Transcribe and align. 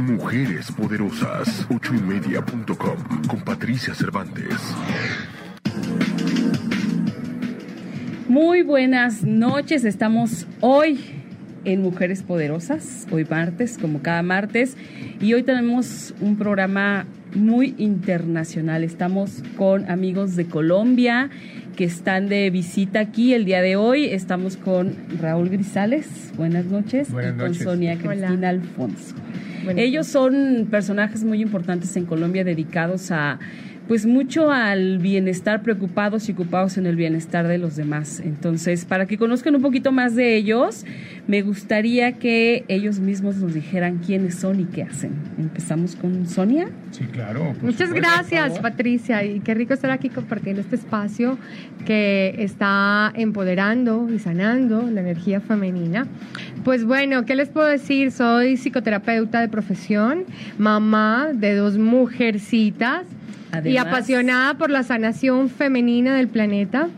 Mujeres 0.00 0.72
poderosas. 0.72 1.66
Ochoymedia.com 1.70 3.26
con 3.28 3.40
Patricia 3.42 3.94
Cervantes. 3.94 4.56
Muy 8.28 8.62
buenas 8.62 9.22
noches. 9.22 9.84
Estamos 9.84 10.46
hoy 10.60 10.98
en 11.64 11.82
Mujeres 11.82 12.22
Poderosas, 12.22 13.06
hoy 13.10 13.24
martes, 13.24 13.78
como 13.78 14.02
cada 14.02 14.22
martes, 14.22 14.76
y 15.20 15.32
hoy 15.32 15.42
tenemos 15.42 16.12
un 16.20 16.36
programa 16.36 17.06
muy 17.34 17.74
internacional. 17.78 18.84
Estamos 18.84 19.42
con 19.56 19.90
amigos 19.90 20.36
de 20.36 20.46
Colombia 20.46 21.30
que 21.76 21.84
están 21.84 22.28
de 22.28 22.50
visita 22.50 23.00
aquí 23.00 23.34
el 23.34 23.44
día 23.44 23.60
de 23.60 23.76
hoy. 23.76 24.06
Estamos 24.06 24.56
con 24.56 24.94
Raúl 25.20 25.48
Grisales, 25.48 26.32
buenas 26.36 26.66
noches, 26.66 27.10
buenas 27.10 27.34
y 27.34 27.38
con 27.38 27.48
noches. 27.48 27.64
Sonia 27.64 27.98
Cristina 27.98 28.48
Alfonso. 28.48 29.14
Ellos 29.76 30.06
son 30.06 30.68
personajes 30.70 31.24
muy 31.24 31.40
importantes 31.40 31.96
en 31.96 32.04
Colombia 32.04 32.44
dedicados 32.44 33.10
a 33.10 33.38
pues 33.88 34.06
mucho 34.06 34.50
al 34.50 34.98
bienestar, 34.98 35.62
preocupados 35.62 36.28
y 36.28 36.32
ocupados 36.32 36.78
en 36.78 36.86
el 36.86 36.96
bienestar 36.96 37.46
de 37.46 37.58
los 37.58 37.76
demás. 37.76 38.20
Entonces, 38.24 38.84
para 38.84 39.06
que 39.06 39.18
conozcan 39.18 39.54
un 39.54 39.62
poquito 39.62 39.92
más 39.92 40.14
de 40.14 40.36
ellos, 40.36 40.84
me 41.26 41.42
gustaría 41.42 42.12
que 42.12 42.64
ellos 42.68 42.98
mismos 42.98 43.36
nos 43.36 43.52
dijeran 43.52 43.98
quiénes 43.98 44.36
son 44.36 44.60
y 44.60 44.64
qué 44.64 44.84
hacen. 44.84 45.12
Empezamos 45.38 45.96
con 45.96 46.26
Sonia. 46.26 46.68
Sí, 46.92 47.04
claro. 47.04 47.54
Muchas 47.60 47.88
supuesto, 47.88 47.94
gracias, 47.94 48.58
Patricia, 48.58 49.24
y 49.24 49.40
qué 49.40 49.52
rico 49.54 49.74
estar 49.74 49.90
aquí 49.90 50.08
compartiendo 50.08 50.62
este 50.62 50.76
espacio 50.76 51.38
que 51.84 52.36
está 52.38 53.12
empoderando 53.14 54.08
y 54.10 54.18
sanando 54.18 54.82
la 54.90 55.02
energía 55.02 55.40
femenina. 55.40 56.06
Pues 56.64 56.84
bueno, 56.84 57.26
¿qué 57.26 57.34
les 57.34 57.50
puedo 57.50 57.66
decir? 57.66 58.12
Soy 58.12 58.56
psicoterapeuta 58.56 59.40
de 59.40 59.48
profesión, 59.48 60.24
mamá 60.56 61.28
de 61.34 61.54
dos 61.54 61.76
mujercitas. 61.76 63.04
Además, 63.58 63.72
y 63.72 63.76
apasionada 63.76 64.54
por 64.54 64.70
la 64.70 64.82
sanación 64.82 65.48
femenina 65.48 66.16
del 66.16 66.28
planeta. 66.28 66.88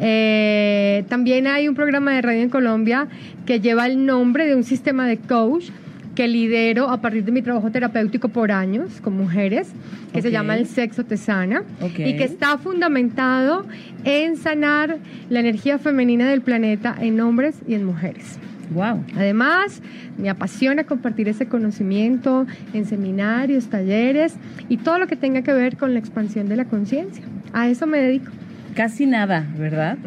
Eh, 0.00 1.04
también 1.08 1.46
hay 1.46 1.68
un 1.68 1.74
programa 1.74 2.12
de 2.12 2.22
radio 2.22 2.42
en 2.42 2.50
Colombia 2.50 3.06
que 3.46 3.60
lleva 3.60 3.86
el 3.86 4.04
nombre 4.04 4.46
de 4.46 4.56
un 4.56 4.64
sistema 4.64 5.06
de 5.06 5.18
coach 5.18 5.66
que 6.14 6.28
lidero 6.28 6.90
a 6.90 7.00
partir 7.00 7.24
de 7.24 7.32
mi 7.32 7.42
trabajo 7.42 7.70
terapéutico 7.70 8.28
por 8.28 8.52
años 8.52 9.00
con 9.00 9.16
mujeres, 9.16 9.72
que 10.12 10.20
okay. 10.20 10.22
se 10.22 10.30
llama 10.30 10.56
El 10.56 10.66
Sexo 10.66 11.04
Te 11.04 11.16
Sana, 11.16 11.64
okay. 11.80 12.10
y 12.10 12.16
que 12.16 12.24
está 12.24 12.56
fundamentado 12.58 13.66
en 14.04 14.36
sanar 14.36 14.98
la 15.28 15.40
energía 15.40 15.78
femenina 15.78 16.28
del 16.28 16.40
planeta 16.40 16.94
en 17.00 17.20
hombres 17.20 17.56
y 17.66 17.74
en 17.74 17.84
mujeres. 17.84 18.38
Wow. 18.70 19.04
Además, 19.16 19.80
me 20.18 20.30
apasiona 20.30 20.84
compartir 20.84 21.28
ese 21.28 21.46
conocimiento 21.46 22.46
en 22.72 22.86
seminarios, 22.86 23.66
talleres 23.66 24.34
y 24.68 24.78
todo 24.78 24.98
lo 24.98 25.06
que 25.06 25.16
tenga 25.16 25.42
que 25.42 25.52
ver 25.52 25.76
con 25.76 25.92
la 25.92 25.98
expansión 25.98 26.48
de 26.48 26.56
la 26.56 26.64
conciencia. 26.64 27.24
A 27.52 27.68
eso 27.68 27.86
me 27.86 27.98
dedico. 27.98 28.30
Casi 28.74 29.06
nada, 29.06 29.46
¿verdad? 29.58 29.98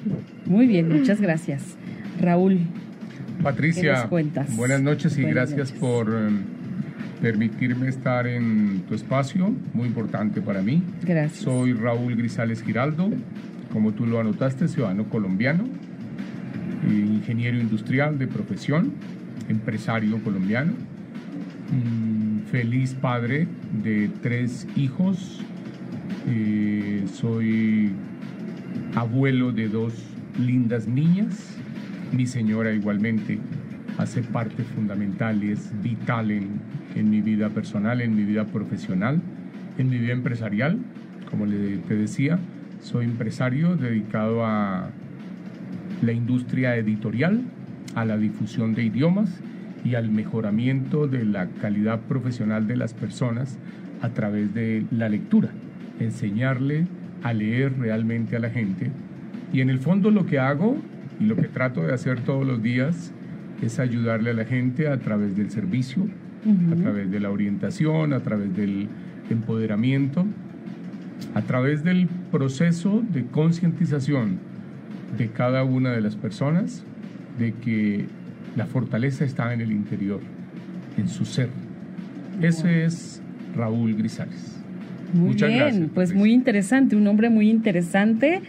Muy 0.46 0.66
bien, 0.66 0.88
muchas 0.88 1.20
gracias. 1.20 1.76
Raúl. 2.20 2.60
Patricia, 3.42 4.06
cuentas? 4.08 4.54
buenas 4.56 4.80
noches 4.80 5.18
y 5.18 5.22
buenas 5.22 5.50
gracias 5.50 5.70
noches. 5.70 5.80
por 5.80 6.10
um, 6.10 6.42
permitirme 7.20 7.88
estar 7.88 8.28
en 8.28 8.82
tu 8.88 8.94
espacio, 8.94 9.52
muy 9.72 9.88
importante 9.88 10.40
para 10.40 10.62
mí. 10.62 10.80
Gracias. 11.02 11.42
Soy 11.42 11.72
Raúl 11.72 12.14
Grisales 12.14 12.62
Giraldo, 12.62 13.10
como 13.72 13.92
tú 13.92 14.06
lo 14.06 14.20
anotaste, 14.20 14.68
ciudadano 14.68 15.04
colombiano 15.08 15.64
ingeniero 16.88 17.58
industrial 17.58 18.18
de 18.18 18.26
profesión, 18.26 18.92
empresario 19.48 20.22
colombiano, 20.22 20.72
feliz 22.50 22.94
padre 22.94 23.46
de 23.82 24.10
tres 24.20 24.66
hijos, 24.76 25.40
eh, 26.28 27.04
soy 27.10 27.90
abuelo 28.94 29.52
de 29.52 29.68
dos 29.68 29.94
lindas 30.38 30.86
niñas, 30.86 31.56
mi 32.12 32.26
señora 32.26 32.72
igualmente 32.72 33.38
hace 33.96 34.22
parte 34.22 34.64
fundamental 34.64 35.42
y 35.42 35.52
es 35.52 35.72
vital 35.82 36.30
en, 36.30 36.60
en 36.94 37.08
mi 37.08 37.22
vida 37.22 37.48
personal, 37.48 38.02
en 38.02 38.14
mi 38.14 38.24
vida 38.24 38.44
profesional, 38.44 39.22
en 39.78 39.88
mi 39.88 39.98
vida 39.98 40.12
empresarial, 40.12 40.78
como 41.30 41.46
le, 41.46 41.78
te 41.78 41.94
decía, 41.94 42.38
soy 42.82 43.06
empresario 43.06 43.76
dedicado 43.76 44.44
a 44.44 44.90
la 46.02 46.12
industria 46.12 46.76
editorial, 46.76 47.40
a 47.94 48.04
la 48.04 48.16
difusión 48.16 48.74
de 48.74 48.84
idiomas 48.84 49.30
y 49.84 49.94
al 49.94 50.10
mejoramiento 50.10 51.06
de 51.06 51.24
la 51.24 51.46
calidad 51.60 52.00
profesional 52.00 52.66
de 52.66 52.76
las 52.76 52.94
personas 52.94 53.58
a 54.00 54.08
través 54.10 54.52
de 54.54 54.84
la 54.90 55.08
lectura, 55.08 55.50
enseñarle 56.00 56.86
a 57.22 57.32
leer 57.32 57.78
realmente 57.78 58.36
a 58.36 58.40
la 58.40 58.50
gente. 58.50 58.90
Y 59.52 59.60
en 59.60 59.70
el 59.70 59.78
fondo 59.78 60.10
lo 60.10 60.26
que 60.26 60.38
hago 60.38 60.76
y 61.20 61.24
lo 61.24 61.36
que 61.36 61.48
trato 61.48 61.82
de 61.82 61.92
hacer 61.92 62.20
todos 62.20 62.46
los 62.46 62.62
días 62.62 63.12
es 63.62 63.78
ayudarle 63.78 64.30
a 64.30 64.34
la 64.34 64.44
gente 64.44 64.88
a 64.88 64.98
través 64.98 65.36
del 65.36 65.50
servicio, 65.50 66.02
uh 66.02 66.08
-huh. 66.48 66.72
a 66.72 66.76
través 66.76 67.10
de 67.10 67.20
la 67.20 67.30
orientación, 67.30 68.12
a 68.12 68.20
través 68.20 68.56
del 68.56 68.88
empoderamiento, 69.30 70.26
a 71.34 71.42
través 71.42 71.84
del 71.84 72.08
proceso 72.30 73.02
de 73.12 73.24
concientización 73.26 74.51
de 75.16 75.28
cada 75.28 75.64
una 75.64 75.92
de 75.92 76.00
las 76.00 76.16
personas 76.16 76.84
de 77.38 77.52
que 77.52 78.06
la 78.56 78.66
fortaleza 78.66 79.24
está 79.24 79.52
en 79.54 79.60
el 79.60 79.72
interior, 79.72 80.20
en 80.96 81.08
su 81.08 81.24
ser. 81.24 81.48
Ese 82.40 82.84
es 82.84 83.22
Raúl 83.56 83.94
Grisales. 83.94 84.58
Muy 85.12 85.30
Muchas 85.30 85.48
bien, 85.48 85.60
gracias, 85.60 85.84
pues 85.94 86.08
Patricia. 86.08 86.18
muy 86.18 86.32
interesante, 86.32 86.96
un 86.96 87.06
hombre 87.06 87.30
muy 87.30 87.50
interesante. 87.50 88.40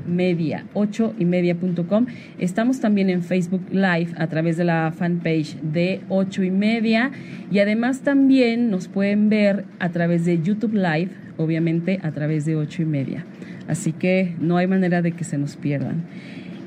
media, 0.07 0.66
8ymedia.com. 0.73 2.07
Estamos 2.39 2.79
también 2.79 3.11
en 3.11 3.22
Facebook 3.22 3.61
Live 3.69 4.16
a 4.17 4.25
través 4.25 4.57
de 4.57 4.63
la 4.63 4.91
fanpage 4.97 5.55
de 5.61 6.01
8 6.09 6.43
y 6.43 6.49
media. 6.49 7.11
Y 7.51 7.59
además 7.59 8.01
también 8.01 8.72
nos 8.72 8.88
pueden 8.88 9.29
ver 9.29 9.66
a 9.78 9.89
través 9.89 10.25
de 10.25 10.41
YouTube 10.41 10.73
Live, 10.73 11.11
obviamente 11.38 11.99
a 12.01 12.11
través 12.11 12.45
de 12.45 12.55
8 12.55 12.81
y 12.81 12.85
media. 12.85 13.25
Así 13.67 13.93
que 13.93 14.33
no 14.39 14.57
hay 14.57 14.66
manera 14.66 15.03
de 15.03 15.11
que 15.11 15.23
se 15.23 15.38
nos 15.38 15.55
pierdan. 15.55 16.05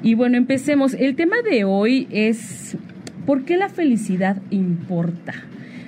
Y 0.05 0.15
bueno, 0.17 0.37
empecemos. 0.37 0.93
El 0.93 1.17
tema 1.17 1.37
de 1.41 1.65
hoy 1.65 2.07
es 2.11 2.77
¿por 3.25 3.47
qué 3.47 3.57
la 3.57 3.71
felicidad 3.71 4.37
importa? 4.51 5.33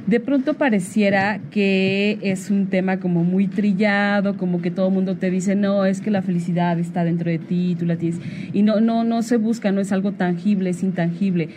De 0.07 0.21
pronto 0.21 0.55
pareciera 0.55 1.39
que 1.51 2.19
es 2.23 2.51
un 2.51 2.69
tema 2.69 2.99
como 2.99 3.25
muy 3.25 3.47
trillado, 3.47 4.39
como 4.39 4.63
que 4.63 4.71
todo 4.71 4.89
el 4.89 4.95
mundo 4.95 5.17
te 5.17 5.31
dice, 5.31 5.55
no, 5.55 5.85
es 5.85 6.01
que 6.01 6.11
la 6.11 6.23
felicidad 6.23 6.79
está 6.79 7.05
dentro 7.05 7.31
de 7.31 7.39
ti, 7.39 7.77
tú 7.79 7.85
la 7.85 7.97
tienes. 7.97 8.19
Y 8.55 8.63
no, 8.63 8.81
no, 8.81 9.05
no 9.05 9.21
se 9.21 9.37
busca, 9.37 9.71
no 9.71 9.83
es 9.83 9.93
algo 9.93 10.13
tangible, 10.13 10.71
es 10.71 10.83
intangible. 10.83 11.51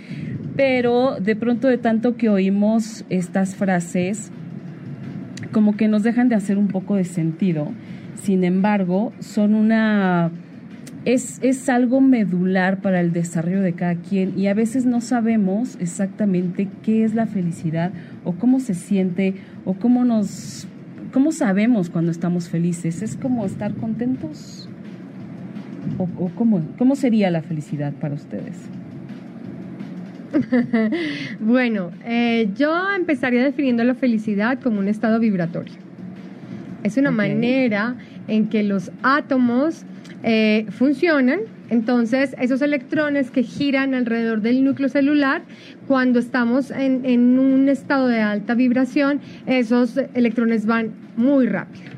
Pero 0.57 1.15
de 1.17 1.37
pronto 1.37 1.69
de 1.69 1.77
tanto 1.77 2.17
que 2.17 2.27
oímos 2.27 3.05
estas 3.09 3.55
frases, 3.55 4.31
como 5.53 5.77
que 5.77 5.87
nos 5.87 6.03
dejan 6.03 6.27
de 6.27 6.35
hacer 6.35 6.57
un 6.57 6.67
poco 6.67 6.97
de 6.97 7.05
sentido. 7.05 7.71
Sin 8.21 8.43
embargo, 8.43 9.13
son 9.21 9.55
una 9.55 10.29
es, 11.05 11.39
es, 11.41 11.69
algo 11.69 12.01
medular 12.01 12.81
para 12.81 12.99
el 12.99 13.13
desarrollo 13.13 13.61
de 13.61 13.73
cada 13.73 13.95
quien 13.95 14.37
y 14.37 14.47
a 14.47 14.53
veces 14.53 14.85
no 14.85 15.01
sabemos 15.01 15.77
exactamente 15.79 16.67
qué 16.83 17.03
es 17.03 17.15
la 17.15 17.25
felicidad 17.25 17.91
o 18.23 18.33
cómo 18.33 18.59
se 18.59 18.73
siente 18.73 19.35
o 19.65 19.75
cómo 19.75 20.03
nos 20.03 20.67
cómo 21.11 21.31
sabemos 21.31 21.89
cuando 21.89 22.11
estamos 22.11 22.49
felices. 22.49 23.01
Es 23.01 23.15
como 23.15 23.45
estar 23.45 23.73
contentos. 23.75 24.69
¿O, 25.97 26.03
o 26.03 26.29
cómo, 26.35 26.61
cómo 26.77 26.95
sería 26.95 27.31
la 27.31 27.41
felicidad 27.41 27.93
para 27.93 28.13
ustedes? 28.13 28.57
bueno, 31.39 31.91
eh, 32.05 32.49
yo 32.55 32.91
empezaría 32.91 33.43
definiendo 33.43 33.83
la 33.83 33.95
felicidad 33.95 34.59
como 34.59 34.79
un 34.79 34.87
estado 34.87 35.19
vibratorio. 35.19 35.73
Es 36.83 36.97
una 36.97 37.11
manera 37.11 37.95
en 38.27 38.47
que 38.47 38.63
los 38.63 38.91
átomos 39.03 39.83
eh, 40.23 40.65
funcionan. 40.69 41.41
Entonces, 41.69 42.35
esos 42.39 42.61
electrones 42.61 43.29
que 43.29 43.43
giran 43.43 43.93
alrededor 43.93 44.41
del 44.41 44.63
núcleo 44.63 44.89
celular, 44.89 45.43
cuando 45.87 46.19
estamos 46.19 46.71
en, 46.71 47.05
en 47.05 47.37
un 47.37 47.69
estado 47.69 48.07
de 48.07 48.21
alta 48.21 48.55
vibración, 48.55 49.21
esos 49.45 49.97
electrones 50.13 50.65
van 50.65 50.91
muy 51.15 51.45
rápido. 51.45 51.91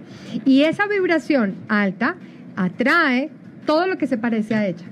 Y 0.46 0.64
esa 0.64 0.88
vibración 0.88 1.56
alta 1.68 2.16
atrae 2.56 3.30
todo 3.66 3.88
lo 3.88 3.98
que 3.98 4.08
se 4.08 4.18
parece 4.18 4.56
a 4.56 4.68
ella. 4.68 4.86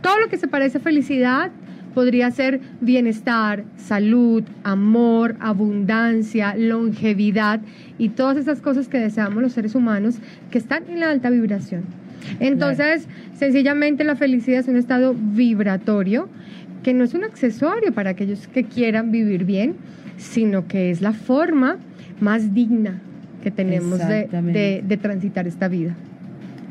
Todo 0.00 0.20
lo 0.20 0.28
que 0.28 0.36
se 0.36 0.48
parece 0.48 0.78
a 0.78 0.80
felicidad 0.80 1.50
podría 1.94 2.30
ser 2.30 2.60
bienestar, 2.80 3.64
salud, 3.76 4.44
amor, 4.64 5.36
abundancia, 5.40 6.54
longevidad 6.56 7.60
y 7.98 8.10
todas 8.10 8.36
esas 8.36 8.60
cosas 8.60 8.88
que 8.88 8.98
deseamos 8.98 9.42
los 9.42 9.52
seres 9.52 9.74
humanos 9.74 10.16
que 10.50 10.58
están 10.58 10.88
en 10.88 11.00
la 11.00 11.10
alta 11.10 11.30
vibración. 11.30 12.01
Entonces, 12.40 13.06
sencillamente 13.38 14.04
la 14.04 14.16
felicidad 14.16 14.60
es 14.60 14.68
un 14.68 14.76
estado 14.76 15.14
vibratorio 15.14 16.28
que 16.82 16.94
no 16.94 17.04
es 17.04 17.14
un 17.14 17.24
accesorio 17.24 17.92
para 17.92 18.10
aquellos 18.10 18.46
que 18.48 18.64
quieran 18.64 19.10
vivir 19.12 19.44
bien, 19.44 19.74
sino 20.18 20.66
que 20.66 20.90
es 20.90 21.00
la 21.00 21.12
forma 21.12 21.76
más 22.20 22.54
digna 22.54 22.98
que 23.42 23.50
tenemos 23.50 23.98
de, 24.08 24.28
de- 24.52 24.82
de 24.86 24.96
transitar 24.96 25.46
esta 25.46 25.68
vida. 25.68 25.94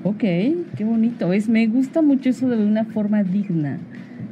Ok, 0.04 0.20
qué 0.20 0.84
bonito. 0.84 1.32
Es, 1.34 1.48
me 1.48 1.68
gusta 1.68 2.02
mucho 2.02 2.30
eso 2.30 2.50
de 2.50 2.58
una 2.58 2.86
forma 2.86 3.24
digna, 3.24 3.78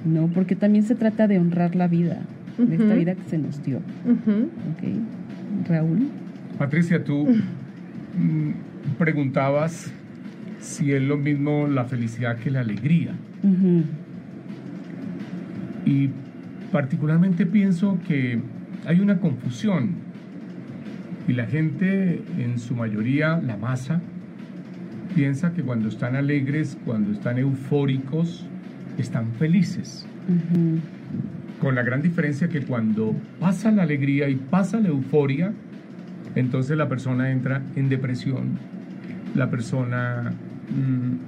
¿no? 0.05 0.27
Porque 0.33 0.55
también 0.55 0.83
se 0.83 0.95
trata 0.95 1.27
de 1.27 1.37
honrar 1.39 1.75
la 1.75 1.87
vida, 1.87 2.17
de 2.57 2.75
esta 2.75 2.93
vida 2.95 3.13
que 3.15 3.29
se 3.29 3.37
nos 3.37 3.63
dio. 3.63 3.77
Ujú. 4.05 4.49
Ok. 4.71 5.67
Raúl. 5.69 6.07
Patricia, 6.57 7.03
tú 7.03 7.27
mm, 8.17 8.95
preguntabas 8.97 9.91
si 10.59 10.91
es 10.93 11.01
lo 11.01 11.17
mismo 11.17 11.67
la 11.67 11.85
felicidad 11.85 12.37
que 12.37 12.51
la 12.51 12.61
alegría. 12.61 13.13
Y 15.85 16.09
particularmente 16.71 17.45
pienso 17.45 17.97
que 18.07 18.39
hay 18.85 18.99
una 18.99 19.17
confusión 19.19 20.09
y 21.27 21.33
la 21.33 21.45
gente, 21.45 22.21
en 22.37 22.57
su 22.59 22.75
mayoría, 22.75 23.37
la 23.37 23.55
masa, 23.55 24.01
piensa 25.15 25.53
que 25.53 25.61
cuando 25.61 25.87
están 25.89 26.15
alegres, 26.15 26.77
cuando 26.85 27.11
están 27.11 27.37
eufóricos, 27.37 28.45
están 28.97 29.33
felices. 29.33 30.07
Con 31.61 31.75
la 31.75 31.83
gran 31.83 32.01
diferencia 32.01 32.49
que 32.49 32.61
cuando 32.61 33.15
pasa 33.39 33.71
la 33.71 33.83
alegría 33.83 34.29
y 34.29 34.35
pasa 34.35 34.79
la 34.79 34.89
euforia, 34.89 35.53
entonces 36.35 36.77
la 36.77 36.87
persona 36.87 37.31
entra 37.31 37.61
en 37.75 37.89
depresión, 37.89 38.57
la 39.35 39.49
persona 39.49 40.33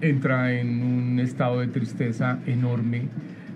entra 0.01 0.53
en 0.59 0.83
un 0.83 1.19
estado 1.19 1.59
de 1.61 1.67
tristeza 1.67 2.39
enorme, 2.45 3.03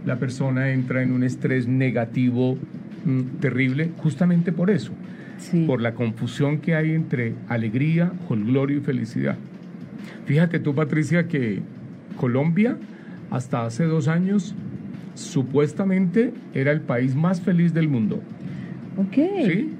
la 0.05 0.17
persona 0.17 0.71
entra 0.71 1.01
en 1.01 1.11
un 1.11 1.23
estrés 1.23 1.67
negativo 1.67 2.57
mm, 3.05 3.21
terrible, 3.39 3.91
justamente 3.97 4.51
por 4.51 4.69
eso, 4.69 4.91
Sí. 5.37 5.65
por 5.65 5.81
la 5.81 5.93
confusión 5.95 6.59
que 6.59 6.75
hay 6.75 6.91
entre 6.91 7.33
alegría, 7.49 8.11
jolgorio 8.27 8.77
y 8.77 8.81
felicidad. 8.81 9.35
Fíjate 10.25 10.59
tú, 10.59 10.73
Patricia, 10.73 11.27
que 11.27 11.59
Colombia 12.17 12.77
hasta 13.31 13.65
hace 13.65 13.83
dos 13.83 14.07
años 14.07 14.55
supuestamente 15.13 16.33
era 16.53 16.71
el 16.71 16.81
país 16.81 17.15
más 17.15 17.41
feliz 17.41 17.73
del 17.73 17.87
mundo. 17.89 18.21
Ok. 18.97 19.13
¿sí? 19.45 19.71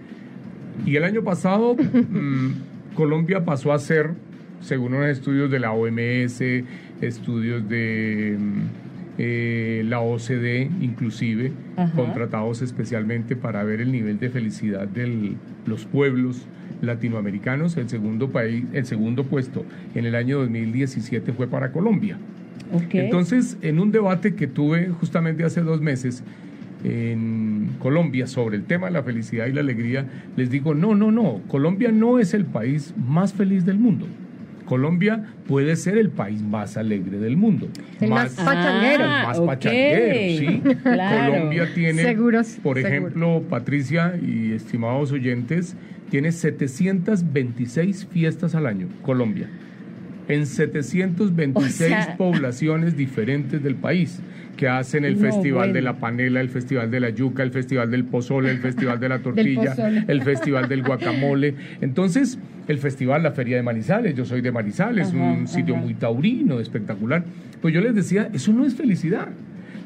Y 0.85 0.95
el 0.95 1.03
año 1.03 1.23
pasado 1.23 1.75
mm, 1.93 2.93
Colombia 2.95 3.45
pasó 3.45 3.71
a 3.73 3.79
ser, 3.79 4.11
según 4.65 4.95
unos 4.95 5.07
estudios 5.09 5.51
de 5.51 5.59
la 5.59 5.71
OMS, 5.71 6.41
estudios 7.01 7.69
de 7.69 8.35
mm, 8.37 8.61
eh, 9.17 9.83
la 9.87 9.99
OCDE 9.99 10.69
inclusive, 10.81 11.51
Ajá. 11.77 11.95
contratados 11.95 12.61
especialmente 12.61 13.35
para 13.35 13.63
ver 13.63 13.79
el 13.79 13.91
nivel 13.91 14.19
de 14.19 14.29
felicidad 14.29 14.87
de 14.87 15.35
los 15.65 15.85
pueblos 15.85 16.47
latinoamericanos, 16.81 17.77
el 17.77 17.87
segundo 17.89 18.29
país, 18.31 18.65
el 18.73 18.85
segundo 18.85 19.23
puesto 19.23 19.63
en 19.93 20.05
el 20.05 20.15
año 20.15 20.39
2017 20.39 21.31
fue 21.31 21.47
para 21.47 21.71
Colombia. 21.71 22.17
Entonces, 22.91 23.57
en 23.61 23.79
un 23.79 23.91
debate 23.91 24.33
que 24.35 24.47
tuve 24.47 24.89
justamente 24.89 25.43
hace 25.43 25.61
dos 25.61 25.81
meses 25.81 26.23
en 26.83 27.69
Colombia 27.79 28.27
sobre 28.27 28.57
el 28.57 28.63
tema 28.63 28.87
de 28.87 28.93
la 28.93 29.03
felicidad 29.03 29.45
y 29.45 29.53
la 29.53 29.61
alegría, 29.61 30.05
les 30.35 30.49
digo, 30.49 30.73
no, 30.73 30.93
no, 30.95 31.11
no, 31.11 31.41
Colombia 31.47 31.91
no 31.91 32.19
es 32.19 32.33
el 32.33 32.45
país 32.45 32.93
más 32.97 33.33
feliz 33.33 33.65
del 33.65 33.77
mundo. 33.77 34.07
Colombia 34.65 35.23
puede 35.47 35.75
ser 35.75 35.97
el 35.97 36.09
país 36.09 36.41
más 36.41 36.75
alegre 36.77 37.17
del 37.19 37.37
mundo. 37.37 37.67
El 38.01 38.09
más 38.09 38.33
pachanguero. 38.33 39.03
el 39.03 39.09
más 39.09 39.37
ok. 39.39 39.45
pachanguero, 39.45 40.15
sí. 40.39 40.61
Claro. 40.83 41.33
Colombia 41.33 41.69
tiene, 41.73 42.01
Seguros, 42.03 42.57
por 42.63 42.77
seguro. 42.77 42.87
ejemplo, 42.95 43.43
Patricia 43.49 44.19
y 44.21 44.51
estimados 44.53 45.11
oyentes, 45.11 45.75
tiene 46.09 46.31
726 46.31 48.07
fiestas 48.11 48.55
al 48.55 48.65
año, 48.67 48.87
Colombia. 49.01 49.47
En 50.27 50.45
726 50.45 51.65
O 51.65 51.69
sea- 52.03 52.17
poblaciones 52.17 52.97
diferentes 52.97 53.61
del 53.63 53.75
país 53.75 54.19
que 54.55 54.67
hacen 54.67 55.05
el 55.05 55.15
No, 55.15 55.21
Festival 55.21 55.73
de 55.73 55.81
la 55.81 55.97
Panela, 55.97 56.41
el 56.41 56.49
Festival 56.49 56.89
de 56.89 56.99
la 56.99 57.09
Yuca, 57.09 57.43
el 57.43 57.51
Festival 57.51 57.91
del 57.91 58.05
Pozole, 58.05 58.49
el 58.51 58.59
Festival 58.59 58.99
de 58.99 59.09
la 59.09 59.19
Tortilla, 59.23 59.75
el 60.07 60.21
Festival 60.23 60.67
del 60.69 60.83
Guacamole. 60.83 61.55
Entonces, 61.81 62.39
el 62.67 62.77
Festival 62.79 63.23
La 63.23 63.31
Feria 63.31 63.57
de 63.57 63.63
Manizales, 63.63 64.15
yo 64.15 64.25
soy 64.25 64.41
de 64.41 64.51
Manizales, 64.51 65.09
Ajá, 65.09 65.17
un 65.17 65.47
sitio 65.47 65.75
ajá. 65.75 65.83
muy 65.83 65.93
taurino, 65.93 66.59
espectacular. 66.59 67.23
Pues 67.61 67.73
yo 67.73 67.81
les 67.81 67.93
decía, 67.95 68.29
eso 68.33 68.53
no 68.53 68.65
es 68.65 68.75
felicidad. 68.75 69.27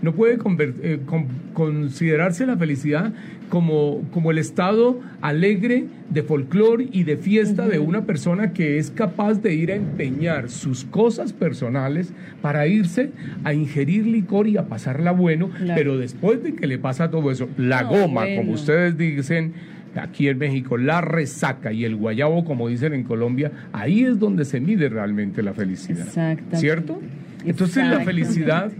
No 0.01 0.13
puede 0.13 0.37
eh, 0.37 0.99
con- 1.05 1.27
considerarse 1.53 2.45
la 2.45 2.55
felicidad 2.57 3.13
como, 3.49 4.01
como 4.11 4.31
el 4.31 4.37
estado 4.37 4.99
alegre 5.21 5.85
de 6.09 6.23
folclore 6.23 6.87
y 6.91 7.03
de 7.03 7.17
fiesta 7.17 7.67
de 7.67 7.79
una 7.79 8.05
persona 8.05 8.53
que 8.53 8.77
es 8.77 8.91
capaz 8.91 9.41
de 9.41 9.53
ir 9.55 9.71
a 9.71 9.75
empeñar 9.75 10.49
sus 10.49 10.85
cosas 10.85 11.33
personales 11.33 12.13
para 12.41 12.67
irse 12.67 13.09
a 13.43 13.53
ingerir 13.53 14.05
licor 14.05 14.47
y 14.47 14.57
a 14.57 14.67
pasarla 14.67 15.11
bueno, 15.11 15.49
Claro. 15.49 15.73
pero 15.75 15.97
después 15.97 16.43
de 16.43 16.53
que 16.53 16.67
le 16.67 16.77
pasa 16.77 17.09
todo 17.11 17.31
eso, 17.31 17.49
la 17.57 17.81
No, 17.83 17.89
goma, 17.89 18.21
bueno. 18.21 18.41
como 18.41 18.51
ustedes 18.53 18.97
dicen, 18.97 19.53
aquí 19.95 20.27
en 20.27 20.37
México, 20.37 20.77
la 20.77 21.01
resaca 21.01 21.73
y 21.73 21.83
el 21.85 21.95
guayabo, 21.95 22.45
como 22.45 22.69
dicen 22.69 22.93
en 22.93 23.03
Colombia, 23.03 23.51
ahí 23.73 24.03
es 24.03 24.19
donde 24.19 24.45
se 24.45 24.59
mide 24.61 24.87
realmente 24.89 25.41
la 25.43 25.53
felicidad. 25.53 26.05
¿Cierto? 26.53 27.01
Entonces 27.45 27.85
la 27.87 28.01
felicidad, 28.01 28.71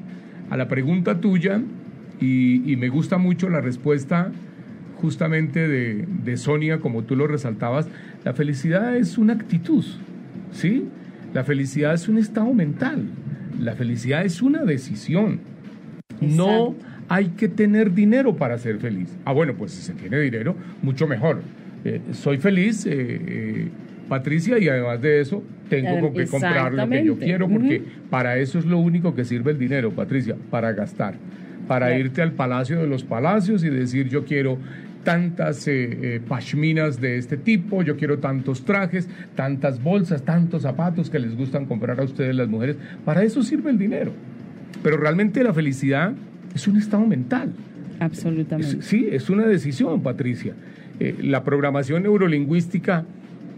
a 0.50 0.58
la 0.58 0.68
pregunta 0.68 1.20
tuya, 1.20 1.62
y, 2.20 2.72
y 2.72 2.76
me 2.76 2.90
gusta 2.90 3.18
mucho 3.18 3.50
la 3.50 3.62
respuesta 3.62 4.32
justamente 4.98 5.68
de, 5.68 6.06
de 6.24 6.38
Sonia, 6.38 6.80
como 6.80 7.04
tú 7.04 7.16
lo 7.16 7.28
resaltabas, 7.28 7.88
la 8.26 8.34
felicidad 8.34 8.98
es 8.98 9.18
una 9.18 9.34
actitud, 9.34 9.86
¿sí? 10.52 10.86
La 11.34 11.44
felicidad 11.44 11.94
es 11.94 12.10
un 12.10 12.18
estado 12.18 12.54
mental, 12.54 13.06
la 13.60 13.76
felicidad 13.76 14.26
es 14.26 14.42
una 14.42 14.64
decisión. 14.64 15.40
No 16.20 16.76
hay 17.08 17.30
que 17.30 17.48
tener 17.48 17.94
dinero 17.94 18.36
para 18.36 18.58
ser 18.58 18.78
feliz. 18.80 19.16
Ah, 19.24 19.32
bueno, 19.32 19.54
pues 19.56 19.72
si 19.72 19.82
se 19.82 19.94
tiene 19.94 20.20
dinero, 20.20 20.56
mucho 20.82 21.08
mejor. 21.08 21.42
Eh, 21.86 22.02
soy 22.12 22.38
feliz, 22.38 22.86
eh, 22.86 22.92
eh, 22.98 23.68
Patricia, 24.10 24.58
y 24.60 24.68
además 24.68 25.02
de 25.02 25.22
eso, 25.22 25.44
tengo 25.70 26.00
con 26.02 26.14
qué 26.14 26.26
comprar 26.26 26.74
lo 26.74 26.90
que 26.90 27.06
yo 27.06 27.18
quiero, 27.18 27.48
porque 27.48 27.82
para 28.10 28.38
eso 28.38 28.60
es 28.60 28.66
lo 28.66 28.80
único 28.80 29.16
que 29.16 29.24
sirve 29.24 29.52
el 29.52 29.60
dinero, 29.60 29.92
Patricia, 29.92 30.36
para 30.50 30.74
gastar. 30.74 31.16
Para 31.68 31.88
Claro. 31.88 32.02
irte 32.02 32.22
al 32.24 32.32
Palacio 32.34 32.80
de 32.82 32.88
los 32.88 33.04
Palacios 33.04 33.64
y 33.64 33.70
decir, 33.70 34.10
yo 34.10 34.26
quiero 34.26 34.58
tantas 35.04 35.68
eh, 35.68 35.98
eh, 36.16 36.22
pashminas 36.28 37.00
de 37.00 37.18
este 37.18 37.38
tipo, 37.38 37.84
yo 37.84 37.96
quiero 37.96 38.18
tantos 38.20 38.66
trajes, 38.66 39.08
tantas 39.36 39.82
bolsas, 39.82 40.24
tantos 40.24 40.64
zapatos 40.64 41.10
que 41.10 41.20
les 41.20 41.38
gustan 41.38 41.66
comprar 41.68 42.00
a 42.00 42.04
ustedes 42.04 42.36
las 42.36 42.50
mujeres. 42.50 42.76
Para 43.06 43.24
eso 43.24 43.42
sirve 43.44 43.70
el 43.70 43.78
dinero. 43.78 44.12
Pero 44.84 44.98
realmente 44.98 45.44
la 45.44 45.54
felicidad 45.54 46.14
es 46.54 46.68
un 46.68 46.78
estado 46.78 47.06
mental. 47.06 47.54
Absolutamente. 48.00 48.80
Es- 48.80 48.86
sí, 48.86 49.08
es 49.12 49.30
una 49.30 49.46
decisión, 49.46 50.02
Patricia. 50.02 50.54
Eh, 51.00 51.16
la 51.22 51.44
programación 51.44 52.04
neurolingüística 52.04 53.06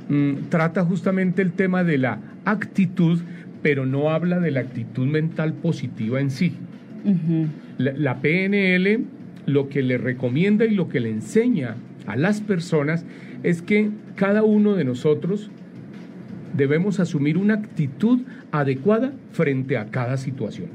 mm, 0.10 0.50
trata 0.50 0.84
justamente 0.84 1.42
el 1.42 1.52
tema 1.52 1.84
de 1.84 1.98
la 1.98 2.20
actitud, 2.46 3.20
pero 3.62 3.86
no 3.86 4.10
habla 4.10 4.40
de 4.40 4.52
la 4.52 4.62
actitud 4.62 5.08
mental 5.08 5.54
positiva 5.54 6.20
en 6.20 6.32
sí. 6.32 6.54
La, 7.78 7.94
la 7.94 8.22
PNL 8.22 9.06
lo 9.46 9.70
que 9.70 9.82
le 9.82 9.98
recomienda 9.98 10.66
y 10.66 10.72
lo 10.72 10.88
que 10.88 11.00
le 11.00 11.10
enseña 11.10 11.76
a 12.06 12.16
las 12.16 12.42
personas 12.42 13.06
es 13.44 13.62
que 13.62 13.90
cada 14.16 14.44
uno 14.44 14.76
de 14.76 14.84
nosotros 14.84 15.50
debemos 16.56 17.00
asumir 17.00 17.38
una 17.38 17.56
actitud 17.56 18.20
adecuada 18.52 19.14
frente 19.32 19.78
a 19.78 19.86
cada 19.86 20.18
situación. 20.18 20.68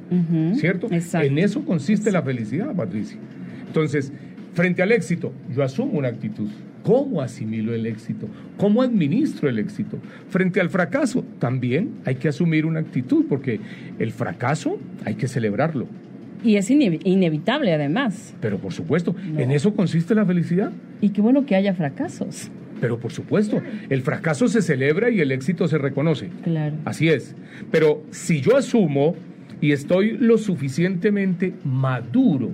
¿Cierto? 0.56 0.88
Exacto. 0.90 1.26
En 1.26 1.38
eso 1.38 1.64
consiste 1.64 2.11
la 2.11 2.23
felicidad, 2.23 2.75
Patricia. 2.75 3.18
Entonces, 3.66 4.12
frente 4.54 4.83
al 4.83 4.92
éxito, 4.92 5.33
yo 5.54 5.62
asumo 5.62 5.99
una 5.99 6.09
actitud. 6.09 6.49
¿Cómo 6.87 7.21
asimilo 7.21 7.75
el 7.75 7.85
éxito? 7.85 8.28
¿Cómo 8.57 8.81
administro 8.81 9.49
el 9.49 9.59
éxito? 9.59 9.99
Frente 10.28 10.61
al 10.61 10.71
fracaso, 10.71 11.25
también 11.40 11.90
hay 12.05 12.14
que 12.14 12.28
asumir 12.28 12.64
una 12.64 12.78
actitud, 12.78 13.25
porque 13.28 13.59
el 13.99 14.12
fracaso 14.12 14.78
hay 15.05 15.16
que 15.16 15.26
celebrarlo. 15.26 15.88
Y 16.45 16.55
es 16.55 16.71
ine- 16.71 17.00
inevitable 17.02 17.73
además. 17.75 18.35
Pero 18.40 18.59
por 18.59 18.73
supuesto, 18.73 19.16
No. 19.33 19.40
¿en 19.40 19.50
eso 19.50 19.75
consiste 19.75 20.14
la 20.14 20.25
felicidad? 20.25 20.71
Y 21.00 21.09
qué 21.09 21.21
bueno 21.21 21.45
que 21.45 21.57
haya 21.57 21.75
fracasos. 21.75 22.52
Pero 22.81 23.00
por 23.00 23.11
supuesto, 23.11 23.61
el 23.90 24.02
fracaso 24.02 24.47
se 24.47 24.62
celebra 24.62 25.11
y 25.11 25.21
el 25.21 25.33
éxito 25.33 25.66
se 25.66 25.78
reconoce. 25.78 26.28
Claro. 26.45 26.76
Así 26.85 27.09
es. 27.09 27.35
Pero 27.73 28.05
si 28.12 28.40
yo 28.43 28.57
asumo 28.57 29.16
y 29.61 29.73
estoy 29.73 30.12
lo 30.19 30.38
suficientemente 30.38 31.52
maduro 31.64 32.50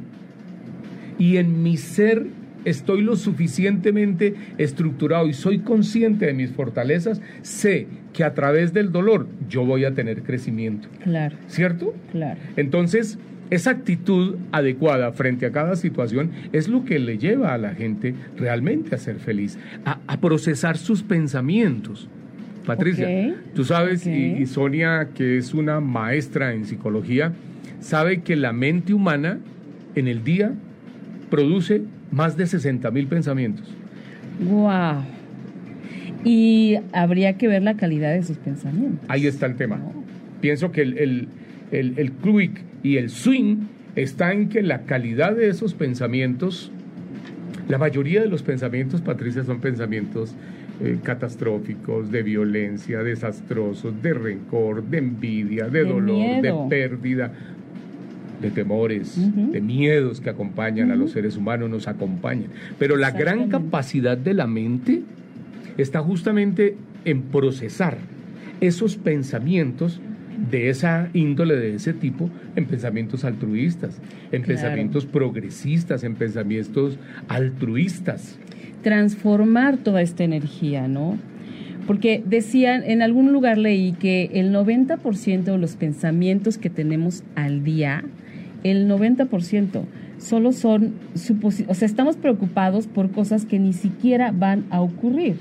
y 1.19 1.37
en 1.37 1.63
mi 1.63 1.77
ser 1.77 2.27
estoy 2.65 3.03
lo 3.03 3.17
suficientemente 3.17 4.35
estructurado 4.59 5.27
y 5.27 5.33
soy 5.33 5.61
consciente 5.61 6.27
de 6.27 6.35
mis 6.35 6.51
fortalezas, 6.51 7.21
sé 7.43 7.87
que 8.13 8.25
a 8.25 8.35
través 8.35 8.73
del 8.73 8.93
dolor 8.93 9.27
yo 9.49 9.65
voy 9.65 9.85
a 9.85 9.95
tener 9.95 10.23
crecimiento. 10.23 10.89
Claro, 11.03 11.37
¿Cierto? 11.49 11.95
claro. 12.11 12.39
Entonces, 12.57 13.19
esa 13.51 13.71
actitud 13.71 14.37
adecuada 14.51 15.13
frente 15.13 15.45
a 15.45 15.53
cada 15.53 15.77
situación 15.77 16.31
es 16.53 16.69
lo 16.69 16.85
que 16.85 16.99
le 16.99 17.19
lleva 17.19 17.53
a 17.53 17.59
la 17.59 17.75
gente 17.75 18.15
realmente 18.37 18.95
a 18.95 18.99
ser 18.99 19.17
feliz, 19.17 19.59
a, 19.85 19.99
a 20.07 20.21
procesar 20.21 20.79
sus 20.79 21.03
pensamientos. 21.03 22.09
Patricia, 22.65 23.35
tú 23.55 23.65
sabes, 23.65 24.07
y, 24.07 24.11
y 24.11 24.47
Sonia, 24.47 25.09
que 25.15 25.37
es 25.37 25.53
una 25.53 25.81
maestra 25.81 26.55
en 26.55 26.65
psicología, 26.65 27.33
sabe 27.81 28.23
que 28.23 28.37
la 28.37 28.53
mente 28.53 28.95
humana 28.95 29.39
en 29.97 30.09
el 30.09 30.23
día 30.25 30.53
produce 31.29 31.83
más 32.13 32.37
de 32.37 32.47
60 32.47 32.91
mil 32.91 33.07
pensamientos. 33.09 33.67
Wow. 34.41 35.03
Y 36.25 36.77
habría 36.93 37.37
que 37.37 37.49
ver 37.49 37.63
la 37.63 37.75
calidad 37.77 38.13
de 38.13 38.23
sus 38.23 38.37
pensamientos. 38.39 39.05
Ahí 39.09 39.27
está 39.27 39.47
el 39.47 39.57
tema. 39.57 39.81
Pienso 40.41 40.71
que 40.71 40.83
el, 40.83 40.99
el, 40.99 41.29
el, 41.73 41.95
el 41.99 42.13
quick 42.13 42.61
y 42.83 42.97
el 42.99 43.11
swing 43.11 43.67
está 43.97 44.33
en 44.33 44.49
que 44.49 44.63
la 44.63 44.83
calidad 44.83 45.35
de 45.35 45.49
esos 45.49 45.75
pensamientos, 45.75 46.71
la 47.69 47.79
mayoría 47.79 48.21
de 48.21 48.29
los 48.29 48.43
pensamientos, 48.43 49.01
Patricia, 49.01 49.45
son 49.45 49.61
pensamientos 49.61 50.35
eh, 50.81 50.99
catastróficos, 51.03 52.11
de 52.11 52.23
violencia, 52.23 53.03
desastrosos, 53.03 54.03
de 54.03 54.15
rencor, 54.15 54.83
de 54.85 54.99
envidia, 54.99 55.69
de, 55.69 55.85
De 55.85 55.85
dolor, 55.85 56.17
miedo. 56.17 56.65
de 56.65 56.69
pérdida, 56.69 57.33
de 58.43 58.51
temores, 58.51 59.17
de 59.17 59.61
miedos 59.61 60.21
que 60.21 60.29
acompañan 60.31 60.91
a 60.91 60.97
los 60.97 61.13
seres 61.13 61.37
humanos, 61.37 61.71
nos 61.71 61.89
acompañan. 61.89 62.49
Pero 62.79 62.97
la 62.97 63.13
gran 63.13 63.49
capacidad 63.49 64.19
de 64.19 64.35
la 64.35 64.47
mente 64.47 65.03
está 65.79 66.01
justamente 66.01 66.77
en 67.05 67.23
procesar 67.23 67.97
esos 68.61 68.97
pensamientos 68.97 70.01
de 70.51 70.69
esa 70.71 71.09
índole, 71.15 71.57
de 71.57 71.75
ese 71.77 71.93
tipo, 71.93 72.29
en 72.57 72.67
pensamientos 72.67 73.25
altruistas, 73.25 73.99
en 74.33 74.43
Claro. 74.43 74.47
pensamientos 74.47 75.07
progresistas, 75.07 76.05
en 76.05 76.15
pensamientos 76.17 76.99
altruistas. 77.29 78.39
Transformar 78.83 79.77
toda 79.79 80.03
esta 80.03 80.25
energía, 80.25 80.89
¿no? 80.89 81.19
Porque 81.87 82.23
decían, 82.25 82.83
en 82.85 83.03
algún 83.03 83.33
lugar 83.33 83.59
leí 83.59 83.93
que 83.93 84.31
el 84.35 84.53
90% 84.53 85.53
de 85.53 85.59
los 85.59 85.77
pensamientos 85.77 86.59
que 86.59 86.71
tenemos 86.71 87.25
al 87.35 87.65
día, 87.65 88.05
el 88.65 88.89
90% 88.89 89.83
solo 90.19 90.53
son 90.53 90.95
suposi 91.15 91.65
o 91.69 91.75
sea, 91.75 91.87
estamos 91.87 92.17
preocupados 92.17 92.87
por 92.87 93.11
cosas 93.11 93.45
que 93.45 93.59
ni 93.59 93.73
siquiera 93.73 94.33
van 94.33 94.65
a 94.71 94.81
ocurrir, 94.81 95.37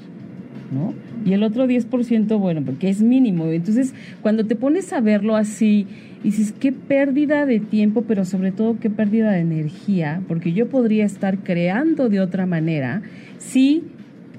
¿no? 0.71 0.93
Y 1.23 1.33
el 1.33 1.43
otro 1.43 1.67
10%, 1.67 2.39
bueno, 2.39 2.63
porque 2.65 2.89
es 2.89 3.03
mínimo. 3.03 3.45
Entonces, 3.45 3.93
cuando 4.23 4.45
te 4.45 4.55
pones 4.55 4.91
a 4.91 5.01
verlo 5.01 5.35
así, 5.35 5.85
dices, 6.23 6.51
qué 6.51 6.71
pérdida 6.71 7.45
de 7.45 7.59
tiempo, 7.59 8.03
pero 8.07 8.25
sobre 8.25 8.51
todo 8.51 8.79
qué 8.79 8.89
pérdida 8.89 9.31
de 9.31 9.41
energía, 9.41 10.21
porque 10.27 10.53
yo 10.53 10.67
podría 10.69 11.05
estar 11.05 11.39
creando 11.39 12.09
de 12.09 12.19
otra 12.19 12.47
manera 12.47 13.03
si 13.37 13.83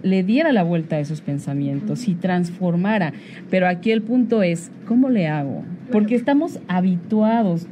le 0.03 0.25
diera 0.25 0.53
la 0.53 0.65
vuelta 0.65 0.97
a 0.97 1.01
esos 1.01 1.21
pensamientos, 1.21 2.01
si 2.01 2.15
transformara. 2.15 3.12
Pero 3.51 3.69
aquí 3.69 3.91
el 3.91 4.03
punto 4.03 4.43
es, 4.43 4.71
¿cómo 4.87 5.09
le 5.09 5.29
hago? 5.29 5.65
Porque 5.91 6.15
estamos 6.15 6.59
habituados, 6.69 7.67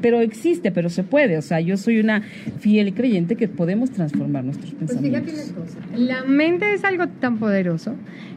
pero 0.00 0.20
existe, 0.20 0.70
pero 0.70 0.88
se 0.90 1.02
puede. 1.04 1.38
O 1.38 1.42
sea, 1.42 1.60
yo 1.60 1.76
soy 1.76 2.00
una 2.00 2.22
fiel 2.58 2.94
creyente 2.94 3.36
que 3.36 3.48
podemos 3.48 3.90
transformar 3.90 4.44
nuestros 4.44 4.72
Pues 4.74 4.98
fíjate 5.00 5.32
pensamientos. 5.32 5.52
una 5.52 5.64
cosa, 5.64 5.78
la 5.96 6.24
mente 6.24 6.72
es 6.74 6.84
algo 6.84 7.08
tan 7.08 7.38
poderoso 7.38 7.94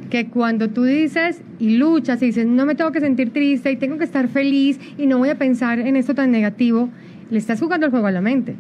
que 0.10 0.28
cuando 0.28 0.70
tú 0.70 0.84
dices 0.84 1.42
y 1.60 1.78
luchas 1.78 2.22
y 2.22 2.28
dices, 2.28 2.46
no 2.46 2.66
me 2.66 2.76
tengo 2.76 2.92
que 2.92 3.00
sentir 3.00 3.32
triste 3.32 3.72
y 3.72 3.78
tengo 3.78 3.98
que 3.98 4.04
estar 4.04 4.28
feliz 4.28 4.80
y 4.98 5.08
no 5.08 5.18
voy 5.18 5.30
a 5.30 5.38
pensar 5.38 5.80
en 5.80 5.96
esto 5.96 6.14
tan 6.14 6.32
negativo, 6.32 6.90
le 7.32 7.38
estás 7.38 7.60
jugando 7.60 7.86
el 7.88 7.92
juego 7.92 8.08
a 8.08 8.12
la 8.12 8.22
mente. 8.22 8.56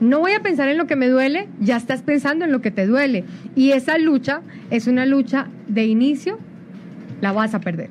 No 0.00 0.18
voy 0.18 0.32
a 0.32 0.40
pensar 0.42 0.68
en 0.68 0.78
lo 0.78 0.86
que 0.86 0.96
me 0.96 1.08
duele, 1.08 1.48
ya 1.60 1.76
estás 1.76 2.02
pensando 2.02 2.44
en 2.44 2.52
lo 2.52 2.60
que 2.60 2.72
te 2.72 2.86
duele. 2.86 3.24
Y 3.54 3.70
esa 3.70 3.98
lucha 3.98 4.42
es 4.70 4.86
una 4.88 5.06
lucha 5.06 5.46
de 5.68 5.86
inicio, 5.86 6.38
la 7.20 7.32
vas 7.32 7.54
a 7.54 7.60
perder, 7.60 7.88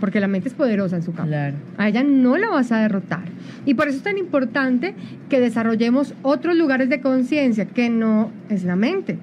porque 0.00 0.20
la 0.20 0.28
mente 0.28 0.48
es 0.48 0.54
poderosa 0.54 0.96
en 0.96 1.02
su 1.02 1.12
campo. 1.12 1.30
Claro. 1.30 1.56
A 1.76 1.88
ella 1.88 2.02
no 2.02 2.36
la 2.36 2.48
vas 2.50 2.72
a 2.72 2.78
derrotar. 2.78 3.24
Y 3.66 3.74
por 3.74 3.88
eso 3.88 3.98
es 3.98 4.02
tan 4.02 4.18
importante 4.18 4.94
que 5.28 5.40
desarrollemos 5.40 6.14
otros 6.22 6.56
lugares 6.56 6.88
de 6.88 7.00
conciencia, 7.00 7.66
que 7.66 7.90
no 7.90 8.30
es 8.48 8.64
la 8.64 8.76
mente. 8.76 9.18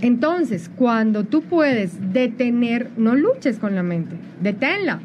Entonces, 0.00 0.70
cuando 0.74 1.24
tú 1.24 1.42
puedes 1.42 2.12
detener, 2.12 2.88
no 2.96 3.14
luches 3.14 3.58
con 3.58 3.74
la 3.74 3.82
mente, 3.82 4.16
deténla. 4.40 5.00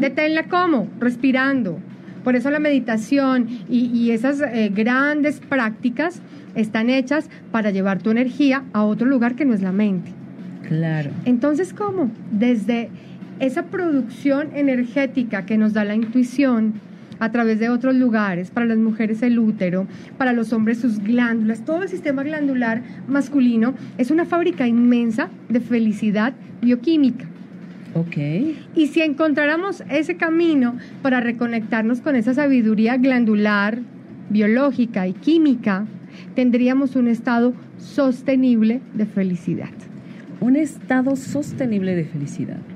Deténla 0.00 0.44
cómo? 0.44 0.88
Respirando. 0.98 1.78
Por 2.24 2.34
eso 2.34 2.50
la 2.50 2.58
meditación 2.58 3.48
y, 3.68 3.86
y 3.86 4.10
esas 4.10 4.40
eh, 4.40 4.72
grandes 4.74 5.38
prácticas 5.38 6.20
están 6.56 6.90
hechas 6.90 7.28
para 7.52 7.70
llevar 7.70 8.02
tu 8.02 8.10
energía 8.10 8.64
a 8.72 8.82
otro 8.84 9.06
lugar 9.06 9.36
que 9.36 9.44
no 9.44 9.54
es 9.54 9.62
la 9.62 9.72
mente. 9.72 10.10
Claro. 10.66 11.10
Entonces, 11.24 11.72
¿cómo? 11.72 12.10
Desde 12.30 12.88
esa 13.40 13.64
producción 13.64 14.48
energética 14.54 15.46
que 15.46 15.58
nos 15.58 15.72
da 15.72 15.84
la 15.84 15.94
intuición 15.94 16.74
a 17.18 17.30
través 17.30 17.58
de 17.58 17.68
otros 17.68 17.94
lugares, 17.94 18.50
para 18.50 18.66
las 18.66 18.78
mujeres 18.78 19.22
el 19.22 19.38
útero, 19.38 19.86
para 20.18 20.32
los 20.32 20.52
hombres 20.52 20.78
sus 20.78 20.98
glándulas, 20.98 21.64
todo 21.64 21.82
el 21.82 21.88
sistema 21.88 22.22
glandular 22.22 22.82
masculino 23.08 23.74
es 23.98 24.10
una 24.10 24.24
fábrica 24.24 24.66
inmensa 24.66 25.28
de 25.48 25.60
felicidad 25.60 26.34
bioquímica. 26.60 27.26
Ok. 27.94 28.16
Y 28.74 28.88
si 28.88 29.00
encontráramos 29.02 29.84
ese 29.88 30.16
camino 30.16 30.76
para 31.02 31.20
reconectarnos 31.20 32.00
con 32.00 32.16
esa 32.16 32.34
sabiduría 32.34 32.96
glandular, 32.96 33.78
biológica 34.30 35.06
y 35.06 35.12
química, 35.12 35.86
tendríamos 36.34 36.96
un 36.96 37.06
estado 37.08 37.54
sostenible 37.78 38.80
de 38.94 39.06
felicidad. 39.06 39.70
Un 40.40 40.56
estado 40.56 41.14
sostenible 41.14 41.94
de 41.94 42.04
felicidad. 42.04 42.73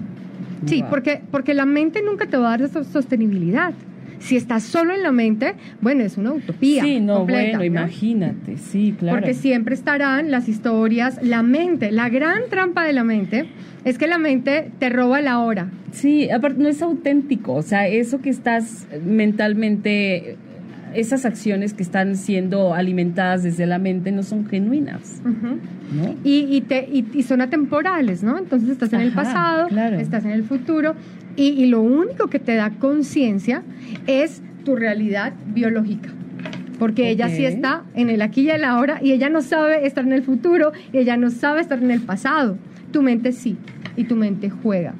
Sí, 0.67 0.81
Wow. 0.83 0.91
porque, 0.91 1.21
porque 1.31 1.55
la 1.55 1.67
mente 1.67 2.03
nunca 2.03 2.27
te 2.27 2.37
va 2.37 2.49
a 2.49 2.51
dar 2.59 2.63
esa 2.63 2.85
sostenibilidad. 2.85 3.73
Si 4.21 4.37
estás 4.37 4.65
solo 4.65 4.93
en 4.95 5.05
la 5.05 5.13
mente, 5.13 5.55
bueno, 5.81 6.03
es 6.03 6.17
una 6.17 6.33
utopía. 6.33 6.83
Sí, 6.83 6.99
no, 6.99 7.19
completa, 7.19 7.59
bueno, 7.59 7.59
¿no? 7.59 7.65
imagínate, 7.65 8.57
sí, 8.57 8.93
claro. 8.99 9.17
Porque 9.19 9.33
siempre 9.33 9.75
estarán 9.77 10.33
las 10.33 10.49
historias, 10.49 11.21
la 11.23 11.45
mente. 11.45 11.93
La 11.93 12.09
gran 12.09 12.41
trampa 12.51 12.83
de 12.85 12.93
la 12.95 13.05
mente 13.05 13.47
es 13.85 13.97
que 13.97 14.09
la 14.09 14.19
mente 14.19 14.73
te 14.81 14.89
roba 14.89 15.21
la 15.21 15.39
hora. 15.39 15.71
Sí, 15.93 16.29
aparte 16.31 16.61
no 16.61 16.69
es 16.69 16.83
auténtico, 16.83 17.55
o 17.55 17.63
sea, 17.63 17.87
eso 17.87 18.21
que 18.21 18.31
estás 18.31 18.89
mentalmente, 19.07 20.37
esas 20.95 21.25
acciones 21.25 21.75
que 21.75 21.83
están 21.83 22.17
siendo 22.17 22.75
alimentadas 22.75 23.43
desde 23.43 23.67
la 23.67 23.79
mente 23.79 24.13
no 24.13 24.23
son 24.23 24.47
genuinas, 24.47 25.23
y, 26.25 26.47
y, 26.51 26.61
te, 26.61 26.87
y, 26.91 27.07
y 27.15 27.23
son 27.23 27.41
atemporales, 27.41 28.23
¿no? 28.23 28.37
Entonces 28.39 28.69
estás 28.69 28.93
en 28.93 29.01
el 29.01 29.13
pasado, 29.13 29.69
claro. 29.69 29.99
estás 29.99 30.25
en 30.25 30.33
el 30.33 30.45
futuro 30.45 30.95
y, 31.39 31.67
lo 31.67 31.83
único 31.83 32.27
que 32.27 32.41
te 32.41 32.57
da 32.57 32.71
conciencia 32.71 33.63
es 34.09 34.43
tu 34.65 34.75
realidad 34.75 35.33
biológica. 35.55 36.11
Porque 36.81 37.11
ella 37.11 37.29
sí 37.29 37.45
está 37.45 37.85
en 37.95 38.11
el 38.11 38.23
aquí 38.23 38.43
y 38.43 38.51
el 38.51 38.65
ahora 38.65 38.99
y 39.03 39.13
ella 39.13 39.29
no 39.29 39.41
sabe 39.41 39.87
estar 39.87 40.05
en 40.05 40.13
el 40.13 40.23
futuro 40.23 40.73
y 40.93 40.99
ella 40.99 41.17
no 41.17 41.31
sabe 41.31 41.61
estar 41.61 41.81
en 41.81 41.93
el 41.93 42.01
pasado. 42.01 42.59
Tu 42.93 43.03
mente 43.03 43.33
sí 43.33 43.57
y 43.97 44.05
tu 44.05 44.17
mente 44.17 44.51
juega. 44.51 44.95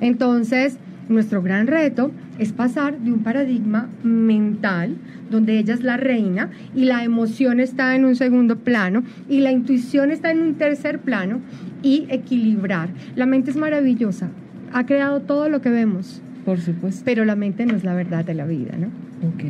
Entonces, 0.00 0.78
nuestro 1.08 1.42
gran 1.42 1.66
reto 1.66 2.10
es 2.38 2.52
pasar 2.52 2.98
de 2.98 3.12
un 3.12 3.20
paradigma 3.22 3.88
mental 4.02 4.96
donde 5.30 5.58
ella 5.58 5.74
es 5.74 5.82
la 5.82 5.96
reina 5.96 6.50
y 6.74 6.84
la 6.84 7.04
emoción 7.04 7.60
está 7.60 7.94
en 7.96 8.04
un 8.04 8.16
segundo 8.16 8.56
plano 8.56 9.02
y 9.28 9.40
la 9.40 9.52
intuición 9.52 10.10
está 10.10 10.30
en 10.30 10.40
un 10.40 10.54
tercer 10.54 11.00
plano 11.00 11.40
y 11.82 12.06
equilibrar. 12.08 12.88
La 13.16 13.26
mente 13.26 13.50
es 13.50 13.56
maravillosa, 13.56 14.30
ha 14.72 14.86
creado 14.86 15.20
todo 15.20 15.48
lo 15.48 15.60
que 15.60 15.70
vemos, 15.70 16.22
Por 16.44 16.60
supuesto. 16.60 17.02
pero 17.04 17.24
la 17.24 17.36
mente 17.36 17.66
no 17.66 17.74
es 17.76 17.84
la 17.84 17.94
verdad 17.94 18.24
de 18.24 18.34
la 18.34 18.46
vida, 18.46 18.74
¿no? 18.78 18.86
Ok. 19.28 19.44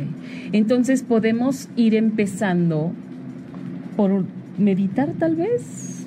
Entonces 0.53 1.03
podemos 1.03 1.69
ir 1.75 1.95
empezando 1.95 2.91
por 3.95 4.25
meditar 4.57 5.09
tal 5.19 5.35
vez. 5.35 6.05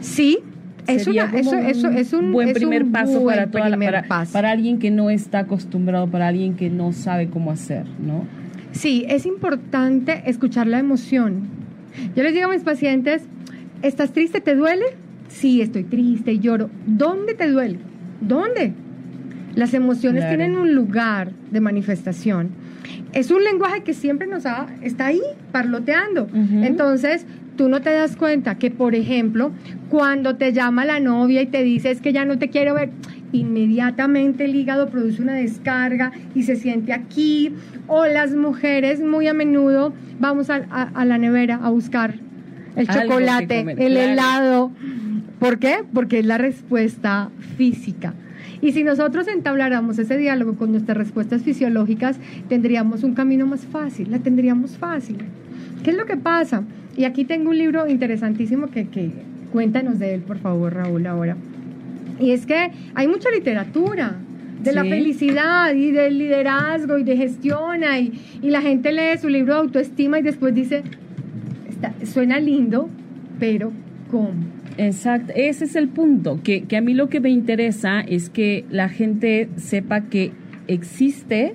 Sí, 0.00 0.38
es, 0.86 1.04
Sería 1.04 1.24
una, 1.26 1.38
eso, 1.38 1.56
eso 1.58 1.90
es 1.90 2.12
un 2.12 2.32
buen 2.32 2.52
primer 2.52 2.84
un 2.84 2.92
paso 2.92 3.20
buen 3.20 3.36
para, 3.36 3.50
toda 3.50 3.68
la- 3.68 3.76
para, 3.78 4.02
paso. 4.08 4.32
para 4.32 4.50
alguien 4.50 4.78
que 4.78 4.90
no 4.90 5.10
está 5.10 5.40
acostumbrado, 5.40 6.06
para 6.08 6.28
alguien 6.28 6.54
que 6.54 6.70
no 6.70 6.92
sabe 6.92 7.28
cómo 7.28 7.50
hacer, 7.50 7.84
¿no? 8.04 8.24
Sí, 8.72 9.04
es 9.08 9.26
importante 9.26 10.22
escuchar 10.26 10.66
la 10.66 10.78
emoción. 10.78 11.42
Yo 12.14 12.22
les 12.22 12.34
digo 12.34 12.46
a 12.46 12.52
mis 12.52 12.62
pacientes, 12.62 13.22
¿estás 13.82 14.12
triste? 14.12 14.40
¿Te 14.40 14.54
duele? 14.54 14.84
Sí, 15.28 15.60
estoy 15.62 15.84
triste 15.84 16.32
y 16.34 16.38
lloro. 16.40 16.68
¿Dónde 16.86 17.34
te 17.34 17.48
duele? 17.50 17.78
¿Dónde? 18.20 18.72
Las 19.54 19.72
emociones 19.74 20.24
Claro. 20.24 20.36
tienen 20.36 20.58
un 20.58 20.74
lugar 20.74 21.32
de 21.50 21.60
manifestación. 21.60 22.50
Es 23.14 23.30
un 23.30 23.42
lenguaje 23.42 23.82
que 23.82 23.94
siempre 23.94 24.26
nos 24.26 24.44
ha, 24.46 24.66
está 24.82 25.06
ahí, 25.06 25.22
parloteando. 25.52 26.28
Entonces, 26.34 27.24
tú 27.56 27.68
no 27.68 27.80
te 27.80 27.90
das 27.90 28.16
cuenta 28.16 28.56
que, 28.56 28.70
por 28.70 28.94
ejemplo, 28.94 29.50
cuando 29.88 30.36
te 30.36 30.52
llama 30.52 30.84
la 30.84 31.00
novia 31.00 31.42
y 31.42 31.46
te 31.46 31.62
dice 31.62 31.90
es 31.90 32.00
que 32.00 32.12
ya 32.12 32.24
no 32.24 32.38
te 32.38 32.48
quiero 32.50 32.74
ver, 32.74 32.90
inmediatamente 33.32 34.44
el 34.44 34.54
hígado 34.54 34.88
produce 34.88 35.22
una 35.22 35.34
descarga 35.34 36.12
y 36.34 36.42
se 36.42 36.56
siente 36.56 36.92
aquí. 36.92 37.52
O 37.86 38.06
las 38.06 38.34
mujeres 38.34 39.00
muy 39.00 39.26
a 39.28 39.32
menudo 39.34 39.92
vamos 40.20 40.50
a, 40.50 40.64
a- 40.70 40.90
a 40.94 41.04
la 41.04 41.18
nevera 41.18 41.56
a 41.62 41.70
buscar 41.70 42.14
el 42.76 42.86
Algo 42.90 43.14
chocolate, 43.14 43.58
comer, 43.60 43.80
el 43.80 43.92
claro. 43.94 44.12
helado. 44.12 44.70
¿Por 45.38 45.58
qué? 45.58 45.76
Porque 45.92 46.18
es 46.20 46.26
la 46.26 46.38
respuesta 46.38 47.30
física. 47.56 48.14
Y 48.62 48.72
si 48.72 48.84
nosotros 48.84 49.28
entabláramos 49.28 49.98
ese 49.98 50.16
diálogo 50.16 50.54
con 50.56 50.72
nuestras 50.72 50.96
respuestas 50.96 51.42
fisiológicas, 51.42 52.18
tendríamos 52.48 53.02
un 53.04 53.14
camino 53.14 53.46
más 53.46 53.66
fácil, 53.66 54.10
la 54.10 54.18
tendríamos 54.18 54.72
fácil. 54.78 55.18
¿Qué 55.84 55.90
es 55.90 55.96
lo 55.96 56.06
que 56.06 56.16
pasa? 56.16 56.62
Y 56.96 57.04
aquí 57.04 57.24
tengo 57.24 57.50
un 57.50 57.58
libro 57.58 57.86
interesantísimo 57.88 58.68
que, 58.68 58.86
que 58.88 59.10
cuéntanos 59.52 59.98
de 59.98 60.14
él, 60.14 60.20
por 60.22 60.38
favor, 60.38 60.74
Raúl, 60.74 61.06
ahora. 61.06 61.36
Y 62.20 62.30
es 62.30 62.46
que 62.46 62.70
hay 62.94 63.08
mucha 63.08 63.30
literatura 63.30 64.16
de 64.62 64.72
la 64.72 64.82
felicidad 64.90 65.74
y 65.74 65.90
del 65.92 66.18
liderazgo 66.18 66.98
y 66.98 67.04
de 67.04 67.16
gestión 67.16 67.82
y, 67.84 68.12
y 68.42 68.50
la 68.50 68.62
gente 68.62 68.90
lee 68.92 69.18
su 69.20 69.28
libro 69.28 69.54
de 69.54 69.60
autoestima 69.60 70.18
y 70.18 70.22
después 70.22 70.54
dice, 70.54 70.82
"Está- 71.68 71.92
suena 72.06 72.40
lindo, 72.40 72.88
pero 73.38 73.70
¿cómo? 74.10 74.32
Exacto, 74.78 75.32
ese 75.36 75.64
es 75.66 75.76
el 75.76 75.88
punto, 75.88 76.40
que, 76.42 76.62
que 76.64 76.76
a 76.76 76.80
mí 76.80 76.94
lo 76.94 77.08
que 77.08 77.20
me 77.20 77.30
interesa 77.30 78.00
es 78.00 78.28
que 78.30 78.64
la 78.70 78.88
gente 78.88 79.48
sepa 79.56 80.02
que 80.02 80.32
existe, 80.68 81.54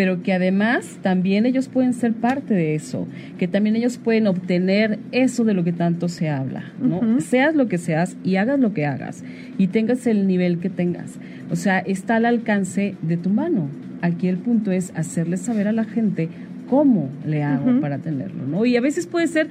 pero 0.00 0.22
que 0.22 0.32
además 0.32 0.98
también 1.02 1.44
ellos 1.44 1.68
pueden 1.68 1.92
ser 1.92 2.14
parte 2.14 2.54
de 2.54 2.74
eso, 2.74 3.06
que 3.38 3.46
también 3.46 3.76
ellos 3.76 3.98
pueden 3.98 4.28
obtener 4.28 4.98
eso 5.12 5.44
de 5.44 5.52
lo 5.52 5.62
que 5.62 5.74
tanto 5.74 6.08
se 6.08 6.30
habla, 6.30 6.72
¿no? 6.80 7.00
Ujú. 7.00 7.20
Seas 7.20 7.54
lo 7.54 7.68
que 7.68 7.76
seas 7.76 8.16
y 8.24 8.36
hagas 8.36 8.58
lo 8.58 8.72
que 8.72 8.86
hagas 8.86 9.22
y 9.58 9.66
tengas 9.66 10.06
el 10.06 10.26
nivel 10.26 10.58
que 10.58 10.70
tengas. 10.70 11.18
O 11.50 11.54
sea, 11.56 11.80
está 11.80 12.16
al 12.16 12.24
alcance 12.24 12.94
de 13.02 13.18
tu 13.18 13.28
mano. 13.28 13.68
Aquí 14.00 14.26
el 14.28 14.38
punto 14.38 14.72
es 14.72 14.90
hacerle 14.96 15.36
saber 15.36 15.68
a 15.68 15.72
la 15.72 15.84
gente 15.84 16.30
cómo 16.66 17.10
le 17.26 17.42
hago 17.42 17.72
Ujú. 17.72 17.80
para 17.82 17.98
tenerlo, 17.98 18.46
¿no? 18.46 18.64
Y 18.64 18.78
a 18.78 18.80
veces 18.80 19.06
puede 19.06 19.26
ser, 19.26 19.48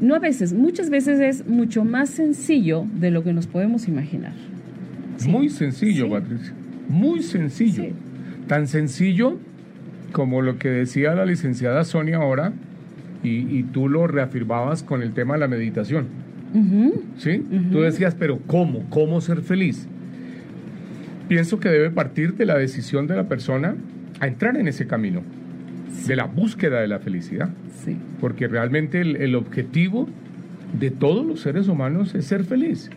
no 0.00 0.16
a 0.16 0.18
veces, 0.18 0.52
muchas 0.52 0.90
veces 0.90 1.20
es 1.20 1.46
mucho 1.46 1.84
más 1.84 2.10
sencillo 2.10 2.86
de 2.98 3.12
lo 3.12 3.22
que 3.22 3.32
nos 3.32 3.46
podemos 3.46 3.86
imaginar. 3.86 4.32
Muy 5.28 5.48
sencillo, 5.48 6.06
Sí. 6.06 6.10
Patricia. 6.10 6.52
Muy 6.88 7.22
sencillo. 7.22 7.84
Sí. 7.84 7.92
Tan 8.48 8.66
sencillo 8.66 9.38
como 10.12 10.42
lo 10.42 10.58
que 10.58 10.68
decía 10.68 11.14
la 11.14 11.24
licenciada 11.24 11.84
Sonia 11.84 12.18
ahora, 12.18 12.52
y, 13.22 13.58
y 13.58 13.62
tú 13.64 13.88
lo 13.88 14.06
reafirmabas 14.06 14.82
con 14.82 15.02
el 15.02 15.12
tema 15.12 15.34
de 15.34 15.40
la 15.40 15.48
meditación. 15.48 16.06
¿Sí? 17.16 17.42
Tú 17.70 17.80
decías, 17.80 18.14
pero 18.14 18.38
¿cómo? 18.46 18.84
¿Cómo 18.90 19.20
ser 19.22 19.40
feliz? 19.40 19.86
Pienso 21.28 21.58
que 21.58 21.70
debe 21.70 21.90
partir 21.90 22.34
de 22.34 22.44
la 22.44 22.58
decisión 22.58 23.06
de 23.06 23.16
la 23.16 23.26
persona 23.26 23.74
a 24.20 24.26
entrar 24.26 24.56
en 24.58 24.68
ese 24.68 24.86
camino, 24.86 25.22
de 26.06 26.16
la 26.16 26.24
búsqueda 26.24 26.80
de 26.80 26.88
la 26.88 26.98
felicidad. 26.98 27.48
Sí. 27.82 27.96
Porque 28.20 28.48
realmente 28.48 29.00
el, 29.00 29.16
el 29.16 29.34
objetivo 29.34 30.08
de 30.78 30.90
todos 30.90 31.24
los 31.24 31.40
seres 31.40 31.68
humanos 31.68 32.14
es 32.14 32.26
ser 32.26 32.44
feliz. 32.44 32.90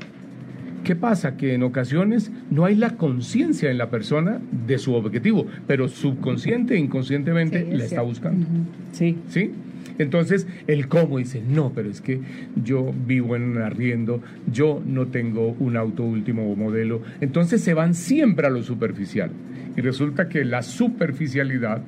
¿Qué 0.86 0.96
pasa? 0.96 1.36
Que 1.36 1.54
en 1.56 1.64
ocasiones 1.64 2.32
no 2.50 2.64
hay 2.64 2.76
la 2.76 2.92
conciencia 2.92 3.70
en 3.72 3.78
la 3.78 3.90
persona 3.90 4.40
de 4.66 4.78
su 4.78 4.94
objetivo, 4.94 5.46
pero 5.68 5.88
subconsciente 5.90 6.76
e 6.76 6.78
inconscientemente 6.80 7.60
Sí, 7.60 7.64
es 7.64 7.70
la 7.70 7.76
está 7.84 7.88
cierto. 7.90 8.06
buscando. 8.08 8.46
Ujú. 8.46 8.58
Sí. 8.94 9.18
¿Sí? 9.28 9.52
Entonces, 9.98 10.46
el 10.68 10.88
cómo 10.88 11.18
dice, 11.18 11.42
no, 11.48 11.72
pero 11.74 11.90
es 11.90 12.02
que 12.02 12.20
yo 12.64 12.94
vivo 13.08 13.36
en 13.36 13.44
un 13.44 13.58
arriendo, 13.60 14.22
yo 14.52 14.82
no 14.86 15.08
tengo 15.08 15.56
un 15.60 15.78
auto 15.78 16.04
último 16.04 16.54
modelo. 16.56 17.02
Entonces 17.22 17.62
se 17.62 17.74
van 17.74 17.94
siempre 17.94 18.46
a 18.48 18.50
lo 18.50 18.62
superficial. 18.62 19.32
Y 19.78 19.82
resulta 19.82 20.28
que 20.30 20.44
la 20.46 20.62
superficialidad, 20.64 21.82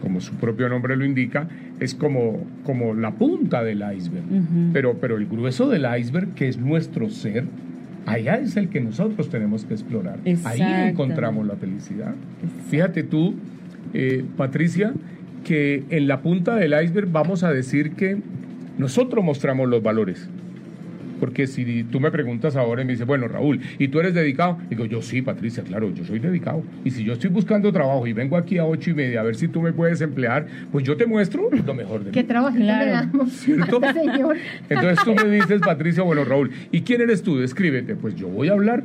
como 0.00 0.20
su 0.20 0.34
propio 0.36 0.68
nombre 0.68 0.96
lo 0.96 1.04
indica, 1.04 1.48
es 1.80 1.94
como, 1.96 2.46
como 2.64 2.94
la 2.94 3.10
punta 3.12 3.62
del 3.64 3.78
iceberg. 3.96 4.24
Ujú. 4.24 4.70
pero, 4.72 4.94
pero 5.00 5.16
el 5.18 5.26
grueso 5.26 5.68
del 5.68 5.84
iceberg, 5.98 6.34
que 6.34 6.48
es 6.48 6.58
nuestro 6.58 7.10
ser, 7.10 7.44
allá 8.06 8.36
es 8.36 8.56
el 8.56 8.68
que 8.68 8.80
nosotros 8.80 9.28
tenemos 9.28 9.64
que 9.64 9.74
explorar. 9.74 10.18
Ahí 10.44 10.62
encontramos 10.90 11.46
la 11.46 11.56
felicidad. 11.56 12.14
Fíjate 12.68 13.02
tú, 13.02 13.34
eh, 13.94 14.24
Patricia, 14.36 14.92
que 15.44 15.84
en 15.90 16.08
la 16.08 16.20
punta 16.22 16.56
del 16.56 16.72
iceberg 16.82 17.10
vamos 17.10 17.42
a 17.42 17.52
decir 17.52 17.92
que 17.92 18.18
nosotros 18.78 19.24
mostramos 19.24 19.68
los 19.68 19.82
valores. 19.82 20.28
Porque 21.22 21.46
si 21.46 21.84
tú 21.84 22.00
me 22.00 22.10
preguntas 22.10 22.56
ahora 22.56 22.82
y 22.82 22.84
me 22.84 22.94
dices, 22.94 23.06
bueno, 23.06 23.28
Raúl, 23.28 23.60
¿y 23.78 23.86
tú 23.86 24.00
eres 24.00 24.12
dedicado? 24.12 24.58
Digo, 24.68 24.86
yo 24.86 25.00
sí, 25.02 25.22
Patricia, 25.22 25.62
claro, 25.62 25.88
yo 25.94 26.04
soy 26.04 26.18
dedicado. 26.18 26.64
Y 26.84 26.90
si 26.90 27.04
yo 27.04 27.12
estoy 27.12 27.30
buscando 27.30 27.70
trabajo 27.72 28.04
y 28.08 28.12
vengo 28.12 28.36
aquí 28.36 28.58
a 28.58 28.64
ocho 28.64 28.90
y 28.90 28.94
media 28.94 29.20
a 29.20 29.22
ver 29.22 29.36
si 29.36 29.46
tú 29.46 29.62
me 29.62 29.72
puedes 29.72 30.00
emplear, 30.00 30.46
pues 30.72 30.84
yo 30.84 30.96
te 30.96 31.06
muestro 31.06 31.48
lo 31.64 31.74
mejor 31.74 32.02
de 32.02 32.10
¿Qué 32.10 32.22
mí. 32.22 32.26
trabajo 32.26 32.56
Claro. 32.56 32.84
le 32.86 32.90
damos 32.90 33.32
¿Cierto? 33.34 33.80
señor? 33.94 34.36
Entonces 34.68 35.04
tú 35.04 35.14
me 35.14 35.30
dices, 35.32 35.60
Patricia, 35.60 36.02
bueno, 36.02 36.24
Raúl, 36.24 36.50
¿y 36.72 36.80
quién 36.80 37.00
eres 37.02 37.22
tú? 37.22 37.38
Descríbete. 37.38 37.94
Pues 37.94 38.16
yo 38.16 38.26
voy 38.26 38.48
a 38.48 38.54
hablar 38.54 38.82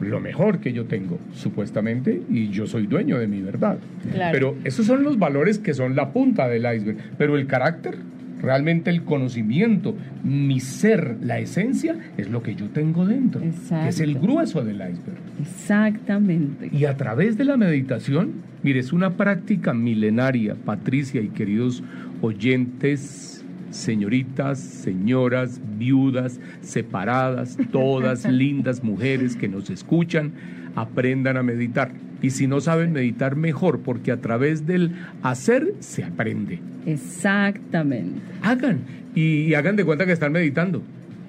lo 0.00 0.18
mejor 0.18 0.60
que 0.60 0.72
yo 0.72 0.86
tengo, 0.86 1.18
supuestamente, 1.34 2.22
y 2.30 2.48
yo 2.48 2.66
soy 2.66 2.86
dueño 2.86 3.18
de 3.18 3.26
mi 3.26 3.42
verdad. 3.42 3.76
Claro. 4.14 4.32
Pero 4.32 4.56
esos 4.64 4.86
son 4.86 5.02
los 5.02 5.18
valores 5.18 5.58
que 5.58 5.74
son 5.74 5.94
la 5.94 6.10
punta 6.14 6.48
del 6.48 6.62
iceberg. 6.74 6.96
Pero 7.18 7.36
el 7.36 7.46
carácter, 7.46 7.96
realmente 8.40 8.90
el 8.90 9.02
conocimiento, 9.02 9.96
mi 10.22 10.60
ser, 10.60 11.16
la 11.22 11.38
esencia, 11.38 11.96
es 12.16 12.28
lo 12.30 12.42
que 12.42 12.54
yo 12.54 12.68
tengo 12.70 13.06
dentro, 13.06 13.40
que 13.40 13.48
es 13.88 14.00
el 14.00 14.10
Exacto. 14.10 14.20
grueso 14.20 14.64
del 14.64 14.76
iceberg. 14.76 15.18
Exactamente. 15.40 16.68
Y 16.72 16.84
a 16.84 16.96
través 16.96 17.36
de 17.36 17.44
la 17.44 17.56
meditación, 17.56 18.34
mire, 18.62 18.80
es 18.80 18.92
una 18.92 19.16
práctica 19.16 19.74
milenaria, 19.74 20.54
Patricia 20.54 21.20
y 21.20 21.28
queridos 21.28 21.82
oyentes, 22.20 23.44
señoritas, 23.70 24.58
señoras, 24.58 25.60
viudas, 25.78 26.40
separadas, 26.60 27.58
todas 27.72 28.24
lindas 28.30 28.82
mujeres 28.82 29.36
que 29.36 29.48
nos 29.48 29.70
escuchan, 29.70 30.32
aprendan 30.76 31.36
a 31.36 31.42
meditar. 31.42 31.90
Y 32.22 32.30
si 32.30 32.46
no 32.46 32.60
saben 32.60 32.92
meditar, 32.92 33.34
mejor, 33.36 33.80
porque 33.80 34.12
a 34.12 34.20
través 34.20 34.66
del 34.66 34.92
hacer 35.22 35.74
se 35.80 36.04
aprende. 36.04 36.60
Exactamente. 36.86 38.20
Hagan 38.42 38.78
y, 39.14 39.42
y 39.42 39.54
hagan 39.54 39.76
de 39.76 39.84
cuenta 39.84 40.06
que 40.06 40.12
están 40.12 40.32
meditando. 40.32 40.82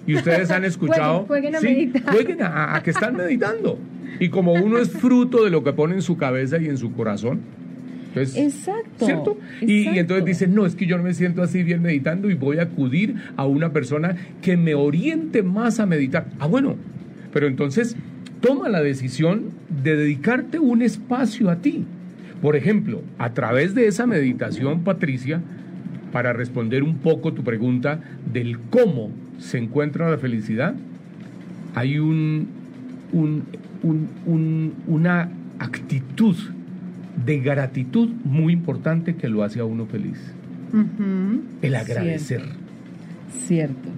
Y 0.05 0.15
ustedes 0.15 0.51
han 0.51 0.63
escuchado. 0.65 1.25
Jueguen- 1.27 1.55
a 1.55 1.59
Sí, 1.59 1.67
meditar. 1.67 2.13
jueguen 2.13 2.41
a, 2.43 2.75
a 2.75 2.83
que 2.83 2.91
están 2.91 3.15
meditando. 3.17 3.79
Y 4.19 4.29
como 4.29 4.53
uno 4.53 4.77
es 4.79 4.89
fruto 4.89 5.43
de 5.43 5.49
lo 5.49 5.63
que 5.63 5.73
pone 5.73 5.95
en 5.95 6.01
su 6.01 6.17
cabeza 6.17 6.57
y 6.59 6.67
en 6.67 6.77
su 6.77 6.91
corazón. 6.93 7.39
Entonces, 8.09 8.37
Exacto. 8.37 9.05
¿Cierto? 9.05 9.37
Y, 9.61 9.85
entonces 9.99 10.25
dicen, 10.25 10.55
no, 10.55 10.65
es 10.65 10.75
que 10.75 10.85
yo 10.87 10.97
no 10.97 11.03
me 11.03 11.13
siento 11.13 11.43
así 11.43 11.61
bien 11.63 11.81
meditando 11.83 12.29
y 12.31 12.33
voy 12.33 12.57
a 12.57 12.63
acudir 12.63 13.15
a 13.35 13.45
una 13.45 13.71
persona 13.73 14.15
que 14.41 14.57
me 14.57 14.73
oriente 14.73 15.43
más 15.43 15.79
a 15.79 15.85
meditar. 15.85 16.27
Ah, 16.39 16.47
bueno, 16.47 16.75
pero 17.31 17.45
entonces 17.47 17.95
toma 18.41 18.69
la 18.69 18.81
decisión 18.81 19.45
de 19.83 19.95
dedicarte 19.95 20.59
un 20.59 20.81
espacio 20.81 21.49
a 21.49 21.57
ti. 21.57 21.85
Por 22.41 22.55
ejemplo, 22.55 23.01
a 23.17 23.33
través 23.33 23.73
de 23.75 23.87
esa 23.87 24.05
meditación, 24.05 24.81
Patricia, 24.81 25.41
para 26.11 26.33
responder 26.33 26.83
un 26.83 26.97
poco 26.97 27.33
tu 27.33 27.43
pregunta 27.43 27.99
del 28.31 28.59
cómo 28.59 29.09
se 29.39 29.57
encuentra 29.57 30.09
la 30.09 30.17
felicidad, 30.17 30.75
hay 31.75 31.99
un, 31.99 32.47
un- 33.11 33.43
un- 33.83 34.07
un- 34.25 34.73
una 34.87 35.29
actitud 35.59 36.35
de 37.25 37.39
gratitud 37.39 38.09
muy 38.23 38.53
importante 38.53 39.15
que 39.15 39.27
lo 39.27 39.43
hace 39.43 39.59
a 39.59 39.65
uno 39.65 39.85
feliz. 39.87 40.17
El 41.61 41.75
agradecer. 41.75 42.41
Cierto. 43.47 43.89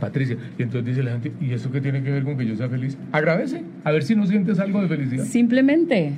Patricia, 0.00 0.36
y 0.58 0.62
entonces 0.62 0.86
dice 0.86 1.02
la 1.02 1.12
gente, 1.12 1.32
¿y 1.40 1.52
eso 1.52 1.70
qué 1.70 1.80
tiene 1.80 2.02
que 2.02 2.10
ver 2.10 2.24
con 2.24 2.36
que 2.36 2.46
yo 2.46 2.56
sea 2.56 2.68
feliz? 2.68 2.96
Agradece, 3.12 3.62
a 3.84 3.92
ver 3.92 4.02
si 4.02 4.16
no 4.16 4.26
sientes 4.26 4.58
algo 4.58 4.82
de 4.82 4.88
felicidad. 4.88 5.24
Simplemente. 5.24 6.14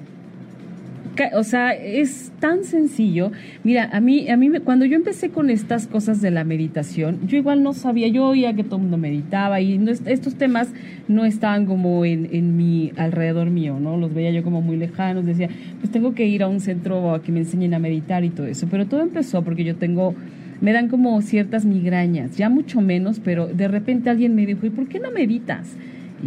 o 1.34 1.44
sea, 1.44 1.72
es 1.74 2.32
tan 2.40 2.64
sencillo. 2.64 3.32
Mira, 3.64 3.90
a 3.92 4.00
mí, 4.00 4.30
a 4.30 4.36
mí 4.36 4.50
cuando 4.64 4.86
yo 4.86 4.96
empecé 4.96 5.28
con 5.28 5.50
estas 5.50 5.86
cosas 5.86 6.22
de 6.22 6.30
la 6.30 6.44
meditación, 6.44 7.26
yo 7.26 7.36
igual 7.36 7.62
no 7.62 7.74
sabía, 7.74 8.08
yo 8.08 8.24
oía 8.24 8.54
que 8.54 8.64
todo 8.64 8.76
el 8.76 8.82
mundo 8.82 8.96
meditaba 8.96 9.60
y 9.60 9.78
estos 10.06 10.36
temas 10.36 10.70
no 11.08 11.24
estaban 11.24 11.66
como 11.66 12.04
en, 12.04 12.28
en 12.32 12.56
mi 12.56 12.92
alrededor 12.96 13.50
mío, 13.50 13.78
¿no? 13.78 13.98
Los 13.98 14.14
veía 14.14 14.30
yo 14.30 14.42
como 14.42 14.62
muy 14.62 14.76
lejanos, 14.76 15.26
decía, 15.26 15.50
pues 15.80 15.92
tengo 15.92 16.14
que 16.14 16.26
ir 16.26 16.42
a 16.42 16.48
un 16.48 16.60
centro 16.60 17.14
a 17.14 17.22
que 17.22 17.32
me 17.32 17.40
enseñen 17.40 17.74
a 17.74 17.78
meditar 17.78 18.24
y 18.24 18.30
todo 18.30 18.46
eso. 18.46 18.66
Pero 18.70 18.86
todo 18.86 19.02
empezó 19.02 19.42
porque 19.42 19.64
yo 19.64 19.76
tengo 19.76 20.14
me 20.62 20.72
dan 20.72 20.88
como 20.88 21.20
ciertas 21.20 21.66
migrañas, 21.66 22.36
ya 22.36 22.48
mucho 22.48 22.80
menos, 22.80 23.20
pero 23.20 23.48
de 23.48 23.68
repente 23.68 24.08
alguien 24.08 24.34
me 24.34 24.46
dijo, 24.46 24.64
¿y 24.64 24.70
por 24.70 24.88
qué 24.88 25.00
no 25.00 25.10
meditas? 25.10 25.76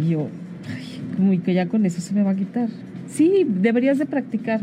Y 0.00 0.10
yo, 0.10 0.28
como 1.16 1.42
que 1.42 1.54
ya 1.54 1.66
con 1.66 1.86
eso 1.86 2.02
se 2.02 2.14
me 2.14 2.22
va 2.22 2.32
a 2.32 2.36
quitar. 2.36 2.68
Sí, 3.08 3.46
deberías 3.48 3.98
de 3.98 4.04
practicar. 4.04 4.60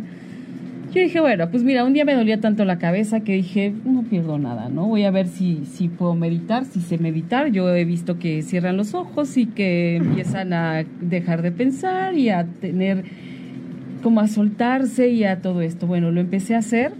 Yo 0.93 1.01
dije, 1.01 1.19
bueno, 1.19 1.49
pues 1.49 1.63
mira, 1.63 1.83
un 1.85 1.93
día 1.93 2.05
me 2.05 2.13
dolía 2.13 2.39
tanto 2.39 2.65
la 2.65 2.77
cabeza 2.77 3.21
que 3.21 3.33
dije, 3.33 3.73
no 3.83 4.03
pierdo 4.03 4.37
nada, 4.37 4.69
¿no? 4.69 4.85
Voy 4.85 5.05
a 5.05 5.11
ver 5.11 5.27
si, 5.27 5.63
si 5.65 5.87
puedo 5.87 6.13
meditar, 6.13 6.65
si 6.65 6.79
sé 6.79 6.99
meditar. 6.99 7.51
Yo 7.51 7.73
he 7.73 7.83
visto 7.83 8.19
que 8.19 8.43
cierran 8.43 8.77
los 8.77 8.93
ojos 8.93 9.35
y 9.37 9.47
que 9.47 9.95
empiezan 9.95 10.53
a 10.53 10.85
dejar 11.01 11.41
de 11.41 11.51
pensar 11.51 12.15
y 12.15 12.29
a 12.29 12.45
tener, 12.45 13.05
como 14.03 14.19
a 14.19 14.27
soltarse 14.27 15.09
y 15.09 15.23
a 15.23 15.41
todo 15.41 15.61
esto. 15.61 15.87
Bueno, 15.87 16.11
lo 16.11 16.21
empecé 16.21 16.53
a 16.53 16.59
hacer. 16.59 16.91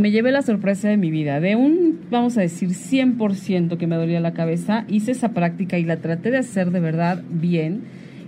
Me 0.00 0.10
llevé 0.10 0.32
la 0.32 0.42
sorpresa 0.42 0.88
de 0.88 0.96
mi 0.96 1.10
vida. 1.10 1.38
De 1.40 1.54
un, 1.54 2.00
vamos 2.10 2.36
a 2.38 2.40
decir, 2.40 2.70
100% 2.70 3.76
que 3.76 3.86
me 3.86 3.96
dolía 3.96 4.20
la 4.20 4.32
cabeza, 4.32 4.84
hice 4.88 5.12
esa 5.12 5.32
práctica 5.32 5.78
y 5.78 5.84
la 5.84 5.98
traté 5.98 6.30
de 6.30 6.38
hacer 6.38 6.70
de 6.72 6.80
verdad 6.80 7.22
bien. 7.30 7.82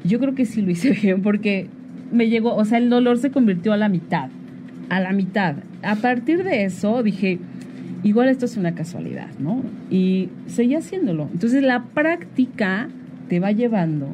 Yo 0.04 0.20
creo 0.20 0.34
que 0.34 0.44
sí 0.44 0.62
lo 0.62 0.70
hice 0.70 0.90
bien 1.02 1.22
porque 1.22 1.66
me 2.12 2.28
llegó, 2.28 2.54
o 2.54 2.64
sea, 2.64 2.78
el 2.78 2.90
dolor 2.90 3.18
se 3.18 3.30
convirtió 3.30 3.72
a 3.72 3.76
la 3.76 3.88
mitad 3.88 4.28
a 4.92 5.00
la 5.00 5.12
mitad. 5.12 5.54
A 5.82 5.96
partir 5.96 6.44
de 6.44 6.64
eso 6.64 7.02
dije, 7.02 7.38
igual 8.02 8.28
esto 8.28 8.44
es 8.44 8.58
una 8.58 8.74
casualidad, 8.74 9.30
¿no? 9.38 9.62
Y 9.90 10.28
seguí 10.46 10.74
haciéndolo. 10.74 11.30
Entonces 11.32 11.62
la 11.62 11.84
práctica 11.84 12.88
te 13.30 13.40
va 13.40 13.52
llevando 13.52 14.08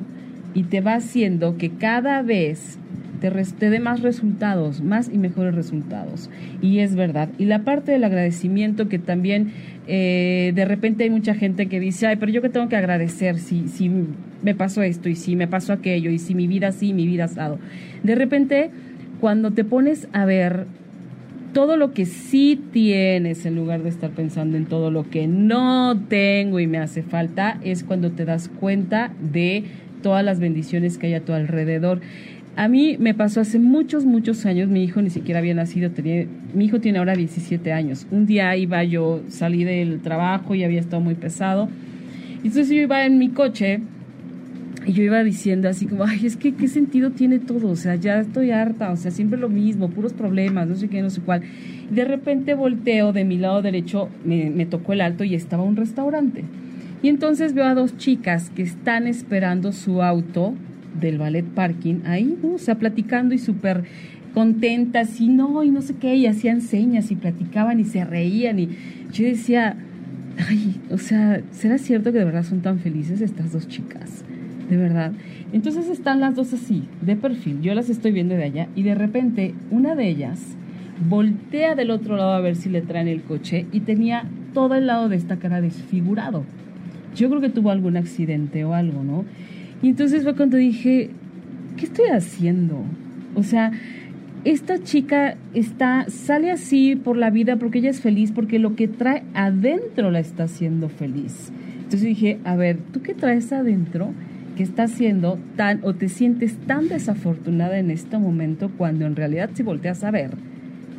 y 0.55 0.63
te 0.63 0.81
va 0.81 0.95
haciendo 0.95 1.57
que 1.59 1.71
cada 1.71 2.23
vez 2.23 2.79
te, 3.19 3.71
dé 3.71 3.81
más 3.81 4.03
resultados, 4.03 4.83
más 4.83 5.11
y 5.13 5.19
mejores 5.19 5.55
resultados. 5.55 6.31
Y 6.61 6.79
es 6.79 6.95
verdad. 6.95 7.29
Y 7.39 7.45
la 7.45 7.61
parte 7.65 7.93
del 7.93 8.05
agradecimiento 8.05 8.89
que 8.89 8.99
también 8.99 9.53
eh, 9.87 10.53
de 10.55 10.65
repente 10.65 11.05
hay 11.05 11.11
mucha 11.11 11.35
gente 11.35 11.67
que 11.67 11.81
dice, 11.81 12.07
ay, 12.07 12.17
pero 12.17 12.33
yo 12.33 12.43
que 12.43 12.49
tengo 12.49 12.69
que 12.69 12.77
agradecer 12.77 13.39
si, 13.39 13.69
si 13.69 13.91
me 14.43 14.55
pasó 14.55 14.83
esto 14.83 15.09
y 15.09 15.15
si 15.15 15.37
me 15.37 15.49
pasó 15.49 15.73
aquello 15.73 16.11
y 16.11 16.19
si 16.19 16.35
mi 16.35 16.47
vida 16.47 16.73
sí, 16.73 16.93
mi 16.93 17.07
vida 17.07 17.25
asado. 17.25 17.59
De 18.03 18.15
repente 18.15 18.71
cuando 19.21 19.51
te 19.51 19.65
pones 19.65 20.09
a 20.13 20.25
ver 20.25 20.67
todo 21.53 21.77
lo 21.77 21.93
que 21.93 22.07
sí 22.07 22.61
tienes 22.73 23.47
en 23.47 23.57
lugar 23.57 23.83
de 23.83 23.89
estar 23.89 24.11
pensando 24.11 24.57
en 24.57 24.67
todo 24.67 24.91
lo 24.91 25.09
que 25.11 25.27
no 25.27 25.99
tengo 26.09 26.61
y 26.61 26.67
me 26.67 26.79
hace 26.79 27.03
falta, 27.03 27.59
es 27.65 27.85
cuando 27.85 28.13
te 28.13 28.25
das 28.25 28.49
cuenta 28.49 29.13
de 29.21 29.65
todas 30.03 30.25
las 30.25 30.39
bendiciones 30.39 30.99
que 30.99 31.09
hay 31.09 31.15
a 31.15 31.25
tu 31.25 31.33
alrededor. 31.33 32.01
A 32.59 32.67
mí 32.67 32.97
me 32.99 33.15
pasó 33.15 33.41
hace 33.41 33.61
muchos, 33.61 34.05
muchos 34.05 34.45
años, 34.45 34.69
mi 34.69 34.83
hijo 34.83 35.01
ni 35.01 35.11
siquiera 35.11 35.39
había 35.39 35.55
nacido, 35.55 35.93
tenía, 35.93 36.27
mi 36.55 36.65
hijo 36.65 36.81
tiene 36.81 36.99
ahora 36.99 37.15
17 37.15 37.73
años. 37.73 38.09
Un 38.11 38.27
día 38.27 38.57
iba 38.57 38.83
yo, 38.83 39.23
salí 39.29 39.63
del 39.63 40.01
trabajo 40.01 40.57
y 40.57 40.65
había 40.65 40.81
estado 40.81 41.01
muy 41.01 41.15
pesado. 41.15 41.69
Entonces 42.39 42.69
yo 42.71 42.83
iba 42.83 43.07
en 43.07 43.17
mi 43.17 43.29
coche 43.29 43.79
y 44.85 44.93
yo 44.93 45.05
iba 45.05 45.23
diciendo 45.23 45.69
así 45.69 45.87
como, 45.87 46.03
ay, 46.03 46.27
es 46.27 46.37
que 46.37 46.57
qué 46.57 46.67
sentido 46.67 47.13
tiene 47.13 47.39
todo, 47.39 47.69
o 47.69 47.77
sea, 47.77 47.95
ya 47.95 48.19
estoy 48.19 48.51
harta, 48.51 48.91
o 48.91 48.97
sea, 48.97 49.13
siempre 49.13 49.39
lo 49.39 49.49
mismo, 49.49 49.91
puros 49.91 50.13
problemas, 50.13 50.67
no 50.67 50.75
sé 50.75 50.89
qué, 50.89 51.01
no 51.01 51.11
sé 51.11 51.21
cuál. 51.21 51.43
de 51.93 52.05
repente 52.05 52.55
volteo 52.55 53.13
de 53.13 53.25
mi 53.25 53.39
lado 53.39 53.63
derecho, 53.63 54.09
me 54.25 54.67
tocó 54.67 54.95
el 54.95 55.03
alto 55.03 55.23
y 55.23 55.37
estaba 55.37 55.63
un 55.63 55.77
restaurante. 55.77 56.43
Y 57.05 57.09
entonces 57.09 57.55
veo 57.55 57.67
a 57.67 57.75
dos 57.75 57.97
chicas 57.99 58.51
que 58.51 58.63
están 58.63 59.07
esperando 59.07 59.71
su 59.71 60.03
auto 60.03 60.55
del 61.01 61.19
ballet 61.19 61.45
parking 61.45 62.01
ahí, 62.05 62.37
o 62.43 62.59
sea, 62.59 62.77
platicando 62.77 63.35
y 63.35 63.39
súper 63.39 63.85
contentas 64.35 65.21
y 65.21 65.29
no, 65.29 65.65
y 65.65 65.71
no 65.71 65.83
sé 65.83 65.95
qué, 65.95 66.17
y 66.17 66.27
hacían 66.27 66.61
señas 66.61 67.11
y 67.11 67.17
platicaban 67.17 67.81
y 67.81 67.85
se 67.85 68.05
reían 68.05 68.59
y 68.59 68.69
yo 69.13 69.25
decía, 69.25 69.77
ay, 70.49 70.81
o 70.91 70.99
sea, 70.99 71.41
¿será 71.53 71.79
cierto 71.79 72.13
que 72.13 72.19
de 72.19 72.25
verdad 72.25 72.45
son 72.45 72.61
tan 72.61 72.79
felices 72.79 73.21
estas 73.21 73.53
dos 73.53 73.69
chicas? 73.69 74.25
de 74.69 74.77
verdad. 74.77 75.13
Entonces 75.53 75.89
están 75.89 76.21
las 76.21 76.35
dos 76.35 76.53
así, 76.53 76.85
de 77.01 77.17
perfil, 77.17 77.61
yo 77.63 77.75
las 77.75 77.89
estoy 77.89 78.13
viendo 78.13 78.35
de 78.35 78.45
allá 78.45 78.69
y 78.75 78.83
de 78.83 78.95
repente 78.95 79.55
una 79.71 79.95
de 79.95 80.09
ellas 80.09 80.41
voltea 81.09 81.75
del 81.75 81.91
otro 81.91 82.17
lado 82.17 82.33
a 82.33 82.41
ver 82.41 82.57
si 82.57 82.69
le 82.69 82.83
traen 82.83 83.09
el 83.09 83.23
coche 83.23 83.67
y 83.73 83.81
tenía 83.81 84.25
todo 84.53 84.75
el 84.75 84.87
lado 84.87 85.09
de 85.09 85.17
esta 85.17 85.37
cara 85.37 85.61
desfigurado. 85.61 86.45
Yo 87.15 87.29
creo 87.29 87.41
que 87.41 87.49
tuvo 87.49 87.71
algún 87.71 87.97
accidente 87.97 88.65
o 88.65 88.75
algo, 88.75 89.03
¿no? 89.03 89.25
Y 89.83 89.89
entonces 89.89 90.23
fue 90.25 90.35
cuando 90.35 90.57
dije, 90.57 91.11
¿qué 91.77 91.87
estoy 91.87 92.07
haciendo? 92.09 92.83
O 93.35 93.43
sea, 93.43 93.73
esta 94.45 94.83
chica 94.83 95.37
está 95.55 96.07
sale 96.09 96.51
así 96.51 96.97
por 96.97 97.17
la 97.17 97.31
vida 97.31 97.57
porque 97.57 97.79
ella 97.79 97.91
es 97.91 98.01
feliz 98.01 98.33
porque 98.33 98.59
lo 98.59 98.77
que 98.77 98.89
trae 98.89 99.23
adentro 99.35 100.11
la 100.11 100.21
está 100.21 100.45
haciendo 100.45 100.89
feliz. 100.89 101.53
Entonces 101.77 102.03
dije, 102.03 102.39
a 102.45 102.57
ver, 102.57 102.79
¿tú 102.93 103.03
qué 103.03 103.15
traes 103.15 103.53
adentro? 103.53 104.13
que 104.59 104.65
estás 104.65 104.91
siendo 104.91 105.39
tan 105.55 105.79
o 105.85 105.95
te 105.95 106.09
sientes 106.09 106.57
tan 106.67 106.89
desafortunada 106.89 107.79
en 107.79 107.93
este 107.93 108.19
momento 108.19 108.73
cuando 108.77 109.07
en 109.07 109.15
realidad 109.15 109.51
si 109.55 109.63
volteas 109.63 110.03
a 110.03 110.11
ver 110.11 110.33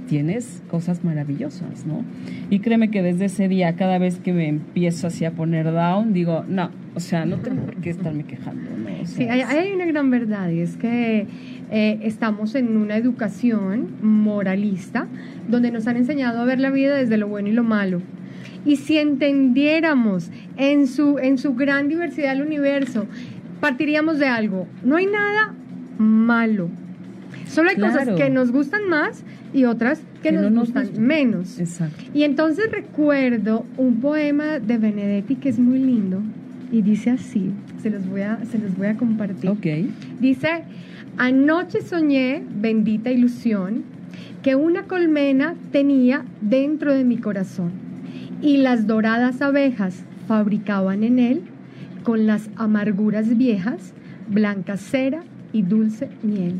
tienes 0.09 0.63
cosas 0.69 1.03
maravillosas, 1.03 1.85
¿no? 1.85 2.03
Y 2.49 2.59
créeme 2.59 2.89
que 2.89 3.03
desde 3.03 3.25
ese 3.25 3.47
día, 3.47 3.75
cada 3.75 3.99
vez 3.99 4.17
que 4.17 4.33
me 4.33 4.47
empiezo 4.47 5.07
así 5.07 5.23
a 5.23 5.31
poner 5.31 5.71
down, 5.71 6.13
digo, 6.13 6.43
no, 6.47 6.71
o 6.95 6.99
sea, 6.99 7.25
no 7.25 7.37
tengo 7.37 7.61
por 7.61 7.75
qué 7.75 7.91
estarme 7.91 8.23
quejando, 8.23 8.71
¿no? 8.71 9.05
sí, 9.05 9.23
hay, 9.23 9.71
una 9.71 9.85
gran 9.85 10.09
verdad 10.09 10.49
y 10.49 10.61
es 10.61 10.77
que 10.77 11.27
eh, 11.71 11.99
estamos 12.01 12.55
en 12.55 12.75
una 12.75 12.97
educación 12.97 13.89
moralista 14.01 15.07
donde 15.47 15.71
nos 15.71 15.87
han 15.87 15.97
enseñado 15.97 16.41
a 16.41 16.45
ver 16.45 16.59
la 16.59 16.71
vida 16.71 16.97
desde 16.97 17.17
lo 17.17 17.27
bueno 17.27 17.49
y 17.49 17.53
lo 17.53 17.63
malo. 17.63 18.01
Y 18.65 18.77
si 18.77 18.97
entendiéramos 18.97 20.31
en 20.57 20.87
su, 20.87 21.19
en 21.19 21.37
su 21.37 21.53
gran 21.53 21.87
diversidad 21.87 22.33
del 22.33 22.41
universo 22.41 23.05
partiríamos 23.59 24.19
de 24.19 24.27
algo. 24.27 24.67
No 24.83 24.97
hay 24.97 25.05
nada 25.05 25.53
malo. 25.97 26.69
Solo 27.47 27.69
hay 27.69 27.77
cosas 27.77 28.07
que 28.09 28.29
nos 28.29 28.51
gustan 28.51 28.87
más 28.87 29.23
y 29.53 29.65
otras 29.65 30.01
que, 30.21 30.31
nos, 30.31 30.53
gustan, 30.53 30.89
menos. 30.99 31.59
Exacto. 31.59 32.03
Y 32.13 32.23
entonces 32.23 32.71
recuerdo 32.71 33.65
un 33.77 33.99
poema 33.99 34.59
de 34.59 34.77
Benedetti 34.77 35.35
que 35.35 35.49
es 35.49 35.59
muy 35.59 35.79
lindo 35.79 36.21
y 36.71 36.81
dice 36.81 37.11
así, 37.11 37.51
se 37.81 37.89
los 37.89 38.07
voy 38.07 38.21
a, 38.21 38.39
se 38.45 38.59
los 38.59 38.77
voy 38.77 38.87
a 38.87 38.95
compartir. 38.95 39.51
Dice, 40.19 40.63
anoche 41.17 41.81
soñé, 41.81 42.43
bendita 42.61 43.11
ilusión, 43.11 43.83
que 44.43 44.55
una 44.55 44.83
colmena 44.83 45.55
tenía 45.71 46.25
dentro 46.41 46.93
de 46.93 47.03
mi 47.03 47.17
corazón 47.17 47.71
y 48.41 48.57
las 48.57 48.87
doradas 48.87 49.41
abejas 49.41 50.03
fabricaban 50.27 51.03
en 51.03 51.19
él 51.19 51.41
con 52.03 52.27
las 52.27 52.49
amarguras 52.55 53.37
viejas, 53.37 53.93
blanca 54.29 54.77
cera 54.77 55.23
y 55.51 55.63
dulce 55.63 56.09
miel. 56.23 56.55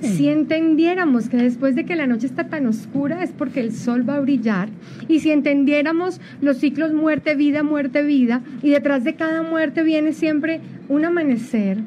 Si 0.00 0.28
entendiéramos 0.28 1.28
que 1.28 1.36
después 1.36 1.74
de 1.74 1.84
que 1.84 1.96
la 1.96 2.06
noche 2.06 2.26
está 2.26 2.48
tan 2.48 2.66
oscura 2.66 3.22
es 3.22 3.32
porque 3.32 3.60
el 3.60 3.72
sol 3.72 4.08
va 4.08 4.16
a 4.16 4.20
brillar, 4.20 4.68
y 5.08 5.20
si 5.20 5.30
entendiéramos 5.30 6.20
los 6.40 6.58
ciclos 6.58 6.92
muerte, 6.92 7.34
vida, 7.34 7.62
muerte, 7.62 8.02
vida, 8.02 8.42
y 8.62 8.70
detrás 8.70 9.04
de 9.04 9.14
cada 9.14 9.42
muerte 9.42 9.82
viene 9.82 10.12
siempre 10.12 10.60
un 10.88 11.04
amanecer, 11.04 11.78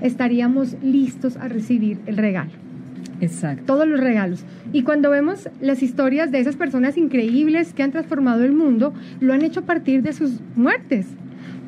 estaríamos 0.00 0.76
listos 0.82 1.36
a 1.36 1.48
recibir 1.48 1.98
el 2.06 2.16
regalo. 2.16 2.50
Exacto. 3.20 3.62
Todos 3.66 3.86
los 3.86 4.00
regalos. 4.00 4.44
Y 4.72 4.82
cuando 4.82 5.10
vemos 5.10 5.48
las 5.60 5.82
historias 5.82 6.32
de 6.32 6.40
esas 6.40 6.56
personas 6.56 6.96
increíbles 6.96 7.72
que 7.72 7.84
han 7.84 7.92
transformado 7.92 8.42
el 8.44 8.52
mundo, 8.52 8.92
lo 9.20 9.32
han 9.32 9.42
hecho 9.42 9.60
a 9.60 9.64
partir 9.64 10.02
de 10.02 10.12
sus 10.12 10.40
muertes. 10.56 11.06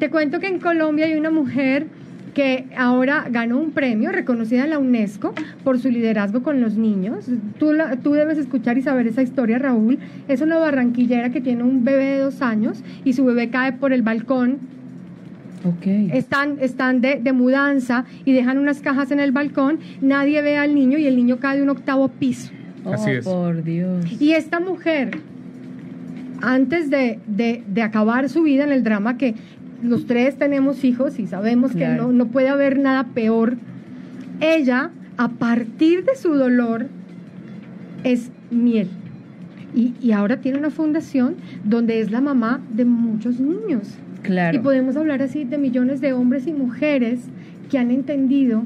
Te 0.01 0.11
cuento 0.11 0.41
que 0.41 0.49
en 0.49 0.59
Colombia 0.59 1.07
hay 1.07 1.15
una 1.15 1.31
mujer 1.31 1.87
que 2.35 2.67
ahora 2.77 3.27
ganó 3.31 3.59
un 3.59 3.71
premio 3.71 4.13
reconocida 4.13 4.65
en 4.65 4.71
la 4.71 4.79
UNESCO 4.79 5.33
por 5.63 5.79
su 5.79 5.91
liderazgo 5.91 6.43
con 6.43 6.61
los 6.61 6.77
niños. 6.77 7.27
Tú, 7.59 7.73
tú 8.03 8.13
debes 8.13 8.39
escuchar 8.39 8.77
y 8.77 8.83
saber 8.83 9.07
esa 9.07 9.23
historia, 9.23 9.59
Raúl. 9.59 9.99
Es 10.29 10.41
una 10.41 10.59
barranquillera 10.59 11.31
que 11.31 11.41
tiene 11.41 11.63
un 11.63 11.85
bebé 11.85 12.05
de 12.05 12.19
dos 12.19 12.43
años 12.43 12.83
y 13.05 13.15
su 13.15 13.25
bebé 13.25 13.49
cae 13.49 13.73
por 13.73 13.93
el 13.93 14.03
balcón 14.03 14.75
Okay. 15.65 16.11
Están, 16.13 16.59
están 16.61 17.01
de, 17.01 17.21
de, 17.23 17.33
mudanza 17.33 18.05
y 18.27 18.35
dejan 18.35 18.59
unas 18.59 18.83
cajas 18.83 19.11
en 19.13 19.19
el 19.19 19.33
balcón, 19.33 19.79
nadie 20.03 20.43
ve 20.43 20.59
al 20.59 20.75
niño 20.75 20.99
y 20.99 21.07
el 21.07 21.17
niño 21.17 21.39
cae 21.39 21.57
de 21.57 21.63
un 21.63 21.71
octavo 21.71 22.09
piso. 22.09 22.53
Así 22.93 23.11
oh, 23.11 23.15
es. 23.15 23.25
por 23.25 23.65
Dios. 23.65 24.21
Y 24.21 24.33
esta 24.33 24.61
mujer, 24.61 25.19
antes 26.43 26.91
de, 26.91 27.19
de, 27.27 27.83
acabar 27.83 28.29
su 28.29 28.43
vida 28.43 28.65
en 28.65 28.73
el 28.73 28.85
drama, 28.85 29.17
que 29.17 29.35
los 29.85 30.07
tres 30.07 30.37
tenemos 30.37 30.83
hijos 30.85 31.19
y 31.19 31.27
sabemos 31.27 31.73
que 31.73 31.87
no, 31.87 32.13
no 32.13 32.27
puede 32.27 32.49
haber 32.49 32.79
nada 32.79 33.05
peor, 33.05 33.57
ella 34.41 34.91
a 35.17 35.29
partir 35.29 36.05
de 36.05 36.17
su 36.17 36.35
dolor 36.35 36.87
es 38.03 38.31
miel. 38.51 38.89
Y, 39.75 39.93
y 40.01 40.13
ahora 40.13 40.37
tiene 40.41 40.59
una 40.59 40.71
fundación 40.71 41.35
donde 41.65 42.01
es 42.01 42.11
la 42.11 42.21
mamá 42.21 42.61
de 42.73 42.85
muchos 42.85 43.41
niños. 43.41 43.89
Claro. 44.23 44.57
Y 44.57 44.61
podemos 44.61 44.97
hablar 44.97 45.21
así 45.23 45.45
de 45.45 45.59
millones 45.59 46.01
de 46.01 46.13
hombres 46.13 46.47
y 46.47 46.53
mujeres 46.53 47.21
que 47.71 47.79
han 47.79 47.91
entendido 47.91 48.63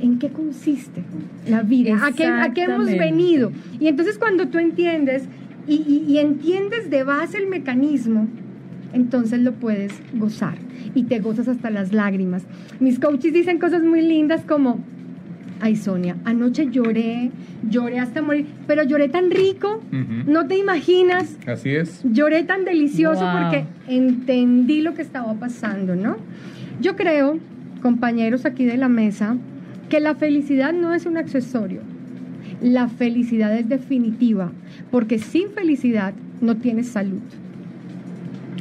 en 0.00 0.18
qué 0.18 0.28
consiste 0.28 1.02
la 1.48 1.62
vida, 1.62 1.98
a 2.04 2.12
qué, 2.12 2.26
a 2.26 2.52
qué 2.52 2.64
hemos 2.64 2.86
venido. 2.90 3.52
Y 3.80 3.86
entonces 3.88 4.18
cuando 4.18 4.48
tú 4.48 4.58
entiendes 4.58 5.24
y, 5.66 5.76
y- 5.76 6.04
y 6.12 6.18
entiendes 6.18 6.90
de 6.90 7.04
base 7.04 7.38
el 7.38 7.46
mecanismo, 7.46 8.28
entonces 8.94 9.40
lo 9.40 9.52
puedes 9.52 9.92
gozar 10.14 10.54
y 10.94 11.04
te 11.04 11.18
gozas 11.20 11.48
hasta 11.48 11.70
las 11.70 11.92
lágrimas. 11.92 12.44
Mis 12.80 12.98
coaches 12.98 13.32
dicen 13.32 13.58
cosas 13.58 13.82
muy 13.82 14.00
lindas 14.02 14.42
como, 14.46 14.78
ay 15.60 15.76
Sonia, 15.76 16.16
anoche 16.24 16.68
lloré, 16.70 17.30
lloré 17.68 17.98
hasta 17.98 18.22
morir, 18.22 18.46
pero 18.66 18.82
lloré 18.82 19.08
tan 19.08 19.30
rico, 19.30 19.80
no 20.26 20.46
te 20.46 20.56
imaginas 20.58 21.36
Así 21.46 21.70
es. 21.70 22.00
lloré 22.04 22.42
tan 22.44 22.64
delicioso 22.64 23.22
Wow. 23.24 23.32
porque 23.42 23.64
entendí 23.88 24.80
lo 24.82 24.94
que 24.94 25.02
estaba 25.02 25.34
pasando, 25.34 25.94
¿no? 25.96 26.16
Yo 26.80 26.96
creo, 26.96 27.38
compañeros 27.82 28.44
aquí 28.46 28.64
de 28.64 28.76
la 28.76 28.88
mesa, 28.88 29.36
que 29.88 30.00
la 30.00 30.14
felicidad 30.14 30.72
no 30.72 30.92
es 30.94 31.06
un 31.06 31.16
accesorio. 31.16 31.80
La 32.62 32.88
felicidad 32.88 33.56
es 33.56 33.68
definitiva, 33.68 34.50
porque 34.90 35.18
sin 35.18 35.50
felicidad 35.50 36.14
no 36.40 36.56
tienes 36.56 36.88
salud. 36.88 37.20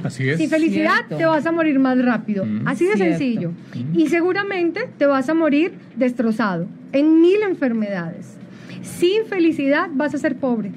Así 0.03 0.27
es. 0.29 0.37
Sin 0.37 0.49
felicidad 0.49 0.91
Cierto. 1.07 1.17
te 1.17 1.25
vas 1.25 1.45
a 1.45 1.51
morir 1.51 1.79
más 1.79 2.03
rápido, 2.03 2.45
Mm. 2.45 2.67
así 2.67 2.85
de 2.85 2.95
Cierto. 2.95 3.17
sencillo. 3.17 3.51
Y 3.93 4.07
seguramente 4.07 4.81
te 4.97 5.05
vas 5.05 5.29
a 5.29 5.33
morir 5.33 5.73
destrozado 5.95 6.67
en 6.91 7.21
mil 7.21 7.41
enfermedades. 7.47 8.37
Sin 8.81 9.25
felicidad 9.27 9.87
vas 9.93 10.13
a 10.13 10.17
ser 10.17 10.35
pobre, 10.35 10.71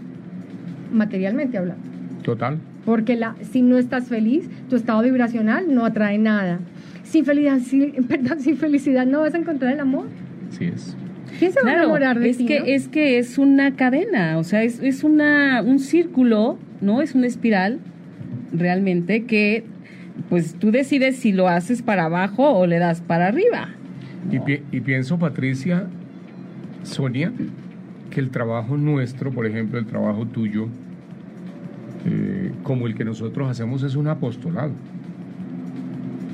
materialmente 0.93 1.59
hablando. 1.59 1.83
Total. 2.23 2.59
Porque 2.85 3.17
la, 3.17 3.35
si 3.51 3.63
no 3.63 3.79
estás 3.79 4.09
feliz, 4.09 4.49
tu 4.69 4.77
estado 4.77 5.03
vibracional 5.03 5.75
no 5.75 5.85
atrae 5.85 6.19
nada. 6.19 6.61
Sin 7.05 7.25
felicidad, 7.25 7.59
sin, 7.61 7.93
perdón, 8.09 8.41
sin 8.41 8.57
felicidad 8.57 9.07
no 9.07 9.21
vas 9.21 9.35
a 9.35 9.39
encontrar 9.39 9.73
el 9.73 9.81
amor. 9.81 10.07
Así 10.53 10.67
es. 10.67 10.97
¿Quién 11.39 11.53
se 11.53 11.61
va 11.63 11.71
a 11.71 11.75
enamorar 11.75 12.19
de 12.19 12.31
es 12.31 12.39
ti, 12.39 12.47
que 12.47 12.61
no? 12.61 12.67
es 12.67 12.89
que 12.89 13.19
es 13.19 13.37
una 13.37 13.75
cadena, 13.77 14.39
o 14.39 14.45
sea, 14.45 14.63
es, 14.63 14.81
es 14.81 15.05
una 15.05 15.61
un 15.61 15.79
círculo, 15.81 16.59
¿no? 16.81 17.03
Es 17.03 17.15
una 17.15 17.27
espiral 17.27 17.79
realmente 18.53 19.25
que 19.25 19.65
pues 20.31 20.55
tú 20.55 20.71
decides 20.71 21.17
si 21.17 21.33
lo 21.33 21.49
haces 21.49 21.83
para 21.83 22.05
abajo 22.05 22.51
o 22.51 22.67
le 22.67 22.79
das 22.79 23.01
para 23.01 23.27
arriba. 23.29 23.69
Y, 24.31 24.39
pi- 24.41 24.63
y 24.73 24.81
pienso, 24.81 25.19
Patricia, 25.19 25.87
Sonia, 26.83 27.33
que 28.11 28.21
el 28.21 28.31
trabajo 28.31 28.77
nuestro, 28.77 29.31
por 29.31 29.47
ejemplo, 29.47 29.79
el 29.79 29.87
trabajo 29.87 30.27
tuyo, 30.27 30.69
eh, 32.07 32.51
como 32.63 32.87
el 32.87 32.95
que 32.95 33.05
nosotros 33.05 33.51
hacemos, 33.51 33.83
es 33.83 33.95
un 33.97 34.09
apostolado. 34.09 34.73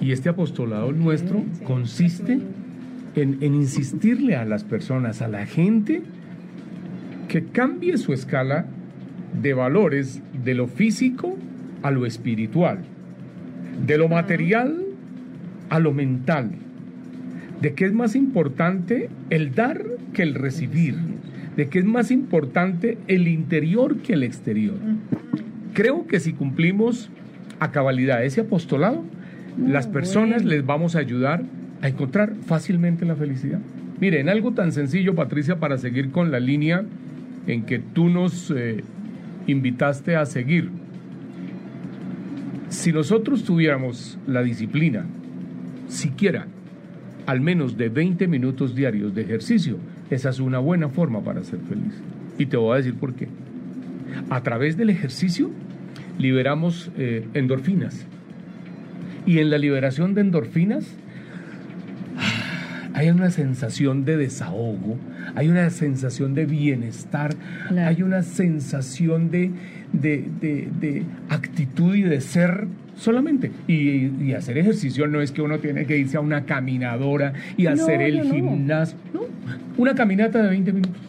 Y 0.01 0.13
este 0.13 0.29
apostolado 0.29 0.93
nuestro 0.93 1.43
consiste 1.65 2.39
en, 3.15 3.39
en 3.41 3.55
insistirle 3.55 4.37
a 4.37 4.45
las 4.45 4.65
personas, 4.65 5.23
a 5.23 5.29
la 5.29 5.47
gente, 5.47 6.03
que 7.29 7.45
cambie 7.45 7.97
su 7.99 8.13
escala 8.13 8.67
de 9.41 9.55
valores 9.55 10.21
de 10.45 10.55
lo 10.55 10.67
físico 10.67 11.37
a 11.83 11.91
lo 11.91 12.07
espiritual, 12.07 12.79
de 13.87 13.99
lo 13.99 14.09
material 14.09 14.83
a 15.71 15.79
lo 15.79 15.93
mental, 15.93 16.51
de 17.61 17.75
que 17.75 17.85
es 17.85 17.93
más 17.93 18.15
importante 18.15 19.09
el 19.31 19.55
dar 19.55 19.83
que 20.13 20.23
el 20.23 20.35
recibir, 20.35 20.97
de 21.57 21.69
que 21.69 21.79
es 21.79 21.85
más 21.85 22.11
importante 22.11 22.99
el 23.09 23.29
interior 23.29 23.99
que 23.99 24.15
el 24.15 24.23
exterior. 24.23 24.77
Creo 25.73 26.07
que 26.07 26.21
si 26.21 26.33
cumplimos 26.33 27.11
a 27.61 27.71
cabalidad 27.71 28.25
ese 28.25 28.43
apostolado, 28.43 29.05
las 29.59 29.87
personas 29.87 30.43
bueno. 30.43 30.51
les 30.51 30.67
vamos 30.67 30.97
a 30.97 30.99
ayudar 30.99 31.43
a 31.81 31.89
encontrar 31.89 32.35
fácilmente 32.47 33.05
la 33.05 33.17
felicidad. 33.17 33.61
Miren, 34.01 34.29
algo 34.29 34.53
tan 34.53 34.73
sencillo, 34.73 35.15
Patricia, 35.15 35.61
para 35.61 35.79
seguir 35.79 36.11
con 36.11 36.31
la 36.31 36.41
línea 36.41 36.85
en 37.47 37.63
que 37.65 37.79
tú 37.79 38.09
nos 38.09 38.51
eh, 38.51 38.83
invitaste 39.47 40.17
a 40.17 40.27
seguir. 40.27 40.71
Si 42.73 42.91
nosotros 42.91 43.45
tuviéramos 43.45 44.19
la 44.27 44.43
disciplina, 44.43 45.05
siquiera 45.89 46.47
al 47.27 47.43
menos 47.43 47.77
de 47.77 47.91
20 47.91 48.27
minutos 48.29 48.75
diarios 48.75 49.15
de 49.15 49.21
ejercicio, 49.21 49.77
esa 50.09 50.31
es 50.31 50.41
una 50.41 50.59
buena 50.59 50.89
forma 50.89 51.23
para 51.23 51.45
ser 51.45 51.61
feliz. 51.69 51.93
Y 52.39 52.47
te 52.47 52.57
voy 52.57 52.73
a 52.73 52.77
decir 52.79 52.95
por 52.95 53.13
qué. 53.13 53.29
A 54.31 54.43
través 54.43 54.79
del 54.79 54.89
ejercicio 54.89 55.51
liberamos 56.19 56.91
eh, 56.97 57.29
endorfinas. 57.35 58.07
Y 59.27 59.39
en 59.39 59.51
la 59.51 59.59
liberación 59.59 60.15
de 60.15 60.23
endorfinas 60.23 60.97
hay 62.95 63.11
una 63.11 63.31
sensación 63.31 64.07
de 64.07 64.17
desahogo, 64.17 64.97
hay 65.35 65.49
una 65.51 65.69
sensación 65.69 66.33
de 66.33 66.47
bienestar, 66.47 67.35
Claro. 67.69 67.89
hay 67.89 68.03
una 68.03 68.23
sensación 68.23 69.31
de, 69.31 69.51
de, 69.93 70.25
de- 70.41 70.69
de 70.81 71.03
actitud 71.29 71.95
y 71.95 72.03
de 72.03 72.21
ser 72.21 72.67
solamente. 72.97 73.51
Y, 73.69 74.07
y 74.25 74.33
hacer 74.35 74.59
ejercicio 74.59 75.07
no 75.07 75.21
es 75.21 75.33
que 75.33 75.43
uno 75.43 75.59
tiene 75.59 75.85
que 75.87 75.99
irse 75.99 76.17
a 76.17 76.21
una 76.21 76.45
caminadora 76.45 77.33
y 77.57 77.65
No, 77.65 77.71
hacer 77.71 78.03
el 78.03 78.19
no, 78.29 78.35
gimnasio. 78.35 78.97
No, 79.13 79.21
una 79.77 79.95
caminata 79.95 80.43
de 80.43 80.49
20 80.49 80.73
minutos. 80.73 81.03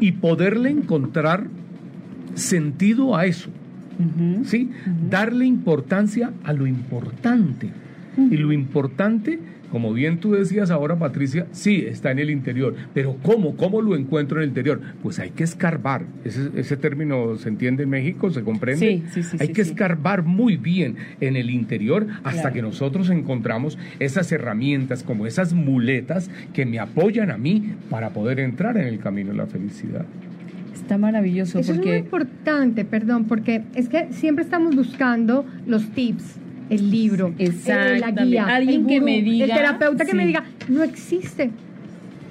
Y 0.00 0.12
poderle 0.12 0.70
encontrar 0.70 1.44
sentido 2.34 3.16
a 3.16 3.26
eso. 3.26 3.50
¿sí? 4.44 4.70
Darle 5.10 5.44
importancia 5.44 6.30
a 6.44 6.52
lo 6.52 6.66
importante. 6.68 7.70
Y 8.30 8.36
lo 8.36 8.52
importante, 8.52 9.38
como 9.70 9.92
bien 9.92 10.18
tú 10.18 10.32
decías 10.32 10.70
ahora, 10.70 10.98
Patricia, 10.98 11.46
sí, 11.52 11.84
está 11.86 12.10
en 12.10 12.18
el 12.18 12.30
interior. 12.30 12.74
Pero 12.94 13.16
¿cómo? 13.22 13.56
¿Cómo 13.56 13.80
lo 13.82 13.94
encuentro 13.96 14.38
en 14.38 14.44
el 14.44 14.48
interior? 14.48 14.80
Pues 15.02 15.18
hay 15.18 15.30
que 15.30 15.44
escarbar. 15.44 16.02
Ese, 16.24 16.50
ese 16.56 16.76
término 16.76 17.36
se 17.36 17.48
entiende 17.48 17.84
en 17.84 17.90
México, 17.90 18.30
se 18.30 18.42
comprende. 18.42 18.78
Sí, 18.86 19.04
sí, 19.12 19.22
sí, 19.22 19.36
hay 19.40 19.48
sí, 19.48 19.52
que 19.52 19.64
sí. 19.64 19.70
escarbar 19.70 20.22
muy 20.24 20.56
bien 20.56 20.96
en 21.20 21.36
el 21.36 21.50
interior 21.50 22.06
hasta 22.24 22.40
Claro. 22.42 22.54
que 22.54 22.62
nosotros 22.62 23.10
encontramos 23.10 23.78
esas 24.00 24.32
herramientas, 24.32 25.02
como 25.02 25.26
esas 25.26 25.52
muletas 25.54 26.30
que 26.54 26.66
me 26.66 26.78
apoyan 26.78 27.30
a 27.30 27.38
mí 27.38 27.72
para 27.90 28.10
poder 28.10 28.40
entrar 28.40 28.76
en 28.78 28.86
el 28.86 28.98
camino 28.98 29.30
de 29.32 29.36
la 29.36 29.46
felicidad. 29.46 30.06
Está 30.74 30.96
maravilloso 30.96 31.58
Eso 31.58 31.72
es 31.72 31.78
muy 31.78 31.92
importante, 31.96 32.84
perdón, 32.86 33.26
porque 33.26 33.62
es 33.74 33.90
que 33.90 34.08
siempre 34.12 34.42
estamos 34.44 34.74
buscando 34.74 35.44
los 35.66 35.86
tips, 35.90 36.36
el 36.70 36.90
libro, 36.90 37.34
eh, 37.38 37.52
la 37.98 38.10
guía, 38.10 38.46
Alguien 38.46 38.82
el 38.82 38.86
que 38.86 39.00
me 39.00 39.22
diga, 39.22 39.46
el 39.46 39.52
terapeuta 39.52 40.04
que 40.04 40.14
me 40.14 40.26
diga, 40.26 40.44
no 40.68 40.82
existe. 40.82 41.50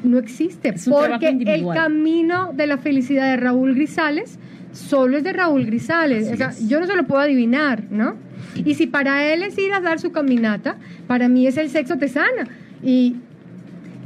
No 0.04 0.20
existe, 0.20 0.74
porque 0.88 1.30
el 1.30 1.68
camino 1.74 2.54
de 2.54 2.68
la 2.68 2.78
felicidad 2.78 3.32
de 3.32 3.38
Raúl 3.38 3.74
Grisales 3.74 4.38
solo 4.72 5.18
es 5.18 5.24
de 5.24 5.34
Raúl 5.34 5.66
Grisales. 5.66 6.32
O 6.32 6.38
sea, 6.38 6.52
yo 6.68 6.80
no 6.80 6.86
se 6.86 6.96
lo 6.96 7.08
puedo 7.08 7.22
adivinar, 7.22 7.84
¿no? 7.90 8.16
Y 8.64 8.76
si 8.76 8.88
para 8.88 9.34
él 9.34 9.44
es 9.44 9.58
ir 9.58 9.74
a 9.74 9.82
dar 9.82 10.00
su 10.00 10.12
caminata, 10.12 10.78
para 11.08 11.30
mí 11.30 11.48
es 11.48 11.58
el 11.58 11.70
sexo 11.70 11.98
te 11.98 12.08
sana. 12.08 12.48
Y 12.84 13.16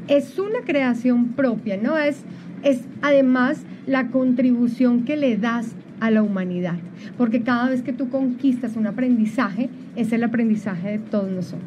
es 0.08 0.39
una 0.39 0.62
creación 0.62 1.34
propia, 1.34 1.78
¿no? 1.78 1.98
Es, 1.98 2.24
es 2.63 2.82
además 3.02 3.63
la 3.86 4.08
contribución 4.08 5.04
que 5.04 5.17
le 5.17 5.38
das 5.38 5.76
a 6.02 6.12
la 6.12 6.22
humanidad. 6.22 6.76
Porque 7.18 7.44
cada 7.44 7.70
vez 7.70 7.84
que 7.84 7.94
tú 7.94 8.10
conquistas 8.10 8.76
un 8.76 8.88
aprendizaje, 8.88 9.70
es 9.96 10.12
el 10.12 10.24
aprendizaje 10.24 10.90
de 10.90 11.00
todos 11.00 11.32
nosotros. 11.32 11.62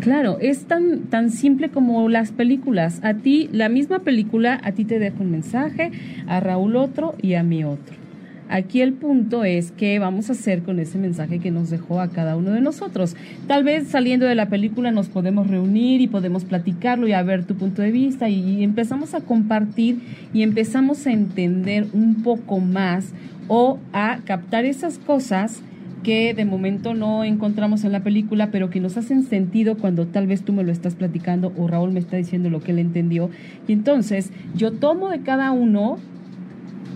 Claro, 0.00 0.38
es 0.40 0.64
tan, 0.64 1.02
tan 1.02 1.30
simple 1.30 1.68
como 1.68 2.08
las 2.08 2.32
películas. 2.32 2.98
A 3.04 3.14
ti, 3.14 3.48
la 3.52 3.68
misma 3.68 4.00
película, 4.00 4.60
a 4.64 4.72
ti 4.72 4.84
te 4.84 4.98
deja 4.98 5.20
un 5.20 5.30
mensaje, 5.30 5.92
a 6.26 6.40
Raúl 6.40 6.76
otro 6.76 7.14
y 7.20 7.34
a 7.34 7.42
mí 7.42 7.62
otro. 7.62 8.03
Aquí 8.48 8.82
el 8.82 8.92
punto 8.92 9.44
es 9.44 9.72
qué 9.72 9.98
vamos 9.98 10.28
a 10.28 10.32
hacer 10.32 10.62
con 10.62 10.78
ese 10.78 10.98
mensaje 10.98 11.38
que 11.38 11.50
nos 11.50 11.70
dejó 11.70 12.00
a 12.00 12.08
cada 12.08 12.36
uno 12.36 12.50
de 12.50 12.60
nosotros. 12.60 13.16
Tal 13.46 13.64
vez 13.64 13.88
saliendo 13.88 14.26
de 14.26 14.34
la 14.34 14.48
película 14.48 14.90
nos 14.90 15.08
podemos 15.08 15.48
reunir 15.48 16.00
y 16.00 16.08
podemos 16.08 16.44
platicarlo 16.44 17.08
y 17.08 17.12
a 17.12 17.22
ver 17.22 17.44
tu 17.44 17.54
punto 17.54 17.82
de 17.82 17.90
vista 17.90 18.28
y 18.28 18.62
empezamos 18.62 19.14
a 19.14 19.20
compartir 19.20 20.00
y 20.32 20.42
empezamos 20.42 21.06
a 21.06 21.12
entender 21.12 21.86
un 21.92 22.22
poco 22.22 22.60
más 22.60 23.12
o 23.48 23.78
a 23.92 24.18
captar 24.24 24.64
esas 24.64 24.98
cosas 24.98 25.62
que 26.04 26.34
de 26.34 26.44
momento 26.44 26.94
no 26.94 27.24
encontramos 27.24 27.82
en 27.82 27.92
la 27.92 28.04
película, 28.04 28.50
pero 28.50 28.68
que 28.68 28.78
nos 28.78 28.96
hacen 28.96 29.24
sentido 29.24 29.76
cuando 29.76 30.06
tal 30.06 30.26
vez 30.26 30.42
tú 30.42 30.52
me 30.52 30.62
lo 30.62 30.70
estás 30.70 30.94
platicando 30.94 31.52
o 31.56 31.66
Raúl 31.66 31.92
me 31.92 31.98
está 31.98 32.16
diciendo 32.16 32.50
lo 32.50 32.60
que 32.60 32.72
él 32.72 32.78
entendió. 32.78 33.30
Y 33.66 33.72
entonces 33.72 34.30
yo 34.54 34.72
tomo 34.72 35.08
de 35.08 35.22
cada 35.22 35.50
uno 35.50 35.98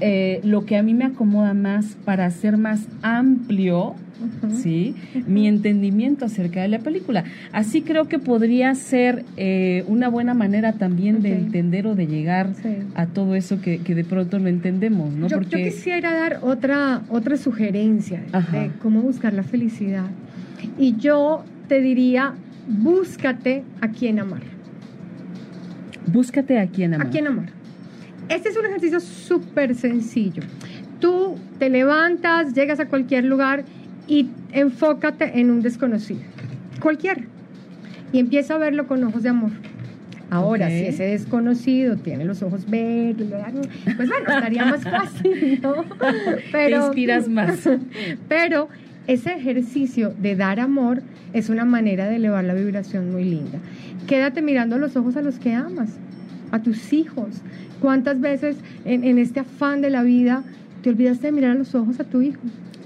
eh, 0.01 0.41
lo 0.45 0.65
que 0.65 0.77
a 0.77 0.83
mí 0.83 0.95
me 0.95 1.05
acomoda 1.05 1.55
más 1.55 1.97
para 2.05 2.27
hacer 2.27 2.57
más 2.57 2.87
amplio 3.03 3.95
¿sí? 4.53 4.95
mi 5.27 5.47
entendimiento 5.47 6.25
acerca 6.25 6.61
de 6.63 6.69
la 6.69 6.79
película. 6.81 7.25
Así 7.53 7.83
creo 7.83 8.09
que 8.09 8.19
podría 8.19 8.75
ser 8.75 9.25
eh, 9.37 9.85
una 9.87 10.09
buena 10.09 10.35
manera 10.35 10.73
también 10.73 11.23
de 11.23 11.35
entender 11.35 11.87
o 11.87 11.95
de 11.95 12.07
llegar 12.07 12.55
Sí. 12.63 12.69
a 12.95 13.07
todo 13.07 13.35
eso 13.37 13.61
que, 13.61 13.79
que 13.79 13.95
de 13.95 14.05
pronto 14.05 14.39
no 14.39 14.49
entendemos, 14.49 15.13
¿no? 15.15 15.29
Yo, 15.29 15.41
yo 15.43 15.59
quisiera 15.59 16.13
dar 16.13 16.41
otra, 16.43 17.03
otra 17.09 17.37
sugerencia 17.37 18.23
Ajá. 18.33 18.59
de 18.61 18.71
cómo 18.83 19.03
buscar 19.03 19.33
la 19.33 19.43
felicidad. 19.45 20.07
Y 20.79 20.97
yo 20.97 21.45
te 21.69 21.81
diría, 21.81 22.35
búscate 22.69 23.63
a 23.81 23.89
quien 23.89 24.19
amar. 24.19 24.43
búscate 26.07 26.59
a 26.59 26.67
quien 26.67 26.95
amar. 26.95 27.07
¿A 27.07 27.11
quién 27.11 27.27
amar? 27.27 27.51
Este 28.29 28.51
es 28.51 28.57
un 28.57 28.67
ejercicio 28.67 29.01
súper 29.01 29.75
sencillo. 29.75 30.43
Tú 31.01 31.37
te 31.59 31.71
levantas, 31.71 32.53
llegas 32.55 32.81
a 32.81 32.87
cualquier 32.87 33.25
lugar 33.25 33.65
y 34.07 34.29
enfócate 34.53 35.39
en 35.41 35.51
un 35.51 35.63
desconocido. 35.63 36.21
Cualquiera. 36.81 37.23
Y 38.13 38.19
empieza 38.19 38.55
a 38.55 38.59
verlo 38.59 38.87
con 38.87 39.05
ojos 39.05 39.23
de 39.23 39.29
amor. 39.29 39.51
Ahora, 40.31 40.69
si 40.69 40.85
ese 40.85 41.05
desconocido 41.05 41.97
tiene 41.97 42.25
los 42.25 42.43
ojos 42.43 42.69
verdes, 42.69 43.29
pues 43.97 44.09
bueno, 44.09 44.27
estaría 44.29 44.65
más 44.67 44.83
fácil, 44.85 45.61
¿no? 45.63 45.85
Te 46.53 46.71
inspiras 46.71 47.29
más. 47.29 47.67
Pero 48.29 48.69
ese 49.07 49.33
ejercicio 49.33 50.15
de 50.19 50.37
dar 50.37 50.61
amor 50.61 51.03
es 51.33 51.49
una 51.49 51.65
manera 51.65 52.07
de 52.09 52.17
elevar 52.17 52.45
la 52.45 52.53
vibración 52.53 53.11
muy 53.11 53.25
linda. 53.25 53.59
Quédate 54.07 54.43
mirando 54.43 54.79
los 54.79 54.97
ojos 54.97 55.17
a 55.17 55.23
los 55.23 55.39
que 55.39 55.55
amas, 55.55 55.97
a 56.51 56.61
tus 56.61 56.93
hijos. 56.93 57.41
¿Cuántas 57.81 58.21
veces 58.21 58.57
en, 58.85 59.05
en 59.05 59.19
este 59.19 59.41
afán 59.41 59.81
de 59.81 59.91
la 59.91 60.03
vida 60.03 60.43
te 60.83 60.91
olvidaste 60.91 61.27
de 61.29 61.33
mirar 61.33 61.53
a 61.53 61.55
los 61.55 61.75
ojos 61.75 62.01
a 62.01 62.05
tu 62.05 62.21
hijo? 62.23 62.41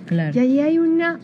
Claro. 0.06 0.36
Y 0.36 0.38
ahí 0.40 0.60
hay 0.60 0.78
una, 0.78 1.18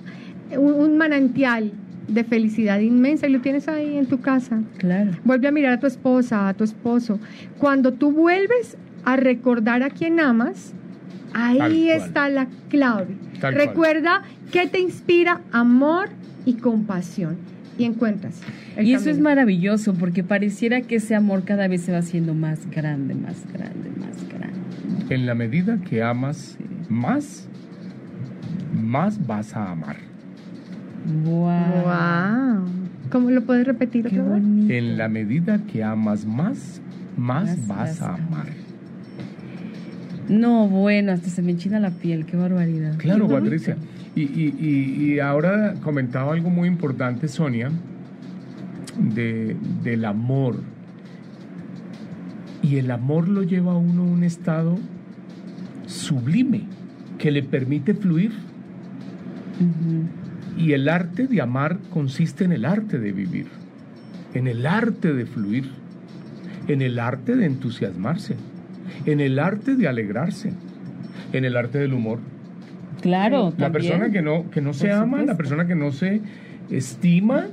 un, 0.57 0.73
un 0.75 0.97
manantial 0.97 1.73
de 2.09 2.25
felicidad 2.25 2.79
inmensa 2.81 3.27
y 3.27 3.31
lo 3.33 3.41
tienes 3.41 3.69
ahí 3.69 3.97
en 3.99 4.07
tu 4.07 4.21
casa. 4.21 4.63
Claro. 4.79 5.13
Vuelve 5.25 5.49
a 5.49 5.51
mirar 5.53 5.75
a 5.75 5.81
tu 5.81 5.87
esposa, 5.87 6.49
a 6.49 6.55
tu 6.55 6.65
esposo. 6.65 7.19
Cuando 7.59 7.93
tú 7.93 8.13
vuelves 8.13 8.77
a 9.05 9.17
recordar 9.17 9.83
a 9.83 9.91
quien 9.91 10.19
amas, 10.21 10.73
ahí 11.35 11.59
Tal 11.59 11.73
cual. 11.73 11.89
está 11.91 12.29
la 12.31 12.47
clave. 12.71 13.15
Tal 13.41 13.55
cual. 13.55 13.67
Recuerda 13.67 14.23
que 14.51 14.67
te 14.67 14.81
inspira 14.81 15.43
amor 15.53 16.09
y 16.47 16.55
compasión 16.55 17.37
y 17.77 17.85
encuentras. 17.85 18.41
El 18.79 18.87
Y 18.87 18.95
eso 18.95 19.11
es 19.11 19.19
maravilloso 19.21 19.93
porque 19.95 20.23
pareciera 20.25 20.81
que 20.83 20.97
ese 20.97 21.15
amor 21.15 21.45
cada 21.45 21.69
vez 21.69 21.83
se 21.83 21.93
va 21.93 21.99
haciendo 21.99 22.33
más 22.35 22.61
grande, 22.71 23.15
más 23.15 23.45
grande, 23.53 23.91
más 23.99 24.27
grande. 24.29 25.15
En 25.15 25.27
la 25.27 25.35
medida 25.35 25.79
que 25.79 26.03
amas 26.03 26.57
Sí. 26.59 26.65
más, 26.89 27.49
más 28.75 29.27
vas 29.27 29.55
a 29.55 29.71
amar. 29.73 29.97
Wow. 31.25 31.51
Wow. 31.85 32.65
¿Cómo 33.11 33.31
lo 33.31 33.43
puedes 33.43 33.67
repetir 33.67 34.07
Qué 34.07 34.21
otra 34.21 34.35
vez? 34.35 34.43
bonito. 34.43 34.73
En 34.73 34.99
la 34.99 35.09
medida 35.09 35.59
que 35.71 35.83
amas 35.83 36.25
más, 36.27 36.81
más 37.17 37.45
Más 37.59 37.67
vas 37.67 37.79
vas 37.79 38.03
a 38.03 38.11
a 38.11 38.15
amar. 38.15 38.47
No, 40.29 40.69
bueno, 40.69 41.13
hasta 41.13 41.31
se 41.31 41.41
me 41.41 41.53
enchina 41.53 41.81
la 41.81 41.91
piel, 41.91 42.27
qué 42.27 42.37
barbaridad. 42.37 42.95
Claro, 42.99 43.29
Patricia. 43.29 43.77
Y, 44.15 44.23
y- 44.23 44.55
y- 44.59 45.05
y 45.15 45.21
ahora 45.21 45.75
comentaba 45.83 46.35
algo 46.35 46.51
muy 46.51 46.69
importante, 46.69 47.29
Sonia, 47.29 47.71
de, 48.99 49.57
del 49.83 50.05
amor. 50.05 50.57
Y 52.63 52.77
el 52.77 52.91
amor 52.91 53.29
lo 53.29 53.43
lleva 53.43 53.73
a 53.73 53.77
uno 53.77 54.03
a 54.03 54.07
un 54.07 54.25
estado 54.25 54.79
sublime 55.87 56.65
que 57.19 57.31
le 57.31 57.43
permite 57.43 57.95
fluir. 57.95 58.33
Y 60.57 60.73
el 60.73 60.89
arte 60.89 61.27
de 61.27 61.41
amar 61.41 61.79
consiste 61.91 62.45
en 62.45 62.53
el 62.53 62.65
arte 62.65 62.99
de 62.99 63.13
vivir, 63.13 63.47
en 64.35 64.49
el 64.49 64.67
arte 64.67 65.13
de 65.13 65.25
fluir, 65.27 65.71
en 66.69 66.83
el 66.83 66.99
arte 66.99 67.37
de 67.37 67.47
entusiasmarse, 67.47 68.37
en 69.07 69.21
el 69.21 69.39
arte 69.39 69.75
de 69.75 69.89
alegrarse, 69.89 70.53
en 71.33 71.45
el 71.45 71.57
arte 71.57 71.79
del 71.79 71.95
humor. 71.95 72.19
Claro, 73.01 73.55
La 73.57 73.71
también. 73.71 73.73
persona 73.73 74.11
que 74.11 74.23
no, 74.23 74.51
que 74.51 74.61
no 74.61 74.73
se 74.73 74.93
ama, 74.93 75.23
la 75.23 75.37
persona 75.37 75.67
que 75.67 75.77
no 75.77 75.93
se 75.93 76.21
estima, 76.71 77.47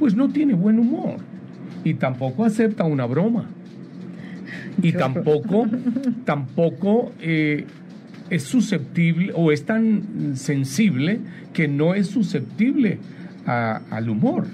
pues 0.00 0.16
no 0.16 0.28
tiene 0.30 0.54
buen 0.54 0.80
humor. 0.80 1.18
Y 1.84 1.94
tampoco 1.94 2.44
acepta 2.44 2.82
una 2.84 3.06
broma. 3.06 3.44
Y 4.82 4.92
tampoco, 4.92 5.66
tampoco 6.24 7.12
eh, 7.20 7.66
es 8.30 8.42
susceptible 8.42 9.32
o 9.36 9.52
es 9.52 9.64
tan 9.64 10.02
sensible 10.34 11.20
que 11.52 11.68
no 11.68 11.94
es 11.94 12.08
susceptible 12.08 12.98
a- 13.46 13.82
al 13.90 14.08
humor. 14.08 14.46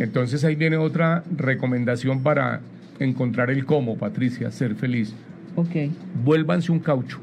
Entonces 0.00 0.44
ahí 0.44 0.54
viene 0.54 0.76
otra 0.76 1.24
recomendación 1.36 2.22
para 2.22 2.60
encontrar 3.00 3.50
el 3.50 3.64
cómo, 3.66 3.96
Patricia, 3.96 4.50
ser 4.50 4.74
feliz. 4.76 5.12
Ok, 5.56 5.90
Vuélvanse 6.24 6.70
un 6.72 6.78
caucho. 6.80 7.18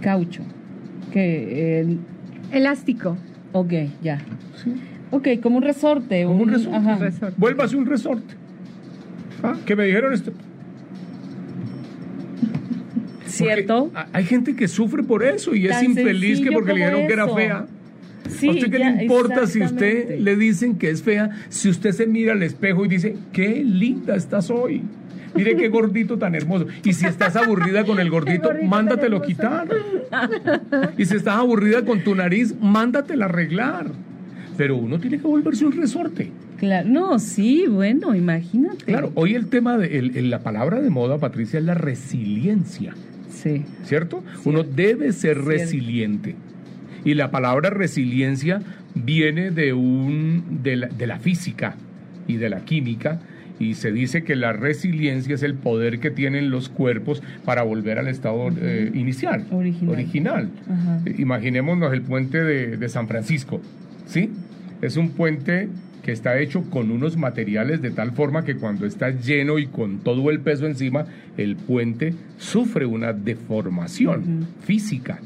caucho. 0.00 0.42
Que, 1.12 1.96
Elástico. 2.52 3.16
ok, 3.52 3.72
ya. 4.02 4.18
¿sí? 4.62 4.72
Ok, 5.10 5.28
como 5.42 5.56
un 5.56 5.62
resorte. 5.62 6.24
Como 6.24 6.42
un 6.42 6.48
resorte. 6.50 6.76
ajá. 6.76 6.98
Resorte. 6.98 7.34
Vuélvase 7.36 7.76
un 7.76 7.86
resorte. 7.86 8.34
Ah, 9.42 9.56
que 9.64 9.76
me 9.76 9.84
dijeron 9.84 10.12
esto. 10.14 10.32
¿Cierto? 13.26 13.90
Porque 13.92 14.08
hay 14.12 14.24
gente 14.24 14.56
que 14.56 14.68
sufre 14.68 15.02
por 15.02 15.22
eso 15.22 15.54
y 15.54 15.66
es 15.66 15.82
infeliz 15.82 16.40
que 16.40 16.52
porque 16.52 16.72
le 16.72 16.80
dijeron 16.80 17.06
que 17.06 17.12
era 17.12 17.28
fea. 17.28 17.66
Sí, 18.28 18.48
¿A 18.48 18.50
usted 18.52 18.70
qué 18.70 18.78
ya, 18.78 18.90
le 18.90 19.02
importa 19.02 19.46
si 19.46 19.62
usted 19.62 20.18
le 20.20 20.36
dicen 20.36 20.76
que 20.78 20.90
es 20.90 21.02
fea? 21.02 21.30
Si 21.48 21.68
usted 21.68 21.92
se 21.92 22.06
mira 22.06 22.32
al 22.32 22.42
espejo 22.42 22.84
y 22.84 22.88
dice, 22.88 23.16
qué 23.32 23.64
linda 23.64 24.14
estás 24.14 24.50
hoy. 24.50 24.82
Mire 25.34 25.56
qué 25.56 25.68
gordito 25.68 26.18
tan 26.18 26.34
hermoso. 26.34 26.66
Y 26.84 26.92
si 26.92 27.06
estás 27.06 27.36
aburrida 27.36 27.84
con 27.84 28.00
el 28.00 28.10
gordito, 28.10 28.48
gordito 28.48 28.68
mándatelo 28.68 29.22
quitar. 29.22 29.68
Y 30.98 31.04
si 31.04 31.16
estás 31.16 31.36
aburrida 31.36 31.84
con 31.84 32.02
tu 32.02 32.14
nariz, 32.14 32.54
mándatela 32.60 33.26
arreglar. 33.26 33.86
Pero 34.56 34.76
uno 34.76 34.98
tiene 34.98 35.18
que 35.18 35.26
volverse 35.26 35.64
un 35.64 35.72
resorte. 35.72 36.30
Claro. 36.58 36.88
No, 36.88 37.18
sí, 37.18 37.64
bueno, 37.68 38.14
imagínate. 38.14 38.84
Claro, 38.84 39.12
hoy 39.14 39.34
el 39.34 39.46
tema 39.46 39.78
de 39.78 39.98
el- 39.98 40.16
el- 40.16 40.30
la 40.30 40.40
palabra 40.42 40.80
de 40.80 40.90
moda, 40.90 41.18
Patricia, 41.18 41.58
es 41.58 41.64
la 41.64 41.74
resiliencia. 41.74 42.94
Sí. 43.30 43.62
¿cierto? 43.84 44.22
Uno 44.44 44.62
debe 44.64 45.12
ser 45.12 45.36
Cierto. 45.36 45.50
resiliente. 45.50 46.34
Y 47.04 47.14
la 47.14 47.30
palabra 47.30 47.70
resiliencia 47.70 48.60
viene 48.94 49.50
de, 49.50 49.72
un, 49.72 50.58
de, 50.62 50.76
la, 50.76 50.88
de 50.88 51.06
la 51.06 51.18
física 51.18 51.76
y 52.28 52.36
de 52.36 52.50
la 52.50 52.64
química. 52.66 53.20
Y 53.58 53.74
se 53.74 53.92
dice 53.92 54.24
que 54.24 54.36
la 54.36 54.52
resiliencia 54.52 55.34
es 55.34 55.42
el 55.42 55.54
poder 55.54 56.00
que 56.00 56.10
tienen 56.10 56.50
los 56.50 56.68
cuerpos 56.68 57.22
para 57.44 57.62
volver 57.62 57.98
al 57.98 58.08
estado 58.08 58.48
eh, 58.58 58.90
inicial, 58.94 59.46
Original. 59.50 60.48
Ajá. 60.70 61.00
Eh, 61.06 61.14
Imaginémonos 61.18 61.92
el 61.92 62.02
puente 62.02 62.42
de, 62.42 62.76
de 62.78 62.88
San 62.88 63.06
Francisco, 63.06 63.60
¿sí? 64.10 64.30
Es 64.82 64.96
un 64.96 65.10
puente 65.10 65.68
que 66.02 66.12
está 66.12 66.38
hecho 66.38 66.62
con 66.70 66.90
unos 66.90 67.16
materiales 67.16 67.82
de 67.82 67.90
tal 67.90 68.12
forma 68.12 68.44
que 68.44 68.56
cuando 68.56 68.86
está 68.86 69.10
lleno 69.10 69.58
y 69.58 69.66
con 69.66 69.98
todo 70.00 70.30
el 70.30 70.40
peso 70.40 70.66
encima, 70.66 71.06
el 71.36 71.56
puente 71.56 72.14
sufre 72.38 72.86
una 72.86 73.12
deformación 73.12 74.48
física. 74.62 75.20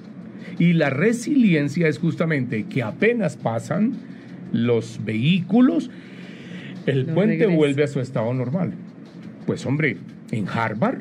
Y 0.58 0.74
la 0.74 0.90
resiliencia 0.90 1.88
es 1.88 1.98
justamente 1.98 2.64
que 2.64 2.82
apenas 2.82 3.36
pasan 3.36 3.94
los 4.52 5.00
vehículos, 5.04 5.90
el 6.86 7.06
puente 7.06 7.38
regresa. 7.38 7.56
vuelve 7.56 7.84
a 7.84 7.88
su 7.88 8.00
estado 8.00 8.32
normal. 8.34 8.72
Pues 9.46 9.64
hombre, 9.66 9.96
en 10.30 10.48
Harvard, 10.48 10.98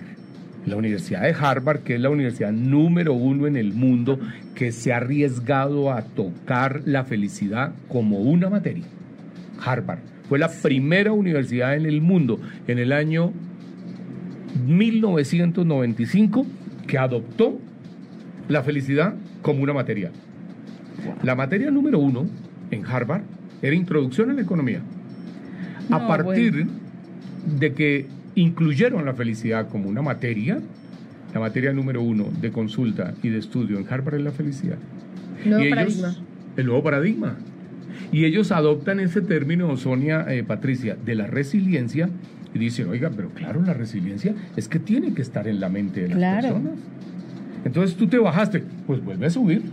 la 0.65 0.75
Universidad 0.75 1.21
de 1.23 1.33
Harvard, 1.33 1.79
que 1.79 1.95
es 1.95 2.01
la 2.01 2.09
universidad 2.09 2.51
número 2.51 3.13
uno 3.13 3.47
en 3.47 3.57
el 3.57 3.73
mundo 3.73 4.19
que 4.55 4.71
se 4.71 4.93
ha 4.93 4.97
arriesgado 4.97 5.91
a 5.91 6.03
tocar 6.03 6.81
la 6.85 7.03
felicidad 7.03 7.73
como 7.89 8.19
una 8.19 8.49
materia. 8.49 8.85
Harvard 9.63 9.99
fue 10.29 10.39
la 10.39 10.49
primera 10.49 11.11
universidad 11.11 11.75
en 11.75 11.85
el 11.85 12.01
mundo 12.01 12.39
en 12.67 12.79
el 12.79 12.91
año 12.91 13.33
1995 14.65 16.45
que 16.87 16.97
adoptó 16.97 17.59
la 18.47 18.63
felicidad 18.63 19.15
como 19.41 19.63
una 19.63 19.73
materia. 19.73 20.11
La 21.23 21.35
materia 21.35 21.71
número 21.71 21.99
uno 21.99 22.25
en 22.71 22.85
Harvard 22.85 23.21
era 23.61 23.75
introducción 23.75 24.29
a 24.29 24.33
la 24.33 24.41
economía. 24.41 24.81
A 25.89 25.99
No, 25.99 26.07
partir 26.07 26.67
de 27.59 27.73
que 27.73 28.05
incluyeron 28.35 29.05
la 29.05 29.13
felicidad 29.13 29.69
como 29.69 29.89
una 29.89 30.01
materia, 30.01 30.59
la 31.33 31.39
materia 31.39 31.73
número 31.73 32.01
uno 32.01 32.27
de 32.41 32.51
consulta 32.51 33.13
y 33.23 33.29
de 33.29 33.39
estudio 33.39 33.77
en 33.79 33.85
Harvard 33.89 34.15
es 34.15 34.21
la 34.23 34.31
felicidad. 34.31 34.77
Nuevo 35.45 35.63
Y 35.63 35.67
ellos- 35.67 35.75
paradigma. 35.77 36.15
el 36.57 36.65
nuevo 36.65 36.83
paradigma. 36.83 37.35
Y 38.11 38.25
ellos 38.25 38.51
adoptan 38.51 38.99
ese 38.99 39.21
término, 39.21 39.75
Sonia, 39.77 40.25
eh, 40.31 40.43
Patricia, 40.43 40.95
de 41.03 41.15
la 41.15 41.27
resiliencia 41.27 42.09
y 42.53 42.59
dicen, 42.59 42.87
oiga, 42.89 43.11
pero 43.15 43.29
claro, 43.29 43.61
la 43.63 43.73
resiliencia 43.73 44.35
es 44.55 44.67
que 44.67 44.77
tiene 44.79 45.13
que 45.13 45.21
estar 45.23 45.47
en 45.47 45.59
la 45.59 45.69
mente 45.69 46.01
de 46.01 46.09
las 46.09 46.17
Claro. 46.17 46.41
personas. 46.49 46.73
Entonces 47.65 47.95
tú 47.97 48.07
te 48.07 48.17
bajaste, 48.19 48.63
pues 48.85 49.03
vuelve 49.03 49.25
a 49.25 49.29
subir. 49.29 49.63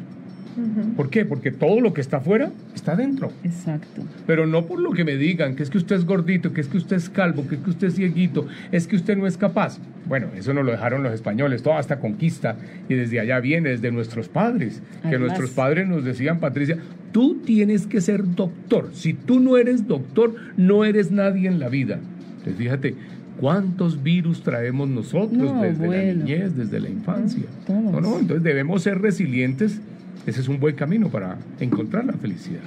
¿Por 0.97 1.11
qué? 1.11 1.25
Porque 1.25 1.51
todo 1.51 1.81
lo 1.81 1.93
que 1.93 2.01
está 2.01 2.19
afuera 2.19 2.51
está 2.75 2.97
dentro. 2.97 3.33
Exacto. 3.45 4.03
Pero 4.27 4.47
no 4.47 4.67
por 4.67 4.81
lo 4.81 4.93
que 4.93 5.05
me 5.05 5.17
digan, 5.17 5.57
que 5.57 5.63
es 5.63 5.71
que 5.71 5.79
usted 5.79 5.97
es 5.97 6.05
gordito, 6.05 6.53
que 6.53 6.61
es 6.61 6.69
que 6.69 6.77
usted 6.77 6.97
es 6.97 7.09
calvo, 7.09 7.47
que 7.49 7.57
es 7.57 7.61
que 7.61 7.71
usted 7.71 7.89
es 7.89 7.95
cieguito, 7.95 8.47
es 8.73 8.87
que 8.87 8.97
usted 8.97 9.17
no 9.17 9.27
es 9.27 9.37
capaz. 9.37 9.79
Bueno, 10.07 10.29
eso 10.37 10.53
nos 10.55 10.65
lo 10.65 10.73
dejaron 10.73 11.03
los 11.03 11.13
españoles, 11.13 11.63
toda 11.63 11.81
esta 11.81 11.99
conquista, 12.01 12.57
y 12.89 12.95
desde 12.95 13.21
allá 13.21 13.41
viene, 13.41 13.71
desde 13.71 13.93
nuestros 13.93 14.29
padres, 14.29 14.83
que 15.03 15.09
Además. 15.09 15.29
nuestros 15.29 15.51
padres 15.51 15.87
nos 15.89 16.05
decían, 16.05 16.41
Patricia, 16.41 16.79
tú 17.13 17.37
tienes 17.45 17.87
que 17.87 18.01
ser 18.01 18.35
doctor. 18.35 18.91
Si 18.93 19.15
tú 19.15 19.41
no 19.41 19.57
eres 19.57 19.87
doctor, 19.87 20.35
no 20.57 20.85
eres 20.85 21.11
nadie 21.11 21.49
en 21.49 21.61
la 21.61 21.69
vida. 21.69 21.99
Entonces 22.39 22.57
fíjate, 22.57 22.95
¿cuántos 23.39 24.03
virus 24.03 24.43
traemos 24.43 24.89
nosotros 24.89 25.53
No, 25.55 25.63
desde 25.63 25.89
la 25.89 26.03
niñez, 26.15 26.57
desde 26.57 26.81
la 26.81 26.89
infancia? 26.89 27.45
No, 27.69 28.01
no, 28.01 28.19
entonces 28.19 28.43
debemos 28.43 28.83
ser 28.83 29.01
resilientes. 29.01 29.81
Ese 30.27 30.41
es 30.41 30.49
un 30.49 30.61
buen 30.61 30.77
camino 30.77 31.09
para 31.09 31.39
encontrar 31.61 32.05
la 32.05 32.13
felicidad. 32.15 32.61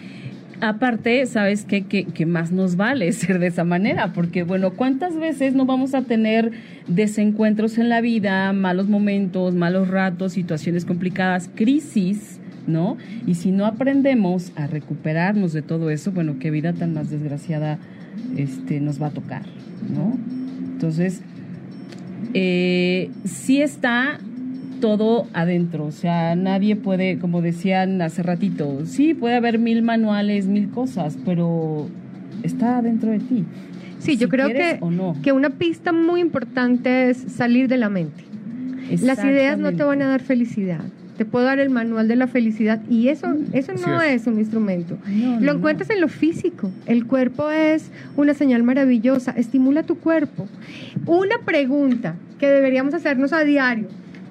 Aparte, 0.61 1.25
¿sabes 1.25 1.65
qué? 1.65 1.83
Que, 1.83 2.05
que 2.05 2.25
más 2.25 2.51
nos 2.51 2.77
vale 2.77 3.11
ser 3.13 3.39
de 3.39 3.47
esa 3.47 3.63
manera, 3.63 4.13
porque 4.13 4.43
bueno, 4.43 4.71
¿cuántas 4.71 5.19
veces 5.19 5.53
no 5.55 5.65
vamos 5.65 5.93
a 5.93 6.03
tener 6.03 6.51
desencuentros 6.87 7.77
en 7.77 7.89
la 7.89 8.01
vida, 8.01 8.51
malos 8.53 8.87
momentos, 8.87 9.55
malos 9.55 9.89
ratos, 9.89 10.33
situaciones 10.33 10.85
complicadas, 10.85 11.49
crisis, 11.53 12.39
¿no? 12.67 12.97
Y 13.27 13.35
si 13.35 13.51
no 13.51 13.65
aprendemos 13.65 14.51
a 14.55 14.67
recuperarnos 14.67 15.53
de 15.53 15.61
todo 15.61 15.89
eso, 15.89 16.11
bueno, 16.11 16.37
qué 16.39 16.51
vida 16.51 16.73
tan 16.73 16.93
más 16.93 17.09
desgraciada 17.09 17.77
este, 18.37 18.79
nos 18.79 19.01
va 19.01 19.07
a 19.07 19.11
tocar, 19.11 19.43
¿no? 19.93 20.17
Entonces, 20.73 21.21
eh, 22.33 23.09
sí 23.25 23.61
está 23.61 24.19
todo 24.83 25.27
adentro, 25.31 25.85
o 25.85 25.91
sea, 25.93 26.35
nadie 26.35 26.75
puede, 26.75 27.17
como 27.17 27.41
decían 27.41 28.01
hace 28.01 28.21
ratito, 28.21 28.85
sí, 28.85 29.13
puede 29.13 29.35
haber 29.35 29.57
mil 29.57 29.81
manuales, 29.81 30.45
mil 30.47 30.67
cosas, 30.71 31.17
pero 31.23 31.87
está 32.43 32.79
adentro 32.79 33.09
de 33.11 33.19
ti. 33.19 33.45
Sí, 33.99 34.17
yo 34.17 34.25
Si 34.25 34.29
creo 34.31 34.47
quieres 34.47 34.79
que, 34.79 34.83
o 34.83 34.91
no. 34.91 35.15
que 35.23 35.31
una 35.31 35.51
pista 35.51 35.93
muy 35.93 36.19
importante 36.19 37.09
es 37.09 37.15
salir 37.15 37.69
de 37.69 37.77
la 37.77 37.87
mente. 37.87 38.25
Las 39.01 39.23
ideas 39.23 39.57
no 39.57 39.71
te 39.71 39.85
van 39.85 40.01
a 40.01 40.07
dar 40.09 40.19
felicidad. 40.21 40.81
Te 41.17 41.23
puedo 41.23 41.45
dar 41.45 41.59
el 41.59 41.69
manual 41.69 42.09
de 42.09 42.17
la 42.17 42.27
felicidad 42.27 42.81
y 42.89 43.07
eso, 43.07 43.27
eso 43.53 43.71
Así 43.71 43.83
no 43.87 44.01
es. 44.01 44.23
es. 44.23 44.27
un 44.27 44.37
instrumento. 44.37 44.97
No, 45.07 45.39
Lo 45.39 45.53
no, 45.53 45.59
encuentras 45.59 45.89
en 45.91 46.01
lo 46.01 46.09
físico. 46.09 46.69
El 46.87 47.05
cuerpo 47.07 47.49
es 47.51 47.89
una 48.17 48.33
señal 48.33 48.63
maravillosa. 48.63 49.31
Estimula 49.37 49.83
tu 49.83 49.95
cuerpo. 49.97 50.49
Una 51.05 51.37
pregunta 51.45 52.15
que 52.37 52.47
deberíamos 52.47 52.93
hacernos 52.93 53.31
a 53.31 53.45
diario. 53.45 53.87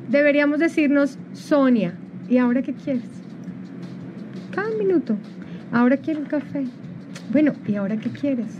Deberíamos 0.08 0.58
decirnos, 0.58 1.18
Sonia, 1.32 1.94
¿y 2.28 2.38
ahora 2.38 2.62
qué 2.62 2.74
quieres? 2.74 3.04
Cada 4.54 4.70
minuto. 4.70 5.16
Ahora 5.72 5.96
quiero 5.96 6.20
un 6.20 6.26
café. 6.26 6.64
Bueno, 7.30 7.54
¿y 7.66 7.76
ahora 7.76 7.96
qué 7.96 8.10
quieres? 8.10 8.58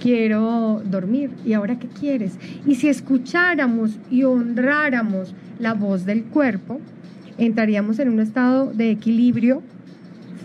quiero 0.00 0.82
dormir. 0.84 1.30
¿Y 1.44 1.52
ahora 1.52 1.78
qué 1.78 1.86
quieres? 1.86 2.36
Y 2.66 2.74
si 2.74 2.88
escucháramos 2.88 3.98
y 4.10 4.24
honráramos 4.24 5.34
la 5.58 5.74
voz 5.74 6.04
del 6.04 6.24
cuerpo, 6.24 6.80
entraríamos 7.38 7.98
en 7.98 8.08
un 8.08 8.20
estado 8.20 8.72
de 8.72 8.90
equilibrio 8.90 9.62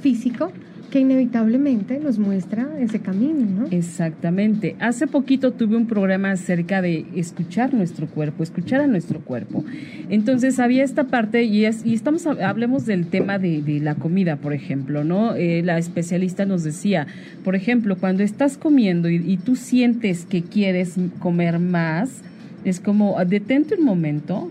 físico 0.02 0.52
que 0.96 1.02
inevitablemente 1.02 2.00
nos 2.00 2.18
muestra 2.18 2.70
ese 2.80 3.02
camino, 3.02 3.46
¿no? 3.46 3.68
Exactamente. 3.70 4.78
Hace 4.80 5.08
poquito 5.08 5.52
tuve 5.52 5.76
un 5.76 5.88
programa 5.88 6.32
acerca 6.32 6.82
de 6.82 7.06
escuchar 7.18 7.74
nuestro 7.74 8.08
cuerpo, 8.08 8.44
escuchar 8.44 8.80
a 8.80 8.88
nuestro 8.88 9.20
cuerpo. 9.20 9.66
Entonces 10.10 10.58
había 10.58 10.86
esta 10.86 11.08
parte 11.08 11.44
y, 11.44 11.66
es, 11.66 11.86
y 11.86 11.96
estamos 11.96 12.26
hablemos 12.26 12.86
del 12.86 13.08
tema 13.08 13.38
de, 13.40 13.82
la 13.82 13.96
comida, 13.96 14.38
por 14.38 14.54
ejemplo, 14.54 15.04
¿no? 15.04 15.36
Eh, 15.36 15.64
la 15.66 15.78
especialista 15.78 16.46
nos 16.46 16.64
decía, 16.64 17.08
por 17.44 17.58
ejemplo, 17.58 17.98
cuando 17.98 18.24
estás 18.24 18.58
comiendo 18.58 19.10
y, 19.10 19.16
y 19.18 19.36
tú 19.36 19.58
sientes 19.58 20.24
que 20.24 20.44
quieres 20.44 20.96
comer 21.20 21.60
más, 21.60 22.22
es 22.64 22.80
como 22.80 23.18
detente 23.26 23.76
un 23.76 23.84
momento 23.84 24.50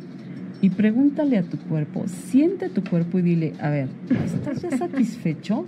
y 0.61 0.69
pregúntale 0.69 1.39
a 1.39 1.43
tu 1.43 1.57
cuerpo, 1.57 2.05
siente 2.07 2.69
tu 2.69 2.85
cuerpo 2.85 3.19
y 3.19 3.23
dile, 3.23 3.55
a 3.63 3.71
ver, 3.71 3.89
¿estás 4.27 4.61
ya 4.61 4.77
satisfecho? 4.77 5.65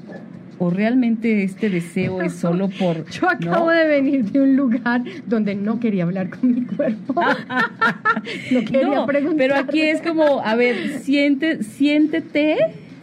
¿O 0.59 0.71
realmente 0.71 1.43
este 1.45 1.69
deseo 1.69 2.23
es 2.23 2.33
solo 2.41 2.69
por... 2.71 3.05
Yo 3.11 3.29
acabo 3.29 3.67
¿no? 3.67 3.71
de 3.73 3.87
venir 3.87 4.25
de 4.25 4.41
un 4.41 4.57
lugar 4.57 5.03
donde 5.27 5.55
no 5.55 5.79
quería 5.81 6.05
hablar 6.05 6.31
con 6.31 6.55
mi 6.55 6.63
cuerpo. 6.63 7.15
no 8.53 8.61
quería 8.61 8.89
No, 8.89 9.07
preguntar. 9.07 9.37
pero 9.37 9.55
aquí 9.57 9.81
es 9.83 10.01
como, 10.03 10.41
a 10.41 10.55
ver, 10.55 10.99
siente, 11.01 11.63
siéntete, 11.63 12.57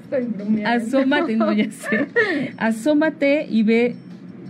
Estoy 0.04 0.24
bromeando. 0.26 0.70
asómate, 0.98 1.36
no, 1.36 1.54
ya 1.54 1.70
sé, 1.72 2.08
asómate 2.58 3.46
y 3.50 3.64
ve 3.64 3.96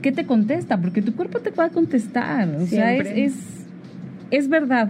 qué 0.01 0.11
te 0.11 0.25
contesta, 0.25 0.77
porque 0.81 1.01
tu 1.01 1.13
cuerpo 1.15 1.39
te 1.39 1.49
va 1.51 1.65
a 1.65 1.69
contestar, 1.69 2.49
o 2.59 2.65
sea, 2.67 2.93
es, 2.95 3.33
es 4.31 4.47
verdad. 4.49 4.89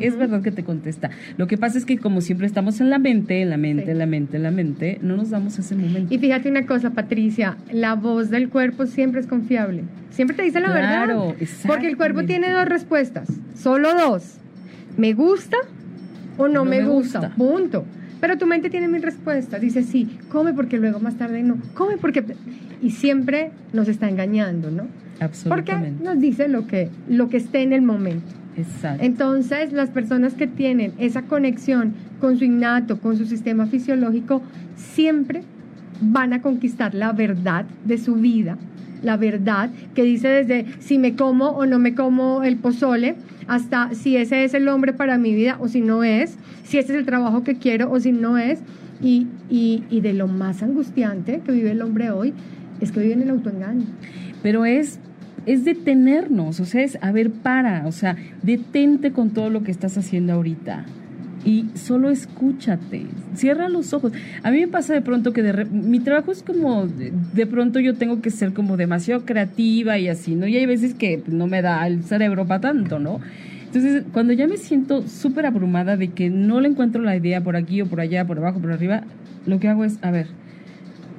Es 0.00 0.16
verdad 0.16 0.42
que 0.42 0.50
te 0.50 0.64
contesta. 0.64 1.10
Lo 1.36 1.46
que 1.46 1.56
pasa 1.56 1.78
es 1.78 1.84
que 1.84 1.98
como 1.98 2.20
siempre 2.20 2.46
estamos 2.46 2.80
en 2.80 2.90
la 2.90 2.98
mente, 2.98 3.40
en 3.42 3.50
la 3.50 3.56
mente, 3.56 3.84
Sí. 3.84 3.90
en 3.90 3.98
la 3.98 4.06
mente, 4.06 4.36
en 4.36 4.42
la 4.42 4.50
mente, 4.50 4.98
no 5.02 5.16
nos 5.16 5.30
damos 5.30 5.58
ese 5.58 5.74
momento. 5.74 6.12
Y 6.14 6.18
fíjate 6.18 6.50
una 6.50 6.66
cosa, 6.66 6.90
Patricia, 6.90 7.56
la 7.72 7.94
voz 7.94 8.30
del 8.30 8.48
cuerpo 8.48 8.86
siempre 8.86 9.20
es 9.20 9.26
confiable. 9.26 9.84
Siempre 10.10 10.36
te 10.36 10.42
dice 10.42 10.60
la 10.60 10.68
Claro, 10.72 11.34
verdad. 11.38 11.46
Porque 11.66 11.86
el 11.88 11.96
cuerpo 11.96 12.24
tiene 12.24 12.50
dos 12.50 12.66
respuestas, 12.66 13.28
solo 13.56 13.94
dos. 13.94 14.36
¿Me 14.96 15.12
gusta 15.14 15.56
o 16.36 16.48
no, 16.48 16.64
me, 16.64 16.82
gusta? 16.84 17.30
Punto. 17.36 17.84
Pero 18.20 18.36
tu 18.36 18.46
mente 18.46 18.68
tiene 18.68 18.88
mil 18.88 19.02
respuestas. 19.02 19.60
Dice, 19.60 19.82
sí, 19.84 20.18
come 20.28 20.52
porque 20.52 20.76
luego 20.76 20.98
más 20.98 21.16
tarde 21.16 21.42
no. 21.42 21.56
Come 21.74 21.98
porque... 21.98 22.24
Y 22.82 22.90
siempre 22.90 23.50
nos 23.72 23.88
está 23.88 24.08
engañando, 24.08 24.70
¿no? 24.70 24.84
Porque 24.84 25.24
Absolutamente. 25.24 26.04
nos 26.04 26.18
dice 26.20 26.48
lo 26.48 26.66
que, 26.66 26.90
lo 27.08 27.28
que 27.28 27.36
esté 27.38 27.62
en 27.62 27.72
el 27.72 27.82
momento. 27.82 28.26
Exacto. 28.58 29.04
Entonces, 29.04 29.72
las 29.72 29.90
personas 29.90 30.34
que 30.34 30.46
tienen 30.46 30.92
esa 30.98 31.22
conexión 31.22 31.94
con 32.20 32.38
su 32.38 32.44
innato, 32.44 32.98
con 33.00 33.16
su 33.16 33.24
sistema 33.24 33.66
fisiológico, 33.66 34.42
siempre 34.76 35.42
van 36.00 36.32
a 36.32 36.42
conquistar 36.42 36.94
la 36.94 37.12
verdad 37.12 37.64
de 37.84 37.98
su 37.98 38.16
vida, 38.16 38.56
la 39.02 39.16
verdad 39.16 39.70
que 39.94 40.02
dice 40.02 40.28
desde 40.28 40.66
si 40.80 40.98
me 40.98 41.14
como 41.14 41.50
o 41.50 41.66
no 41.66 41.78
me 41.78 41.94
como 41.94 42.42
el 42.42 42.56
pozole, 42.56 43.14
hasta 43.46 43.94
si 43.94 44.16
ese 44.16 44.44
es 44.44 44.54
el 44.54 44.68
hombre 44.68 44.92
para 44.92 45.18
mi 45.18 45.34
vida 45.34 45.56
o 45.60 45.68
si 45.68 45.80
no 45.80 46.02
es, 46.04 46.36
si 46.64 46.78
ese 46.78 46.92
es 46.92 46.98
el 46.98 47.06
trabajo 47.06 47.44
que 47.44 47.56
quiero 47.56 47.90
o 47.90 48.00
si 48.00 48.12
no 48.12 48.38
es. 48.38 48.60
Y, 49.00 49.28
y, 49.48 49.84
y 49.90 50.00
de 50.00 50.12
lo 50.12 50.26
más 50.26 50.60
angustiante 50.60 51.40
que 51.46 51.52
vive 51.52 51.70
el 51.70 51.82
hombre 51.82 52.10
hoy 52.10 52.34
es 52.80 52.90
que 52.90 52.98
vive 52.98 53.12
en 53.12 53.22
el 53.22 53.30
autoengaño. 53.30 53.86
pero 54.42 54.64
es 54.64 54.98
es 55.48 55.64
detenernos, 55.64 56.60
o 56.60 56.64
sea, 56.64 56.82
es, 56.82 56.98
a 57.00 57.10
ver, 57.10 57.30
para, 57.30 57.86
o 57.86 57.92
sea, 57.92 58.16
detente 58.42 59.12
con 59.12 59.30
todo 59.30 59.48
lo 59.50 59.62
que 59.62 59.70
estás 59.70 59.96
haciendo 59.96 60.34
ahorita 60.34 60.84
y 61.44 61.66
solo 61.74 62.10
escúchate, 62.10 63.06
cierra 63.34 63.68
los 63.68 63.94
ojos. 63.94 64.12
A 64.42 64.50
mí 64.50 64.60
me 64.60 64.68
pasa 64.68 64.92
de 64.92 65.00
pronto 65.00 65.32
que 65.32 65.42
de 65.42 65.52
re- 65.52 65.64
mi 65.64 66.00
trabajo 66.00 66.32
es 66.32 66.42
como, 66.42 66.86
de, 66.86 67.12
de 67.32 67.46
pronto 67.46 67.80
yo 67.80 67.94
tengo 67.94 68.20
que 68.20 68.30
ser 68.30 68.52
como 68.52 68.76
demasiado 68.76 69.24
creativa 69.24 69.98
y 69.98 70.08
así, 70.08 70.34
¿no? 70.34 70.46
Y 70.46 70.56
hay 70.56 70.66
veces 70.66 70.94
que 70.94 71.22
no 71.28 71.46
me 71.46 71.62
da 71.62 71.86
el 71.86 72.02
cerebro 72.04 72.44
para 72.46 72.60
tanto, 72.60 72.98
¿no? 72.98 73.20
Entonces, 73.66 74.02
cuando 74.12 74.32
ya 74.32 74.46
me 74.48 74.56
siento 74.56 75.06
súper 75.06 75.46
abrumada 75.46 75.96
de 75.96 76.08
que 76.08 76.28
no 76.28 76.60
le 76.60 76.68
encuentro 76.68 77.02
la 77.02 77.16
idea 77.16 77.40
por 77.42 77.56
aquí 77.56 77.80
o 77.82 77.86
por 77.86 78.00
allá, 78.00 78.26
por 78.26 78.38
abajo, 78.38 78.60
por 78.60 78.72
arriba, 78.72 79.02
lo 79.46 79.60
que 79.60 79.68
hago 79.68 79.84
es, 79.84 79.98
a 80.02 80.10
ver, 80.10 80.26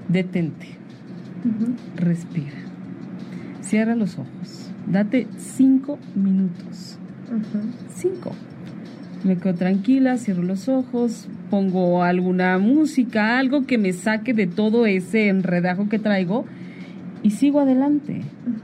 detente 0.09 0.67
respira. 1.95 2.68
Cierra 3.69 3.95
los 3.95 4.17
ojos. 4.17 4.71
Date 4.87 5.27
cinco 5.37 5.99
minutos. 6.15 6.97
Cinco. 7.93 8.31
Me 9.23 9.37
quedo 9.37 9.53
tranquila, 9.53 10.17
cierro 10.17 10.41
los 10.41 10.67
ojos, 10.67 11.27
pongo 11.51 12.01
alguna 12.01 12.57
música, 12.57 13.37
algo 13.37 13.67
que 13.67 13.77
me 13.77 13.93
saque 13.93 14.33
de 14.33 14.47
todo 14.47 14.87
ese 14.87 15.27
enredajo 15.27 15.87
que 15.87 15.99
traigo 15.99 16.45
y 17.21 17.29
sigo 17.29 17.59
adelante. 17.59 18.21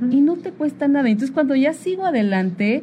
Y 0.09 0.21
no 0.21 0.37
te 0.37 0.51
cuesta 0.51 0.87
nada. 0.87 1.07
Entonces 1.07 1.31
cuando 1.31 1.55
ya 1.55 1.73
sigo 1.73 2.05
adelante, 2.07 2.81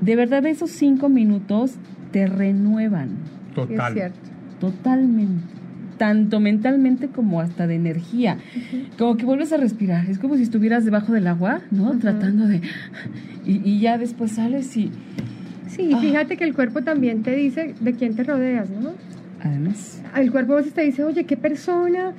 de 0.00 0.14
verdad 0.14 0.46
esos 0.46 0.70
cinco 0.70 1.08
minutos 1.08 1.74
te 2.12 2.28
renuevan 2.28 3.08
Total. 3.56 3.88
es 3.88 3.92
cierto. 3.94 4.30
totalmente. 4.60 5.55
Tanto 5.98 6.40
mentalmente 6.40 7.08
como 7.08 7.40
hasta 7.40 7.66
de 7.66 7.74
energía. 7.76 8.38
Como 8.98 9.16
que 9.16 9.24
vuelves 9.24 9.52
a 9.52 9.56
respirar. 9.56 10.08
Es 10.10 10.18
como 10.18 10.36
si 10.36 10.42
estuvieras 10.42 10.84
debajo 10.84 11.12
del 11.12 11.26
agua, 11.26 11.60
¿no? 11.70 11.98
Tratando 11.98 12.46
de... 12.46 12.60
Y, 13.46 13.60
y 13.64 13.80
ya 13.80 13.96
después 13.98 14.32
sales 14.32 14.76
y... 14.76 14.90
Sí, 15.68 15.90
Ah. 15.92 15.98
fíjate 16.00 16.36
que 16.36 16.44
el 16.44 16.54
cuerpo 16.54 16.82
también 16.82 17.22
te 17.22 17.34
dice 17.34 17.74
de 17.80 17.92
quién 17.94 18.14
te 18.14 18.24
rodeas, 18.24 18.68
¿no? 18.70 18.92
Además... 19.42 20.02
El 20.16 20.30
cuerpo 20.32 20.54
a 20.54 20.56
veces 20.56 20.72
te 20.72 20.82
dice, 20.82 21.04
oye, 21.04 21.24
qué 21.24 21.36
persona 21.36 22.12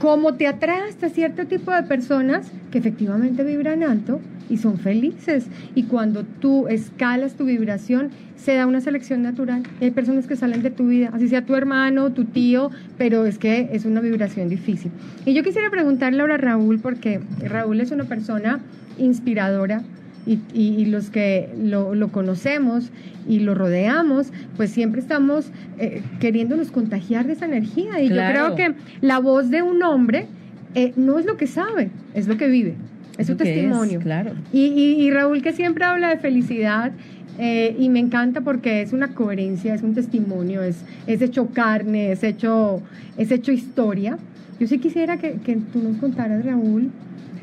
como 0.00 0.34
te 0.34 0.46
atrae 0.46 0.88
hasta 0.88 1.08
cierto 1.08 1.46
tipo 1.46 1.72
de 1.72 1.82
personas 1.84 2.50
que 2.70 2.78
efectivamente 2.78 3.44
vibran 3.44 3.82
alto 3.82 4.20
y 4.48 4.58
son 4.58 4.78
felices. 4.78 5.46
Y 5.74 5.84
cuando 5.84 6.24
tú 6.24 6.68
escalas 6.68 7.34
tu 7.34 7.44
vibración, 7.44 8.10
se 8.36 8.54
da 8.54 8.66
una 8.66 8.80
selección 8.80 9.22
natural. 9.22 9.62
Hay 9.80 9.90
personas 9.90 10.26
que 10.26 10.36
salen 10.36 10.62
de 10.62 10.70
tu 10.70 10.86
vida, 10.86 11.10
así 11.12 11.28
sea 11.28 11.44
tu 11.44 11.54
hermano, 11.54 12.12
tu 12.12 12.24
tío, 12.24 12.70
pero 12.98 13.26
es 13.26 13.38
que 13.38 13.70
es 13.72 13.84
una 13.84 14.00
vibración 14.00 14.48
difícil. 14.48 14.90
Y 15.24 15.34
yo 15.34 15.42
quisiera 15.42 15.70
preguntarle 15.70 16.20
ahora 16.20 16.34
a 16.34 16.38
Raúl, 16.38 16.78
porque 16.78 17.20
Raúl 17.40 17.80
es 17.80 17.90
una 17.90 18.04
persona 18.04 18.60
inspiradora, 18.98 19.82
y, 20.26 20.40
y, 20.52 20.84
los 20.86 21.08
que 21.10 21.48
lo, 21.62 21.94
lo, 21.94 22.08
conocemos 22.08 22.90
y 23.28 23.38
lo 23.40 23.54
rodeamos, 23.54 24.32
pues 24.56 24.70
siempre 24.70 25.00
estamos 25.00 25.50
eh, 25.78 26.02
queriéndonos 26.20 26.70
contagiar 26.72 27.26
de 27.26 27.34
esa 27.34 27.44
energía. 27.46 28.02
Y 28.02 28.08
Claro. 28.08 28.48
yo 28.50 28.54
creo 28.54 28.56
que 28.74 28.80
la 29.00 29.18
voz 29.20 29.50
de 29.50 29.62
un 29.62 29.82
hombre 29.84 30.26
eh, 30.74 30.92
no 30.96 31.18
es 31.18 31.26
lo 31.26 31.36
que 31.36 31.46
sabe, 31.46 31.90
es 32.14 32.26
lo 32.28 32.36
que 32.36 32.48
vive, 32.48 32.74
es 33.18 33.28
su 33.28 33.36
testimonio. 33.36 34.00
claro. 34.00 34.32
Y, 34.52 34.64
y- 34.66 35.00
y 35.06 35.10
Raúl 35.12 35.42
que 35.42 35.52
siempre 35.52 35.84
habla 35.84 36.08
de 36.10 36.18
felicidad 36.18 36.90
eh, 37.38 37.76
y 37.78 37.88
me 37.88 38.00
encanta 38.00 38.40
porque 38.40 38.82
es 38.82 38.92
una 38.92 39.14
coherencia, 39.14 39.74
es 39.74 39.82
un 39.82 39.94
testimonio, 39.94 40.62
es, 40.62 40.84
es 41.06 41.22
hecho 41.22 41.48
carne, 41.52 42.10
es 42.12 42.22
hecho, 42.24 42.82
es 43.16 43.30
hecho 43.30 43.52
historia. 43.52 44.18
Yo 44.58 44.66
sí 44.66 44.78
quisiera 44.78 45.18
que, 45.18 45.34
que 45.34 45.56
tú 45.72 45.82
nos 45.82 45.98
contaras, 45.98 46.44
Raúl, 46.44 46.90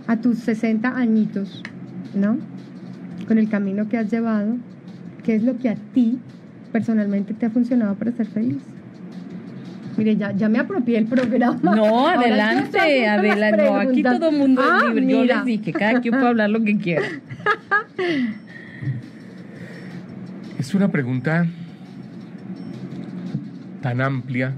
a 0.08 0.18
tus 0.20 0.40
60 0.40 0.90
añitos, 0.98 1.62
¿no? 2.16 2.38
Con 3.28 3.38
el 3.38 3.50
camino 3.50 3.88
que 3.90 3.98
has 3.98 4.12
llevado, 4.12 4.58
¿qué 5.24 5.36
es 5.36 5.44
lo 5.44 5.58
que 5.58 5.70
a 5.70 5.76
ti 5.94 6.20
personalmente 6.72 7.34
te 7.34 7.46
ha 7.46 7.50
funcionado 7.50 7.96
para 7.96 8.12
ser 8.12 8.28
feliz? 8.28 8.62
Mire, 9.96 10.16
ya, 10.18 10.32
ya 10.32 10.50
me 10.50 10.58
apropié 10.60 10.98
el 10.98 11.06
programa. 11.06 11.60
No, 11.62 11.76
yo 11.76 12.08
adelante, 12.10 13.08
adelante. 13.08 13.64
No, 13.66 13.76
aquí 13.76 14.02
todo 14.04 14.30
el 14.30 14.38
mundo 14.38 14.62
Ah, 14.64 14.80
es 14.90 14.96
libre. 14.96 15.12
Yo 15.14 15.22
mira. 15.22 15.36
les 15.38 15.46
dije, 15.46 15.72
cada 15.72 16.02
quien 16.02 16.16
puede 16.16 16.28
hablar 16.28 16.50
lo 16.50 16.64
que 16.64 16.78
quiera. 16.78 17.06
Es 20.60 20.74
una 20.74 20.88
pregunta 20.90 21.46
tan 23.82 24.00
amplia. 24.00 24.54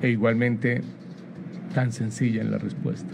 E 0.00 0.08
igualmente 0.08 0.82
tan 1.74 1.92
sencilla 1.92 2.40
en 2.40 2.50
la 2.50 2.56
respuesta. 2.58 3.12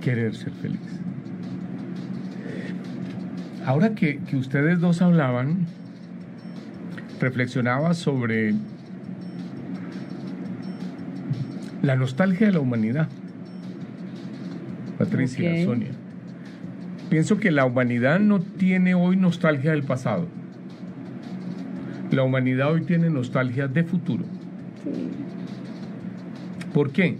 Querer 0.00 0.34
ser 0.34 0.52
feliz. 0.52 0.80
Ahora 3.66 3.94
que, 3.94 4.18
que 4.18 4.36
ustedes 4.36 4.80
dos 4.80 5.02
hablaban, 5.02 5.66
reflexionaba 7.20 7.94
sobre 7.94 8.54
la 11.82 11.96
nostalgia 11.96 12.46
de 12.46 12.52
la 12.52 12.60
humanidad. 12.60 13.08
Patricia. 14.98 15.64
Sonia. 15.64 15.90
Pienso 17.08 17.38
que 17.38 17.50
la 17.50 17.64
humanidad 17.64 18.20
no 18.20 18.40
tiene 18.40 18.94
hoy 18.94 19.16
nostalgia 19.16 19.72
del 19.72 19.82
pasado. 19.82 20.28
La 22.10 22.22
humanidad 22.22 22.72
hoy 22.72 22.82
tiene 22.82 23.08
nostalgia 23.10 23.66
de 23.68 23.84
futuro. 23.84 24.24
¿Por 26.72 26.92
qué? 26.92 27.16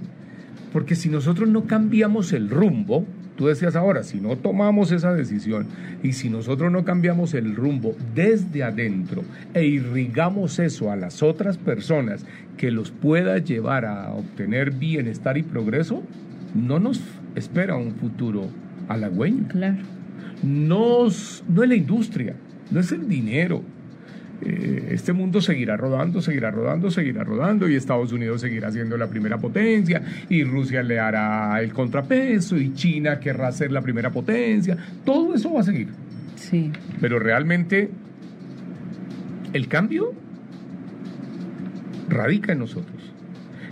Porque 0.73 0.95
si 0.95 1.09
nosotros 1.09 1.49
no 1.49 1.65
cambiamos 1.65 2.33
el 2.33 2.49
rumbo, 2.49 3.05
tú 3.37 3.47
decías 3.47 3.75
ahora, 3.75 4.03
si 4.03 4.21
no 4.21 4.37
tomamos 4.37 4.93
esa 4.93 5.13
decisión 5.15 5.67
y 6.03 6.13
si 6.13 6.29
nosotros 6.31 6.71
no 6.71 6.85
cambiamos 6.85 7.35
el 7.35 7.57
rumbo 7.57 7.97
desde 8.15 8.63
adentro 8.63 9.23
e 9.55 9.65
irrigamos 9.67 10.59
eso 10.59 10.91
a 10.93 10.97
las 10.97 11.23
otras 11.23 11.59
personas 11.59 12.25
que 12.57 12.71
los 12.71 12.91
pueda 12.91 13.39
llevar 13.39 13.85
a 13.85 14.13
obtener 14.13 14.71
bienestar 14.73 15.39
y 15.39 15.43
progreso, 15.43 16.03
no 16.55 16.79
nos 16.79 17.01
espera 17.35 17.77
un 17.77 17.93
futuro 17.95 18.49
halagüeño 18.89 19.49
Claro. 19.49 19.79
no, 20.43 21.07
es- 21.07 21.43
no 21.49 21.63
es 21.63 21.69
la 21.69 21.75
industria, 21.77 22.35
no 22.71 22.81
es 22.81 22.93
el 22.93 23.09
dinero. 23.09 23.63
Eh, 24.43 24.89
este 24.93 25.13
mundo 25.13 25.41
seguirá 25.41 25.77
rodando, 25.77 26.23
seguirá 26.23 26.51
rodando, 26.51 26.91
seguirá 26.91 27.25
rodando 27.25 27.69
y 27.69 27.77
Estados 27.77 28.13
Unidos 28.13 28.41
seguirá 28.41 28.71
siendo 28.71 28.97
la 28.97 29.09
primera 29.09 29.39
potencia 29.39 30.03
y 30.29 30.45
Rusia 30.45 30.83
le 30.83 30.99
hará 30.99 31.61
el 31.61 31.73
contrapeso 31.73 32.57
y 32.57 32.73
China 32.73 33.21
querrá 33.21 33.53
ser 33.53 33.71
la 33.71 33.83
primera 33.83 34.11
potencia. 34.11 34.77
Todo 35.05 35.35
eso 35.35 35.53
va 35.53 35.61
a 35.61 35.65
seguir. 35.65 35.89
Sí. 36.37 36.71
Pero 37.01 37.19
realmente 37.19 37.91
el 39.53 39.69
cambio 39.69 40.13
radica 42.09 42.53
en 42.53 42.61
nosotros. 42.61 43.10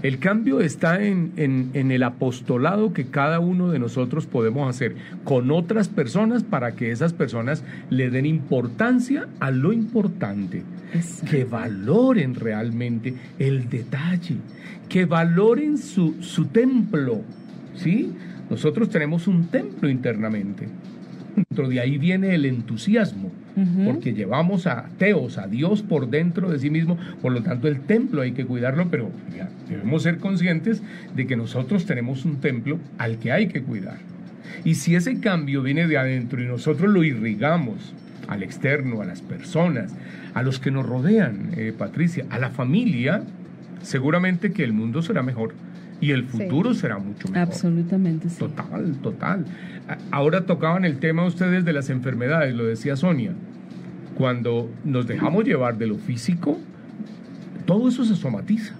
El 0.03 0.19
cambio 0.19 0.61
está 0.61 1.03
en, 1.03 1.33
en- 1.37 1.71
en 1.75 1.91
el 1.91 2.03
apostolado 2.05 2.93
que 2.93 3.07
cada 3.07 3.41
uno 3.41 3.71
de 3.71 3.79
nosotros 3.79 4.27
podemos 4.27 4.69
hacer 4.71 4.95
con 5.25 5.51
otras 5.51 5.89
personas 5.89 6.45
para 6.45 6.73
que 6.77 6.91
esas 6.93 7.13
personas 7.13 7.65
le 7.91 8.09
den 8.11 8.27
importancia 8.27 9.27
a 9.41 9.51
lo 9.51 9.73
importante. 9.73 10.63
Exacto. 10.95 11.31
Que 11.31 11.45
valoren 11.45 12.35
realmente 12.35 13.15
el 13.39 13.69
detalle, 13.69 14.37
que 14.89 15.05
valoren 15.05 15.79
su, 15.79 16.15
su 16.21 16.47
templo. 16.47 17.21
¿sí? 17.75 18.13
Nosotros 18.49 18.89
tenemos 18.91 19.27
un 19.27 19.49
templo 19.49 19.89
internamente. 19.89 20.69
Dentro 21.37 21.69
de 21.69 21.81
ahí 21.81 21.99
viene 21.99 22.35
el 22.35 22.47
entusiasmo, 22.47 23.31
Porque 23.85 24.13
llevamos 24.15 24.67
a 24.67 24.87
Teos, 24.99 25.39
a 25.39 25.47
Dios 25.47 25.83
por 25.83 26.09
dentro 26.11 26.51
de 26.51 26.59
sí 26.59 26.71
mismo, 26.71 26.97
por 27.23 27.33
lo 27.33 27.43
tanto 27.43 27.69
el 27.69 27.81
templo 27.81 28.23
hay 28.23 28.33
que 28.33 28.45
cuidarlo, 28.47 28.89
pero 28.91 29.11
ya, 29.37 29.49
debemos 29.69 30.03
ser 30.03 30.19
conscientes 30.19 30.83
de 31.15 31.27
que 31.27 31.37
nosotros 31.37 31.87
tenemos 31.87 32.25
un 32.25 32.37
templo 32.37 32.79
al 32.99 33.19
que 33.19 33.33
hay 33.33 33.49
que 33.49 33.63
cuidar. 33.63 33.99
Y 34.65 34.75
si 34.75 34.95
ese 34.95 35.21
cambio 35.21 35.63
viene 35.63 35.87
de 35.87 35.99
adentro 35.99 36.43
y 36.43 36.47
nosotros 36.47 36.91
lo 36.91 37.05
irrigamos 37.05 37.95
al 38.29 38.43
externo, 38.43 39.01
a 39.03 39.05
las 39.05 39.23
personas, 39.23 39.95
a 40.35 40.43
los 40.43 40.59
que 40.59 40.71
nos 40.71 40.87
rodean, 40.87 41.51
eh, 41.57 41.73
Patricia, 41.77 42.27
a 42.31 42.39
la 42.39 42.51
familia, 42.51 43.23
seguramente 43.83 44.53
que 44.53 44.65
el 44.65 44.73
mundo 44.73 45.03
será 45.03 45.23
mejor 45.23 45.55
y 46.01 46.11
el 46.13 46.23
Sí. 46.29 46.39
futuro 46.39 46.75
será 46.75 46.99
mucho 46.99 47.29
mejor. 47.29 47.49
Absolutamente 47.49 48.29
sí. 48.29 48.39
Total, 48.39 48.93
total. 49.03 49.45
Ahora 50.11 50.43
tocaban 50.47 50.85
el 50.85 50.99
tema 50.99 51.25
ustedes 51.25 51.65
de 51.65 51.73
las 51.73 51.91
enfermedades, 51.91 52.55
lo 52.55 52.65
decía 52.65 52.95
Sonia. 52.97 53.33
Cuando 54.19 54.69
nos 54.85 55.07
dejamos 55.07 55.45
llevar 55.45 55.79
de 55.79 55.87
lo 55.87 55.97
físico, 55.97 56.59
todo 57.67 57.89
eso 57.89 58.05
se 58.05 58.17
somatiza. 58.17 58.75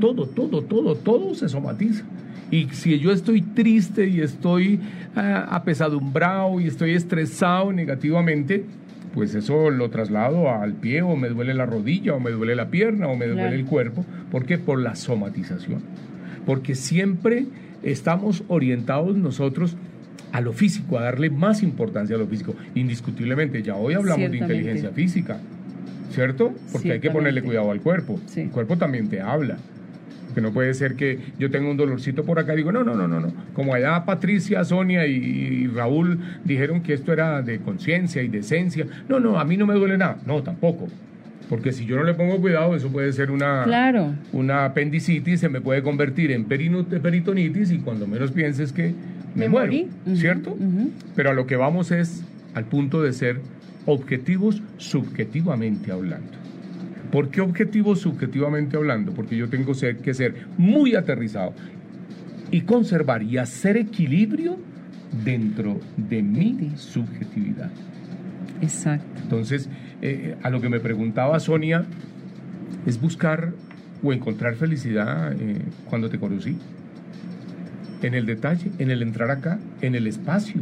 Todo, 0.00 0.26
todo, 0.26 0.62
todo, 0.62 0.96
todo 0.96 1.34
se 1.34 1.48
somatiza. 1.48 2.04
Y 2.50 2.66
si 2.72 2.98
yo 2.98 3.12
estoy 3.12 3.42
triste 3.42 4.08
y 4.08 4.20
estoy 4.20 4.80
ah, 5.16 5.46
apesadumbrado 5.50 6.60
y 6.60 6.66
estoy 6.66 6.90
estresado 6.94 7.72
negativamente, 7.72 8.64
pues 9.14 9.34
eso 9.36 9.70
lo 9.70 9.88
traslado 9.90 10.50
al 10.50 10.72
pie 10.74 11.02
o 11.02 11.14
me 11.16 11.28
duele 11.28 11.54
la 11.54 11.66
rodilla 11.66 12.14
o 12.14 12.20
me 12.20 12.30
duele 12.32 12.54
la 12.56 12.68
pierna 12.70 13.06
o 13.06 13.12
me 13.16 13.26
Claro. 13.26 13.40
duele 13.40 13.56
el 13.56 13.64
cuerpo. 13.64 14.04
¿Por 14.32 14.44
qué? 14.46 14.58
Por 14.58 14.80
la 14.80 14.94
somatización. 14.96 15.80
Porque 16.44 16.74
siempre 16.74 17.46
estamos 17.82 18.42
orientados 18.48 19.16
nosotros 19.16 19.76
a 20.34 20.40
lo 20.40 20.52
físico, 20.52 20.98
a 20.98 21.02
darle 21.04 21.30
más 21.30 21.62
importancia 21.62 22.16
a 22.16 22.18
lo 22.18 22.26
físico. 22.26 22.54
Indiscutiblemente, 22.74 23.62
ya 23.62 23.76
hoy 23.76 23.94
hablamos 23.94 24.30
de 24.30 24.36
inteligencia 24.36 24.90
física, 24.90 25.38
¿cierto? 26.10 26.52
Porque 26.72 26.92
hay 26.92 27.00
que 27.00 27.10
ponerle 27.10 27.40
cuidado 27.42 27.70
al 27.70 27.80
cuerpo. 27.80 28.20
Sí. 28.26 28.40
El 28.42 28.50
cuerpo 28.50 28.76
también 28.76 29.08
te 29.08 29.20
habla. 29.20 29.56
Que 30.34 30.40
no 30.40 30.50
puede 30.52 30.74
ser 30.74 30.96
que 30.96 31.20
yo 31.38 31.48
tenga 31.52 31.70
un 31.70 31.76
dolorcito 31.76 32.24
por 32.24 32.40
acá 32.40 32.54
y 32.54 32.56
digo, 32.56 32.72
no, 32.72 32.82
no, 32.82 32.96
no, 32.96 33.06
no, 33.06 33.20
no. 33.20 33.32
Como 33.52 33.72
allá 33.74 34.04
Patricia, 34.04 34.64
Sonia 34.64 35.06
y, 35.06 35.12
y 35.14 35.66
Raúl 35.68 36.18
dijeron 36.44 36.82
que 36.82 36.92
esto 36.94 37.12
era 37.12 37.40
de 37.40 37.60
conciencia 37.60 38.20
y 38.20 38.26
de 38.26 38.38
esencia. 38.38 38.84
No, 39.08 39.20
no, 39.20 39.38
a 39.38 39.44
mí 39.44 39.56
no 39.56 39.66
me 39.66 39.74
duele 39.74 39.96
nada. 39.96 40.16
No, 40.26 40.42
tampoco. 40.42 40.88
Porque 41.48 41.70
si 41.70 41.86
yo 41.86 41.94
no 41.94 42.02
le 42.02 42.14
pongo 42.14 42.38
cuidado, 42.40 42.74
eso 42.74 42.88
puede 42.88 43.12
ser 43.12 43.30
una, 43.30 43.62
Claro. 43.62 44.14
una 44.32 44.64
apendicitis, 44.64 45.38
se 45.38 45.48
me 45.48 45.60
puede 45.60 45.82
convertir 45.84 46.32
en 46.32 46.48
perino- 46.48 46.84
peritonitis 46.84 47.70
y 47.70 47.78
cuando 47.78 48.08
menos 48.08 48.32
pienses 48.32 48.72
que 48.72 48.92
me, 49.34 49.42
Me 49.44 49.48
muero. 49.48 49.66
morí. 49.66 49.88
¿Cierto? 50.16 50.56
Pero 51.14 51.30
a 51.30 51.34
lo 51.34 51.46
que 51.46 51.56
vamos 51.56 51.90
es 51.90 52.22
al 52.54 52.64
punto 52.64 53.02
de 53.02 53.12
ser 53.12 53.40
objetivos 53.86 54.62
subjetivamente 54.78 55.92
hablando. 55.92 56.32
¿Por 57.10 57.28
qué 57.28 57.40
objetivos 57.40 58.00
subjetivamente 58.00 58.76
hablando? 58.76 59.12
Porque 59.12 59.36
yo 59.36 59.48
tengo 59.48 59.72
que 60.02 60.14
ser 60.14 60.46
muy 60.58 60.94
aterrizado 60.94 61.52
y 62.50 62.62
conservar 62.62 63.22
y 63.22 63.38
hacer 63.38 63.76
equilibrio 63.76 64.56
dentro 65.24 65.80
de 65.96 66.22
mi 66.22 66.72
subjetividad. 66.76 67.70
Exacto. 68.60 69.20
Entonces, 69.22 69.68
eh, 70.02 70.36
a 70.42 70.50
lo 70.50 70.60
que 70.60 70.68
me 70.68 70.80
preguntaba 70.80 71.38
Sonia, 71.40 71.84
es 72.86 73.00
buscar 73.00 73.52
o 74.02 74.12
encontrar 74.12 74.56
felicidad 74.56 75.32
eh, 75.32 75.58
cuando 75.88 76.08
te 76.08 76.18
conocí. 76.18 76.56
En 78.04 78.12
el 78.12 78.26
detalle, 78.26 78.70
en 78.78 78.90
el 78.90 79.00
entrar 79.00 79.30
acá, 79.30 79.58
en 79.80 79.94
el 79.94 80.06
espacio. 80.06 80.60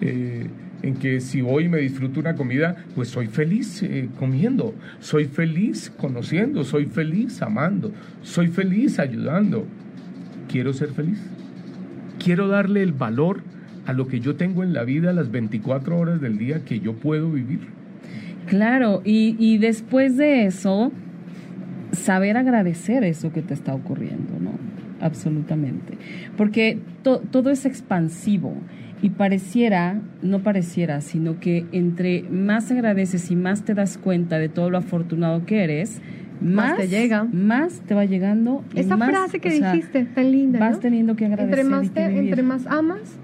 Eh, 0.00 0.48
en 0.82 0.96
que 0.96 1.20
si 1.20 1.40
hoy 1.40 1.68
me 1.68 1.78
disfruto 1.78 2.18
una 2.18 2.34
comida, 2.34 2.76
pues 2.96 3.08
soy 3.08 3.28
feliz 3.28 3.82
eh, 3.82 4.08
comiendo, 4.18 4.74
soy 4.98 5.24
feliz 5.24 5.90
conociendo, 5.96 6.64
soy 6.64 6.86
feliz 6.86 7.40
amando, 7.42 7.92
soy 8.22 8.48
feliz 8.48 8.98
ayudando. 8.98 9.66
Quiero 10.50 10.72
ser 10.72 10.90
feliz. 10.90 11.18
Quiero 12.22 12.48
darle 12.48 12.82
el 12.82 12.92
valor 12.92 13.40
a 13.86 13.92
lo 13.92 14.08
que 14.08 14.18
yo 14.18 14.34
tengo 14.34 14.62
en 14.62 14.72
la 14.72 14.82
vida 14.82 15.12
las 15.12 15.30
24 15.30 15.96
horas 15.96 16.20
del 16.20 16.38
día 16.38 16.64
que 16.64 16.80
yo 16.80 16.94
puedo 16.94 17.30
vivir. 17.30 17.60
Claro, 18.46 19.00
y, 19.04 19.36
y 19.38 19.58
después 19.58 20.16
de 20.16 20.46
eso, 20.46 20.90
saber 21.92 22.36
agradecer 22.36 23.04
eso 23.04 23.32
que 23.32 23.42
te 23.42 23.54
está 23.54 23.74
ocurriendo, 23.74 24.38
¿no? 24.40 24.73
Absolutamente. 25.04 25.98
Porque 26.36 26.78
to- 27.02 27.20
todo 27.30 27.50
es 27.50 27.66
expansivo 27.66 28.54
y 29.02 29.10
pareciera, 29.10 30.00
no 30.22 30.38
pareciera, 30.40 31.02
sino 31.02 31.38
que 31.40 31.66
entre 31.72 32.22
más 32.30 32.70
agradeces 32.70 33.30
y 33.30 33.36
más 33.36 33.62
te 33.64 33.74
das 33.74 33.98
cuenta 33.98 34.38
de 34.38 34.48
todo 34.48 34.70
lo 34.70 34.78
afortunado 34.78 35.44
que 35.44 35.62
eres, 35.62 36.00
Más 36.40 36.70
más, 36.70 36.76
te 36.78 36.88
llega. 36.88 37.24
Más 37.24 37.80
te 37.82 37.94
va 37.94 38.06
llegando. 38.06 38.64
Esa 38.74 38.96
más, 38.96 39.10
frase 39.10 39.40
que 39.40 39.50
sea, 39.58 39.72
dijiste, 39.72 40.04
tan 40.06 40.32
linda. 40.32 40.58
Vas 40.58 40.72
¿no? 40.76 40.78
teniendo 40.80 41.16
que 41.16 41.26
agradecer. 41.26 41.58
Entre 41.60 41.70
más, 41.70 41.84
y 41.86 41.88
que 41.90 41.94
te- 41.94 42.08
vivir. 42.08 42.24
entre 42.30 42.42
más 42.42 42.66
amas, 42.66 43.18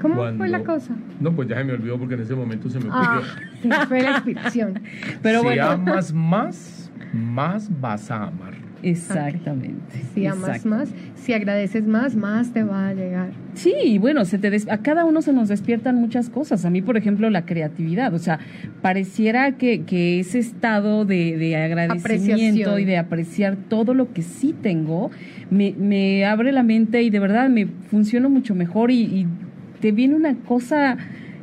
¿cómo 0.00 0.14
fue 0.36 0.48
la 0.48 0.62
cosa? 0.62 0.94
No, 1.20 1.32
pues 1.32 1.48
ya 1.48 1.56
se 1.56 1.64
me 1.64 1.72
olvidó 1.72 1.98
porque 1.98 2.14
en 2.14 2.20
ese 2.20 2.34
momento 2.34 2.68
se 2.68 2.78
me 2.78 2.90
ocurrió. 2.90 3.08
Ah, 3.22 3.22
se 3.62 3.68
me 3.68 3.86
fue 3.86 4.02
la 4.02 4.10
inspiración. 4.10 4.78
Pero 5.22 5.40
si 5.40 5.44
bueno, 5.46 5.64
amas 5.70 6.12
más, 6.12 6.92
más 7.14 7.70
vas 7.80 8.10
a 8.10 8.24
amar. 8.28 8.67
Exactamente. 8.82 9.80
Si 10.14 10.26
amas 10.26 10.48
exacto. 10.48 10.68
más, 10.68 10.88
si 11.16 11.32
agradeces 11.32 11.86
más, 11.86 12.14
más 12.14 12.52
te 12.52 12.62
va 12.62 12.88
a 12.88 12.94
llegar. 12.94 13.30
Sí, 13.54 13.98
bueno, 13.98 14.24
se 14.24 14.38
te 14.38 14.50
des- 14.50 14.68
a 14.68 14.78
cada 14.78 15.04
uno 15.04 15.20
se 15.22 15.32
nos 15.32 15.48
despiertan 15.48 15.96
muchas 15.96 16.30
cosas. 16.30 16.64
A 16.64 16.70
mí, 16.70 16.80
por 16.82 16.96
ejemplo, 16.96 17.28
la 17.30 17.44
creatividad. 17.44 18.14
O 18.14 18.18
sea, 18.18 18.38
pareciera 18.82 19.52
que, 19.52 19.82
que 19.82 20.20
ese 20.20 20.38
estado 20.38 21.04
de, 21.04 21.36
de 21.36 21.56
agradecimiento 21.56 22.78
y 22.78 22.84
de 22.84 22.98
apreciar 22.98 23.56
todo 23.56 23.94
lo 23.94 24.12
que 24.12 24.22
sí 24.22 24.54
tengo 24.62 25.10
me, 25.50 25.72
me 25.78 26.24
abre 26.24 26.52
la 26.52 26.62
mente 26.62 27.02
y 27.02 27.10
de 27.10 27.18
verdad 27.18 27.48
me 27.48 27.66
funciona 27.66 28.28
mucho 28.28 28.54
mejor 28.54 28.90
y, 28.90 29.02
y 29.02 29.26
te 29.80 29.92
viene 29.92 30.14
una 30.14 30.34
cosa 30.34 30.96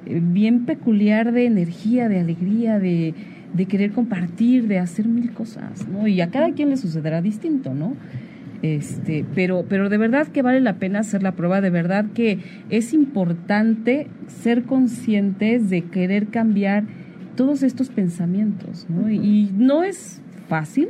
eh, 0.06 0.22
bien 0.22 0.66
peculiar 0.66 1.32
de 1.32 1.46
energía, 1.46 2.08
de 2.10 2.20
alegría, 2.20 2.80
de, 2.80 3.14
de 3.56 3.66
querer 3.66 3.92
compartir, 3.92 4.68
de 4.68 4.80
hacer 4.80 5.08
mil 5.08 5.32
cosas, 5.32 5.88
¿no? 5.88 6.08
Y 6.08 6.22
a 6.22 6.30
cada 6.30 6.52
quien 6.52 6.70
le 6.70 6.78
sucederá 6.78 7.22
distinto, 7.22 7.74
¿no? 7.74 7.96
Este, 8.62 9.26
pero, 9.36 9.66
pero 9.70 9.90
de 9.90 9.98
verdad 9.98 10.28
que 10.28 10.42
vale 10.42 10.60
la 10.60 10.76
pena 10.76 11.00
hacer 11.00 11.24
la 11.24 11.34
prueba, 11.34 11.62
de 11.62 11.70
verdad 11.70 12.06
que 12.14 12.40
es 12.70 12.94
importante 12.94 14.08
ser 14.28 14.64
conscientes 14.64 15.70
de 15.70 15.84
querer 15.84 16.28
cambiar 16.28 16.84
todos 17.36 17.64
estos 17.64 17.90
pensamientos, 17.90 18.88
¿no? 18.90 19.10
Y, 19.10 19.52
no 19.54 19.84
es 19.84 20.22
fácil, 20.48 20.90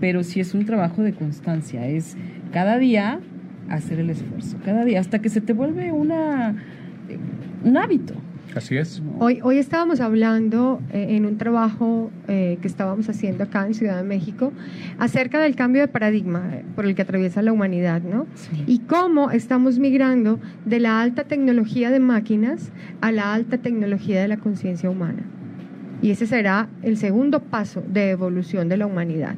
pero 0.00 0.24
sí 0.24 0.40
es 0.40 0.54
un 0.54 0.64
trabajo 0.64 1.02
de 1.02 1.12
constancia, 1.12 1.86
es 1.86 2.16
cada 2.52 2.78
día 2.78 3.20
hacer 3.68 4.00
el 4.00 4.10
esfuerzo, 4.10 4.56
cada 4.64 4.84
día, 4.84 5.00
hasta 5.00 5.20
que 5.20 5.28
se 5.28 5.40
te 5.40 5.52
vuelve 5.52 5.92
una 5.92 6.56
un 7.64 7.76
hábito. 7.76 8.14
Así 8.58 8.76
es. 8.76 9.00
Hoy, 9.20 9.38
hoy 9.44 9.58
estábamos 9.58 10.00
hablando 10.00 10.80
eh, 10.92 11.06
en 11.10 11.26
un 11.26 11.38
trabajo 11.38 12.10
eh, 12.26 12.58
que 12.60 12.66
estábamos 12.66 13.08
haciendo 13.08 13.44
acá 13.44 13.64
en 13.64 13.74
Ciudad 13.74 13.96
de 13.96 14.02
México 14.02 14.52
acerca 14.98 15.38
del 15.38 15.54
cambio 15.54 15.80
de 15.80 15.86
paradigma 15.86 16.56
eh, 16.56 16.64
por 16.74 16.84
el 16.84 16.96
que 16.96 17.02
atraviesa 17.02 17.40
la 17.40 17.52
humanidad, 17.52 18.02
¿no? 18.02 18.26
Sí. 18.34 18.64
Y 18.66 18.80
cómo 18.80 19.30
estamos 19.30 19.78
migrando 19.78 20.40
de 20.64 20.80
la 20.80 21.00
alta 21.00 21.22
tecnología 21.22 21.92
de 21.92 22.00
máquinas 22.00 22.72
a 23.00 23.12
la 23.12 23.32
alta 23.32 23.58
tecnología 23.58 24.20
de 24.20 24.26
la 24.26 24.38
conciencia 24.38 24.90
humana. 24.90 25.22
Y 26.02 26.10
ese 26.10 26.26
será 26.26 26.68
el 26.82 26.96
segundo 26.96 27.38
paso 27.38 27.84
de 27.86 28.10
evolución 28.10 28.68
de 28.68 28.76
la 28.76 28.86
humanidad. 28.86 29.36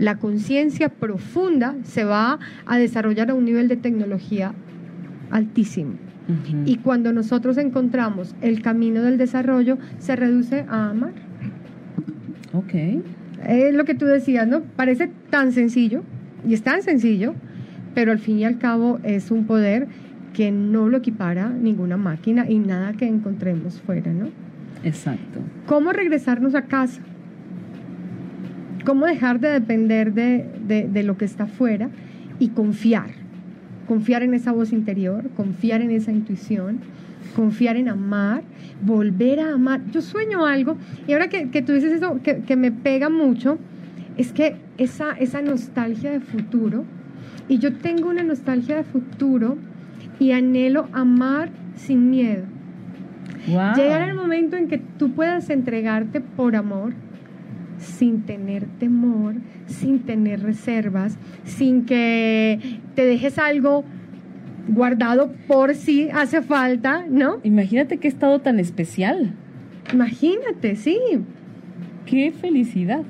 La 0.00 0.18
conciencia 0.18 0.88
profunda 0.88 1.76
se 1.84 2.02
va 2.02 2.40
a 2.66 2.76
desarrollar 2.76 3.30
a 3.30 3.34
un 3.34 3.44
nivel 3.44 3.68
de 3.68 3.76
tecnología 3.76 4.52
altísimo. 5.30 6.07
Y 6.66 6.76
cuando 6.76 7.12
nosotros 7.12 7.56
encontramos 7.56 8.34
el 8.42 8.60
camino 8.62 9.02
del 9.02 9.16
desarrollo, 9.16 9.78
se 9.98 10.14
reduce 10.14 10.64
a 10.68 10.90
amar. 10.90 11.12
Ok. 12.52 12.74
Es 13.46 13.74
lo 13.74 13.84
que 13.84 13.94
tú 13.94 14.04
decías, 14.04 14.46
¿no? 14.46 14.60
Parece 14.76 15.10
tan 15.30 15.52
sencillo, 15.52 16.02
y 16.46 16.52
es 16.54 16.62
tan 16.62 16.82
sencillo, 16.82 17.34
pero 17.94 18.12
al 18.12 18.18
fin 18.18 18.38
y 18.40 18.44
al 18.44 18.58
cabo 18.58 18.98
es 19.04 19.30
un 19.30 19.44
poder 19.46 19.86
que 20.34 20.50
no 20.50 20.88
lo 20.88 20.98
equipara 20.98 21.48
ninguna 21.48 21.96
máquina 21.96 22.44
y 22.48 22.58
nada 22.58 22.92
que 22.92 23.06
encontremos 23.06 23.80
fuera, 23.80 24.12
¿no? 24.12 24.26
Exacto. 24.84 25.40
¿Cómo 25.66 25.92
regresarnos 25.92 26.54
a 26.54 26.62
casa? 26.62 27.00
¿Cómo 28.84 29.06
dejar 29.06 29.40
de 29.40 29.48
depender 29.48 30.12
de, 30.12 30.46
de- 30.66 30.88
de 30.88 31.02
lo 31.02 31.16
que 31.16 31.24
está 31.24 31.44
afuera 31.44 31.90
y 32.38 32.48
confiar? 32.50 33.10
Confiar 33.88 34.22
en 34.22 34.34
esa 34.34 34.52
voz 34.52 34.72
interior, 34.72 35.28
confiar 35.34 35.80
en 35.80 35.90
esa 35.90 36.12
intuición, 36.12 36.78
confiar 37.34 37.76
en 37.76 37.88
amar, 37.88 38.42
volver 38.82 39.40
a 39.40 39.54
amar. 39.54 39.80
Yo 39.90 40.02
sueño 40.02 40.44
algo, 40.46 40.76
y 41.06 41.14
ahora 41.14 41.28
que, 41.28 41.50
que 41.50 41.62
tú 41.62 41.72
dices 41.72 41.92
eso, 41.92 42.20
que, 42.22 42.40
que 42.40 42.54
me 42.54 42.70
pega 42.70 43.08
mucho, 43.08 43.58
es 44.18 44.32
que 44.32 44.56
esa, 44.76 45.12
esa 45.12 45.40
nostalgia 45.40 46.10
de 46.12 46.20
futuro, 46.20 46.84
y 47.48 47.58
yo 47.58 47.74
tengo 47.74 48.10
una 48.10 48.22
nostalgia 48.22 48.76
de 48.76 48.84
futuro 48.84 49.56
y 50.18 50.32
anhelo 50.32 50.88
amar 50.92 51.48
sin 51.76 52.10
miedo. 52.10 52.44
Wow. 53.46 53.74
Llegar 53.74 54.02
al 54.02 54.14
momento 54.14 54.56
en 54.56 54.68
que 54.68 54.78
tú 54.78 55.12
puedas 55.12 55.48
entregarte 55.48 56.20
por 56.20 56.56
amor, 56.56 56.92
sin 57.78 58.22
tener 58.22 58.64
temor, 58.78 59.34
sin 59.66 60.00
tener 60.00 60.42
reservas, 60.42 61.16
sin 61.44 61.84
que 61.84 62.80
te 62.94 63.04
dejes 63.04 63.38
algo 63.38 63.84
guardado 64.68 65.32
por 65.46 65.74
si 65.74 66.10
hace 66.10 66.42
falta, 66.42 67.04
¿no? 67.08 67.38
Imagínate 67.44 67.98
qué 67.98 68.08
estado 68.08 68.40
tan 68.40 68.58
especial. 68.58 69.32
Imagínate, 69.92 70.76
sí. 70.76 70.98
Qué 72.04 72.32
felicidad. 72.32 73.02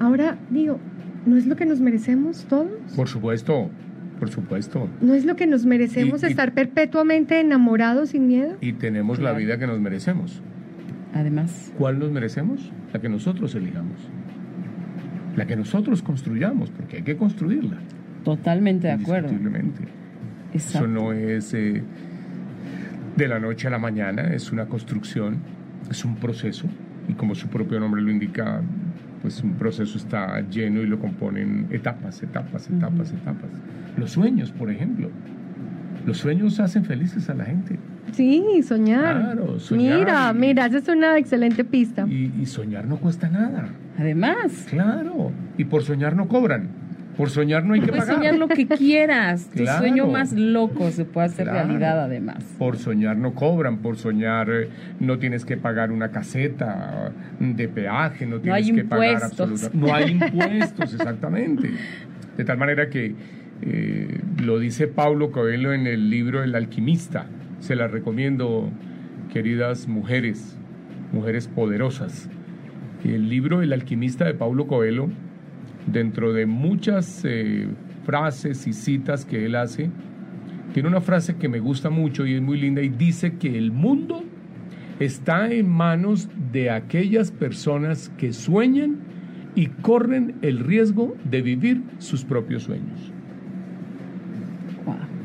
Ahora 0.00 0.36
digo, 0.50 0.78
¿no 1.26 1.36
es 1.36 1.46
lo 1.46 1.56
que 1.56 1.66
nos 1.66 1.80
merecemos 1.80 2.44
todos? 2.48 2.68
Por 2.96 3.08
supuesto, 3.08 3.70
por 4.18 4.30
supuesto. 4.30 4.88
¿No 5.00 5.14
es 5.14 5.24
lo 5.24 5.36
que 5.36 5.46
nos 5.46 5.64
merecemos 5.66 6.22
Y- 6.22 6.26
y- 6.26 6.28
estar 6.30 6.52
perpetuamente 6.52 7.38
enamorados 7.40 8.10
sin 8.10 8.26
miedo? 8.26 8.56
Y 8.60 8.72
tenemos 8.72 9.20
la 9.20 9.32
vida 9.32 9.58
que 9.58 9.66
nos 9.66 9.80
merecemos. 9.80 10.42
Además, 11.16 11.72
¿Cuál 11.78 11.98
nos 11.98 12.10
merecemos? 12.10 12.70
La 12.92 13.00
que 13.00 13.08
nosotros 13.08 13.54
elijamos. 13.54 13.98
La 15.34 15.46
que 15.46 15.56
nosotros 15.56 16.02
construyamos, 16.02 16.70
porque 16.70 16.98
hay 16.98 17.02
que 17.02 17.16
construirla. 17.16 17.78
totalmente 18.22 18.88
de 18.88 18.92
acuerdo. 18.92 19.30
Eso 20.52 20.86
no 20.86 21.12
es 21.12 21.54
eh, 21.54 21.82
de 23.16 23.28
la 23.28 23.38
noche 23.38 23.66
a 23.68 23.70
la 23.70 23.78
mañana, 23.78 24.34
es 24.34 24.52
una 24.52 24.66
construcción, 24.66 25.38
es 25.90 26.04
un 26.04 26.16
proceso. 26.16 26.66
Y 27.08 27.14
como 27.14 27.34
su 27.34 27.48
propio 27.48 27.80
nombre 27.80 28.02
lo 28.02 28.10
indica, 28.10 28.60
pues 29.22 29.42
un 29.42 29.54
proceso 29.54 29.96
está 29.96 30.40
lleno 30.50 30.82
y 30.82 30.86
lo 30.86 30.98
componen 30.98 31.68
etapas, 31.70 32.22
etapas, 32.22 32.68
etapas, 32.68 33.12
etapas. 33.12 33.50
Los 33.96 34.10
sueños, 34.10 34.52
por 34.52 34.70
ejemplo. 34.70 35.10
Los 36.04 36.18
sueños 36.18 36.60
hacen 36.60 36.84
felices 36.84 37.30
a 37.30 37.34
la 37.34 37.44
gente. 37.46 37.78
Sí, 38.12 38.62
soñar. 38.62 39.20
Claro, 39.20 39.58
soñar 39.60 39.98
Mira, 39.98 40.32
y- 40.34 40.38
mira, 40.38 40.66
esa 40.66 40.78
es 40.78 40.88
una 40.88 41.18
excelente 41.18 41.64
pista. 41.64 42.06
Y, 42.08 42.32
y 42.40 42.46
soñar 42.46 42.86
no 42.86 42.98
cuesta 42.98 43.28
nada. 43.28 43.68
Además, 43.98 44.66
Claro. 44.70 45.32
Y 45.58 45.64
por 45.64 45.82
soñar 45.82 46.16
no 46.16 46.28
cobran. 46.28 46.68
Por 47.16 47.30
soñar 47.30 47.64
no 47.64 47.72
hay 47.72 47.80
que 47.80 47.86
puedes 47.88 48.04
pagar. 48.04 48.16
soñar 48.18 48.34
lo 48.36 48.46
que 48.48 48.66
quieras. 48.78 49.48
Tu 49.48 49.62
Claro. 49.62 49.78
sueño 49.78 50.06
más 50.06 50.32
loco 50.34 50.90
se 50.90 51.06
puede 51.06 51.28
hacer 51.28 51.46
Claro. 51.48 51.66
realidad, 51.68 52.04
además. 52.04 52.44
Por 52.58 52.76
soñar 52.76 53.16
no 53.16 53.34
cobran, 53.34 53.78
por 53.78 53.96
soñar 53.96 54.50
eh, 54.50 54.68
no 55.00 55.18
tienes 55.18 55.46
que 55.46 55.56
pagar 55.56 55.92
una 55.92 56.10
caseta 56.10 57.12
de 57.40 57.68
peaje, 57.68 58.26
no 58.26 58.38
tienes 58.40 58.66
hay 58.68 58.74
que 58.74 58.84
pagar 58.84 59.12
impuestos. 59.14 59.64
absoluta- 59.64 59.70
No 59.86 59.94
hay 59.94 60.10
impuestos, 60.12 60.92
exactamente. 61.00 61.70
De 62.36 62.44
tal 62.44 62.58
manera 62.58 62.90
que 62.90 63.14
eh, 63.62 64.20
lo 64.42 64.58
dice 64.58 64.86
Paulo 64.86 65.30
Coelho 65.32 65.72
en 65.72 65.86
el 65.86 66.10
libro 66.10 66.42
El 66.44 66.54
alquimista. 66.54 67.24
Se 67.60 67.74
la 67.74 67.88
recomiendo, 67.88 68.70
queridas 69.32 69.88
mujeres, 69.88 70.56
mujeres 71.12 71.48
poderosas. 71.48 72.28
El 73.04 73.28
libro 73.28 73.62
El 73.62 73.72
alquimista 73.72 74.24
de 74.24 74.34
Paulo 74.34 74.66
Coelho, 74.66 75.08
dentro 75.86 76.32
de 76.32 76.46
muchas 76.46 77.22
eh, 77.24 77.68
frases 78.04 78.66
y 78.66 78.72
citas 78.72 79.24
que 79.24 79.46
él 79.46 79.54
hace, 79.54 79.90
tiene 80.74 80.88
una 80.88 81.00
frase 81.00 81.36
que 81.36 81.48
me 81.48 81.60
gusta 81.60 81.90
mucho 81.90 82.26
y 82.26 82.34
es 82.34 82.42
muy 82.42 82.60
linda 82.60 82.82
y 82.82 82.88
dice 82.88 83.36
que 83.36 83.56
el 83.56 83.72
mundo 83.72 84.22
está 85.00 85.50
en 85.50 85.68
manos 85.68 86.28
de 86.52 86.70
aquellas 86.70 87.30
personas 87.30 88.10
que 88.18 88.32
sueñan 88.32 88.98
y 89.54 89.66
corren 89.66 90.34
el 90.42 90.58
riesgo 90.58 91.16
de 91.24 91.42
vivir 91.42 91.82
sus 91.98 92.24
propios 92.24 92.64
sueños. 92.64 93.15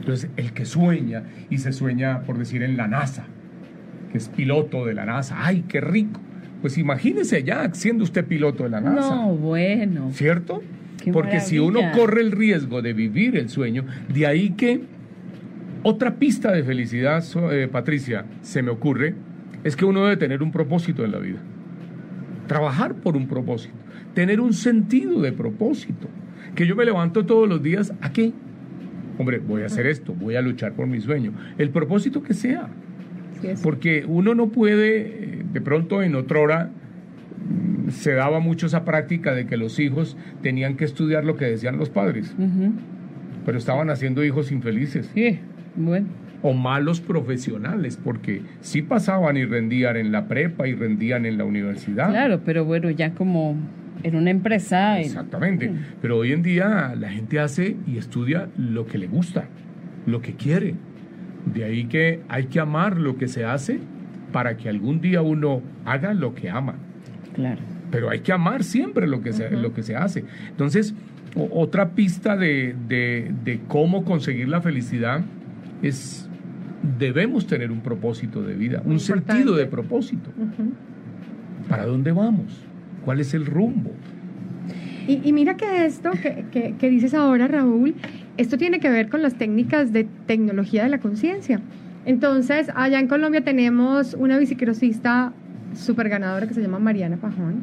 Entonces, 0.01 0.31
el 0.35 0.51
que 0.51 0.65
sueña 0.65 1.23
y 1.51 1.59
se 1.59 1.71
sueña, 1.71 2.21
por 2.23 2.39
decir, 2.39 2.63
en 2.63 2.75
la 2.75 2.87
NASA, 2.87 3.25
que 4.11 4.17
es 4.17 4.29
piloto 4.29 4.85
de 4.87 4.95
la 4.95 5.05
NASA. 5.05 5.35
¡Ay, 5.45 5.63
qué 5.67 5.79
rico! 5.79 6.19
Pues 6.59 6.79
imagínese 6.79 7.43
ya 7.43 7.71
siendo 7.73 8.03
usted 8.03 8.25
piloto 8.25 8.63
de 8.63 8.69
la 8.71 8.81
NASA. 8.81 9.15
No, 9.15 9.35
bueno. 9.35 10.09
¿Cierto? 10.11 10.63
Qué 11.03 11.11
Porque 11.11 11.39
si 11.39 11.59
uno 11.59 11.79
corre 11.95 12.21
el 12.21 12.31
riesgo 12.31 12.81
de 12.81 12.93
vivir 12.93 13.37
el 13.37 13.49
sueño, 13.49 13.85
de 14.11 14.25
ahí 14.25 14.51
que 14.51 14.81
otra 15.83 16.15
pista 16.15 16.51
de 16.51 16.63
felicidad, 16.63 17.23
eh, 17.51 17.67
Patricia, 17.71 18.25
se 18.41 18.63
me 18.63 18.71
ocurre, 18.71 19.13
es 19.63 19.75
que 19.75 19.85
uno 19.85 20.03
debe 20.03 20.17
tener 20.17 20.41
un 20.41 20.51
propósito 20.51 21.05
en 21.05 21.11
la 21.11 21.19
vida. 21.19 21.39
Trabajar 22.47 22.95
por 22.95 23.15
un 23.15 23.27
propósito, 23.27 23.75
tener 24.15 24.41
un 24.41 24.53
sentido 24.53 25.21
de 25.21 25.31
propósito. 25.31 26.07
Que 26.55 26.65
yo 26.65 26.75
me 26.75 26.85
levanto 26.85 27.23
todos 27.23 27.47
los 27.47 27.61
días, 27.61 27.93
¿a 28.01 28.11
qué? 28.11 28.33
Hombre, 29.17 29.39
voy 29.39 29.63
a 29.63 29.65
hacer 29.67 29.85
esto, 29.87 30.13
voy 30.13 30.35
a 30.35 30.41
luchar 30.41 30.73
por 30.73 30.87
mi 30.87 30.99
sueño. 31.01 31.33
El 31.57 31.69
propósito 31.69 32.23
que 32.23 32.33
sea. 32.33 32.67
Porque 33.63 34.05
uno 34.07 34.35
no 34.35 34.49
puede, 34.49 34.97
eh, 35.39 35.43
de 35.51 35.61
pronto 35.61 36.03
en 36.03 36.13
otra 36.15 36.39
hora 36.39 36.69
mm, 36.69 37.89
se 37.89 38.13
daba 38.13 38.39
mucho 38.39 38.67
esa 38.67 38.85
práctica 38.85 39.33
de 39.33 39.47
que 39.47 39.57
los 39.57 39.79
hijos 39.79 40.15
tenían 40.43 40.77
que 40.77 40.85
estudiar 40.85 41.25
lo 41.25 41.35
que 41.37 41.45
decían 41.45 41.77
los 41.77 41.89
padres, 41.89 42.35
pero 43.45 43.57
estaban 43.57 43.89
haciendo 43.89 44.23
hijos 44.23 44.51
infelices 44.51 45.09
Sí, 45.15 45.39
bueno. 45.75 46.05
o 46.43 46.53
malos 46.53 47.01
profesionales, 47.01 47.97
porque 48.03 48.41
sí 48.59 48.83
pasaban 48.83 49.37
y 49.37 49.45
rendían 49.45 49.97
en 49.97 50.11
la 50.11 50.27
prepa 50.27 50.67
y 50.67 50.75
rendían 50.75 51.25
en 51.25 51.39
la 51.39 51.43
universidad. 51.43 52.09
Claro, 52.11 52.41
pero 52.45 52.63
bueno, 52.63 52.91
ya 52.91 53.15
como 53.15 53.55
en 54.03 54.15
una 54.15 54.29
empresa. 54.29 54.99
en- 54.99 55.05
Exactamente. 55.05 55.71
Pero 56.01 56.17
hoy 56.17 56.31
en 56.31 56.41
día 56.43 56.93
la 56.97 57.09
gente 57.09 57.39
hace 57.39 57.75
y 57.87 57.97
estudia 57.97 58.47
lo 58.57 58.85
que 58.87 58.97
le 58.97 59.07
gusta, 59.07 59.45
lo 60.05 60.21
que 60.21 60.33
quiere. 60.33 60.75
De 61.53 61.63
ahí 61.63 61.85
que 61.85 62.21
hay 62.29 62.45
que 62.45 62.59
amar 62.59 62.97
lo 62.97 63.17
que 63.17 63.27
se 63.27 63.45
hace 63.45 63.79
para 64.31 64.57
que 64.57 64.69
algún 64.69 65.01
día 65.01 65.21
uno 65.21 65.61
haga 65.85 66.13
lo 66.13 66.33
que 66.35 66.49
ama. 66.49 66.75
Claro. 67.35 67.59
Pero 67.89 68.09
hay 68.09 68.19
que 68.19 68.31
amar 68.31 68.63
siempre 68.63 69.07
lo 69.07 69.21
que 69.21 69.33
se, 69.33 69.49
lo 69.51 69.73
que 69.73 69.83
se 69.83 69.95
hace. 69.95 70.23
Entonces, 70.49 70.93
o- 71.35 71.49
otra 71.61 71.89
pista 71.91 72.37
de, 72.37 72.75
de- 72.87 73.31
de 73.43 73.59
cómo 73.67 74.05
conseguir 74.05 74.47
la 74.49 74.61
felicidad 74.61 75.21
es 75.81 76.27
debemos 76.97 77.45
tener 77.47 77.71
un 77.71 77.81
propósito 77.81 78.41
de 78.41 78.55
vida, 78.55 78.81
un 78.85 78.93
Importante. 78.93 79.33
sentido 79.33 79.55
de 79.55 79.65
propósito. 79.65 80.29
Ujú. 80.37 80.71
¿Para 81.69 81.85
dónde 81.85 82.11
vamos? 82.11 82.65
¿Cuál 83.05 83.19
es 83.19 83.33
el 83.33 83.45
rumbo? 83.45 83.91
Y, 85.07 85.33
mira 85.33 85.55
que 85.55 85.85
esto 85.85 86.11
que, 86.11 86.75
que- 86.79 86.89
dices 86.89 87.13
ahora, 87.13 87.47
Raúl, 87.47 87.95
esto 88.37 88.57
tiene 88.57 88.79
que 88.79 88.89
ver 88.89 89.09
con 89.09 89.21
las 89.21 89.35
técnicas 89.35 89.91
de 89.91 90.05
tecnología 90.25 90.83
de 90.83 90.89
la 90.89 90.99
conciencia. 90.99 91.59
Entonces, 92.05 92.69
allá 92.75 92.99
en 92.99 93.07
Colombia 93.07 93.41
tenemos 93.41 94.13
una 94.13 94.37
bicicrosista 94.37 95.33
súper 95.75 96.09
ganadora 96.09 96.47
que 96.47 96.53
se 96.53 96.61
llama 96.61 96.79
Mariana 96.79 97.17
Pajón. 97.17 97.55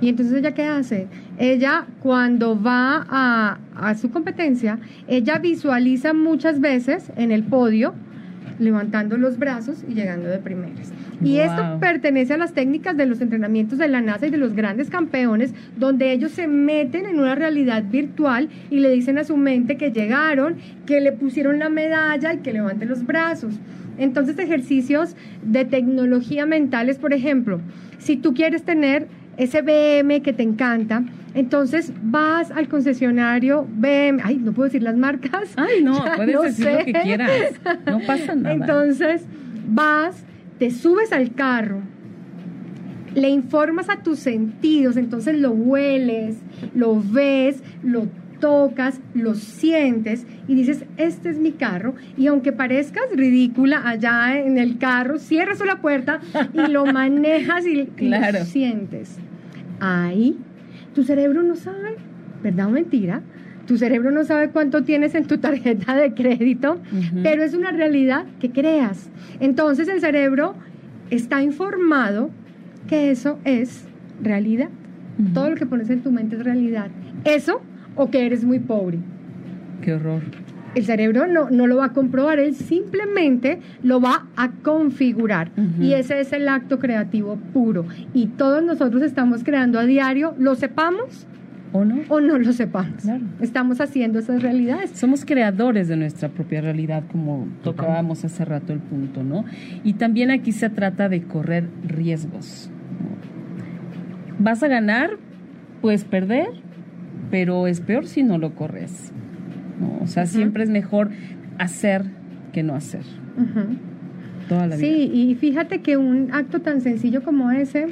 Y 0.00 0.08
entonces 0.08 0.34
ella 0.34 0.52
qué 0.52 0.64
hace? 0.64 1.06
Ella 1.38 1.86
cuando 2.02 2.60
va 2.60 3.06
a, 3.08 3.58
a 3.76 3.94
su 3.94 4.10
competencia, 4.10 4.78
ella 5.06 5.38
visualiza 5.38 6.12
muchas 6.12 6.60
veces 6.60 7.12
en 7.16 7.30
el 7.30 7.44
podio 7.44 7.94
levantando 8.58 9.16
los 9.16 9.38
brazos 9.38 9.84
y 9.88 9.94
llegando 9.94 10.28
de 10.28 10.38
primeras. 10.38 10.92
Y 11.24 11.34
Wow. 11.36 11.44
esto 11.44 11.62
pertenece 11.80 12.34
a 12.34 12.36
las 12.36 12.52
técnicas 12.52 12.96
de 12.96 13.06
los 13.06 13.20
entrenamientos 13.20 13.78
de 13.78 13.88
la 13.88 14.00
NASA 14.00 14.26
y 14.26 14.30
de 14.30 14.36
los 14.38 14.54
grandes 14.54 14.90
campeones, 14.90 15.54
donde 15.78 16.12
ellos 16.12 16.32
se 16.32 16.46
meten 16.48 17.06
en 17.06 17.18
una 17.18 17.34
realidad 17.34 17.84
virtual 17.90 18.48
y 18.70 18.80
le 18.80 18.90
dicen 18.90 19.18
a 19.18 19.24
su 19.24 19.36
mente 19.36 19.76
que 19.76 19.90
llegaron, 19.92 20.56
que 20.86 21.00
le 21.00 21.12
pusieron 21.12 21.58
la 21.58 21.68
medalla 21.68 22.34
y 22.34 22.38
que 22.38 22.52
levante 22.52 22.86
los 22.86 23.06
brazos. 23.06 23.54
Entonces, 23.98 24.38
ejercicios 24.38 25.14
de 25.42 25.64
tecnología 25.64 26.46
mentales, 26.46 26.98
por 26.98 27.12
ejemplo, 27.12 27.60
si 27.98 28.16
tú 28.16 28.34
quieres 28.34 28.62
tener 28.62 29.06
ese 29.36 29.62
BM 29.62 30.22
que 30.22 30.32
te 30.32 30.42
encanta, 30.42 31.04
entonces 31.34 31.92
vas 32.02 32.50
al 32.50 32.68
concesionario 32.68 33.66
BM, 33.76 34.20
ay, 34.22 34.36
no 34.36 34.52
puedo 34.52 34.66
decir 34.66 34.82
las 34.82 34.96
marcas. 34.96 35.52
Ay, 35.56 35.82
no, 35.82 36.04
Ya 36.04 36.16
puedes 36.16 36.34
no 36.34 36.42
decir 36.42 36.64
sé. 36.64 36.72
lo 36.78 36.84
que 36.84 36.92
quieras. 36.92 37.30
No 37.86 38.00
pasa 38.06 38.34
nada. 38.34 38.54
Entonces, 38.54 39.24
vas, 39.68 40.24
te 40.62 40.70
subes 40.70 41.12
al 41.12 41.34
carro, 41.34 41.80
le 43.16 43.28
informas 43.30 43.88
a 43.88 44.04
tus 44.04 44.20
sentidos, 44.20 44.96
entonces 44.96 45.36
lo 45.36 45.50
hueles, 45.50 46.36
lo 46.72 47.02
ves, 47.02 47.60
lo 47.82 48.06
tocas, 48.38 49.00
lo 49.12 49.34
sientes 49.34 50.24
y 50.46 50.54
dices, 50.54 50.84
este 50.98 51.30
es 51.30 51.38
mi 51.40 51.50
carro. 51.50 51.96
Y 52.16 52.28
aunque 52.28 52.52
parezcas 52.52 53.02
ridícula 53.12 53.88
allá 53.88 54.38
en 54.38 54.56
el 54.56 54.78
carro, 54.78 55.18
cierras 55.18 55.58
la 55.66 55.80
puerta 55.80 56.20
y 56.54 56.70
lo 56.70 56.86
manejas 56.92 57.66
y, 57.66 57.88
lo 57.98 58.44
sientes. 58.44 59.18
Ahí, 59.80 60.38
tu 60.94 61.02
cerebro 61.02 61.42
no 61.42 61.56
sabe, 61.56 61.96
¿verdad 62.40 62.68
o 62.68 62.70
mentira? 62.70 63.20
Tu 63.72 63.78
cerebro 63.78 64.10
no 64.10 64.22
sabe 64.24 64.50
cuánto 64.50 64.84
tienes 64.84 65.14
en 65.14 65.24
tu 65.24 65.38
tarjeta 65.38 65.96
de 65.96 66.12
crédito, 66.12 66.76
pero 67.22 67.42
es 67.42 67.54
una 67.54 67.70
realidad 67.70 68.26
que 68.38 68.50
creas. 68.50 69.08
Entonces 69.40 69.88
el 69.88 70.02
cerebro 70.02 70.54
está 71.08 71.42
informado 71.42 72.28
que 72.86 73.10
eso 73.10 73.38
es 73.46 73.86
realidad. 74.22 74.68
Todo 75.32 75.48
lo 75.48 75.56
que 75.56 75.64
pones 75.64 75.88
en 75.88 76.02
tu 76.02 76.12
mente 76.12 76.36
es 76.36 76.44
realidad. 76.44 76.88
Eso 77.24 77.62
o 77.96 78.10
que 78.10 78.26
eres 78.26 78.44
muy 78.44 78.58
pobre. 78.58 78.98
Qué 79.80 79.94
horror. 79.94 80.20
El 80.74 80.84
cerebro 80.84 81.26
no, 81.26 81.48
no 81.48 81.66
lo 81.66 81.76
va 81.78 81.86
a 81.86 81.92
comprobar, 81.94 82.40
él 82.40 82.54
simplemente 82.54 83.60
lo 83.82 84.02
va 84.02 84.26
a 84.36 84.50
configurar. 84.50 85.50
Y 85.80 85.94
ese 85.94 86.20
es 86.20 86.34
el 86.34 86.46
acto 86.46 86.78
creativo 86.78 87.38
puro. 87.54 87.86
Y 88.12 88.26
todos 88.26 88.62
nosotros 88.62 89.00
estamos 89.00 89.42
creando 89.42 89.78
a 89.78 89.86
diario, 89.86 90.34
lo 90.38 90.56
sepamos 90.56 91.26
¿O 91.72 91.84
no? 91.84 92.02
o 92.08 92.20
no 92.20 92.38
lo 92.38 92.52
sepamos. 92.52 93.02
Claro. 93.02 93.24
Estamos 93.40 93.80
haciendo 93.80 94.18
esas 94.18 94.42
realidades. 94.42 94.90
Somos 94.90 95.24
creadores 95.24 95.88
de 95.88 95.96
nuestra 95.96 96.28
propia 96.28 96.60
realidad, 96.60 97.02
como 97.10 97.48
tocábamos 97.62 98.24
hace 98.24 98.44
rato 98.44 98.72
el 98.72 98.80
punto, 98.80 99.22
¿no? 99.22 99.44
Y 99.82 99.94
también 99.94 100.30
aquí 100.30 100.52
se 100.52 100.68
trata 100.68 101.08
de 101.08 101.22
correr 101.22 101.68
riesgos. 101.86 102.70
Vas 104.38 104.62
a 104.62 104.68
ganar, 104.68 105.10
puedes 105.80 106.04
perder, 106.04 106.48
pero 107.30 107.66
es 107.66 107.80
peor 107.80 108.06
si 108.06 108.22
no 108.22 108.36
lo 108.36 108.54
corres. 108.54 109.12
¿no? 109.80 110.04
O 110.04 110.06
sea, 110.06 110.26
siempre 110.26 110.64
es 110.64 110.70
mejor 110.70 111.10
hacer 111.58 112.04
que 112.52 112.62
no 112.62 112.74
hacer. 112.74 113.02
Ujú. 113.36 113.76
Toda 114.48 114.66
la 114.66 114.76
vida. 114.76 114.86
Sí, 114.86 115.10
y 115.12 115.34
fíjate 115.36 115.80
que 115.80 115.96
un 115.96 116.30
acto 116.32 116.60
tan 116.60 116.82
sencillo 116.82 117.22
como 117.22 117.50
ese, 117.50 117.86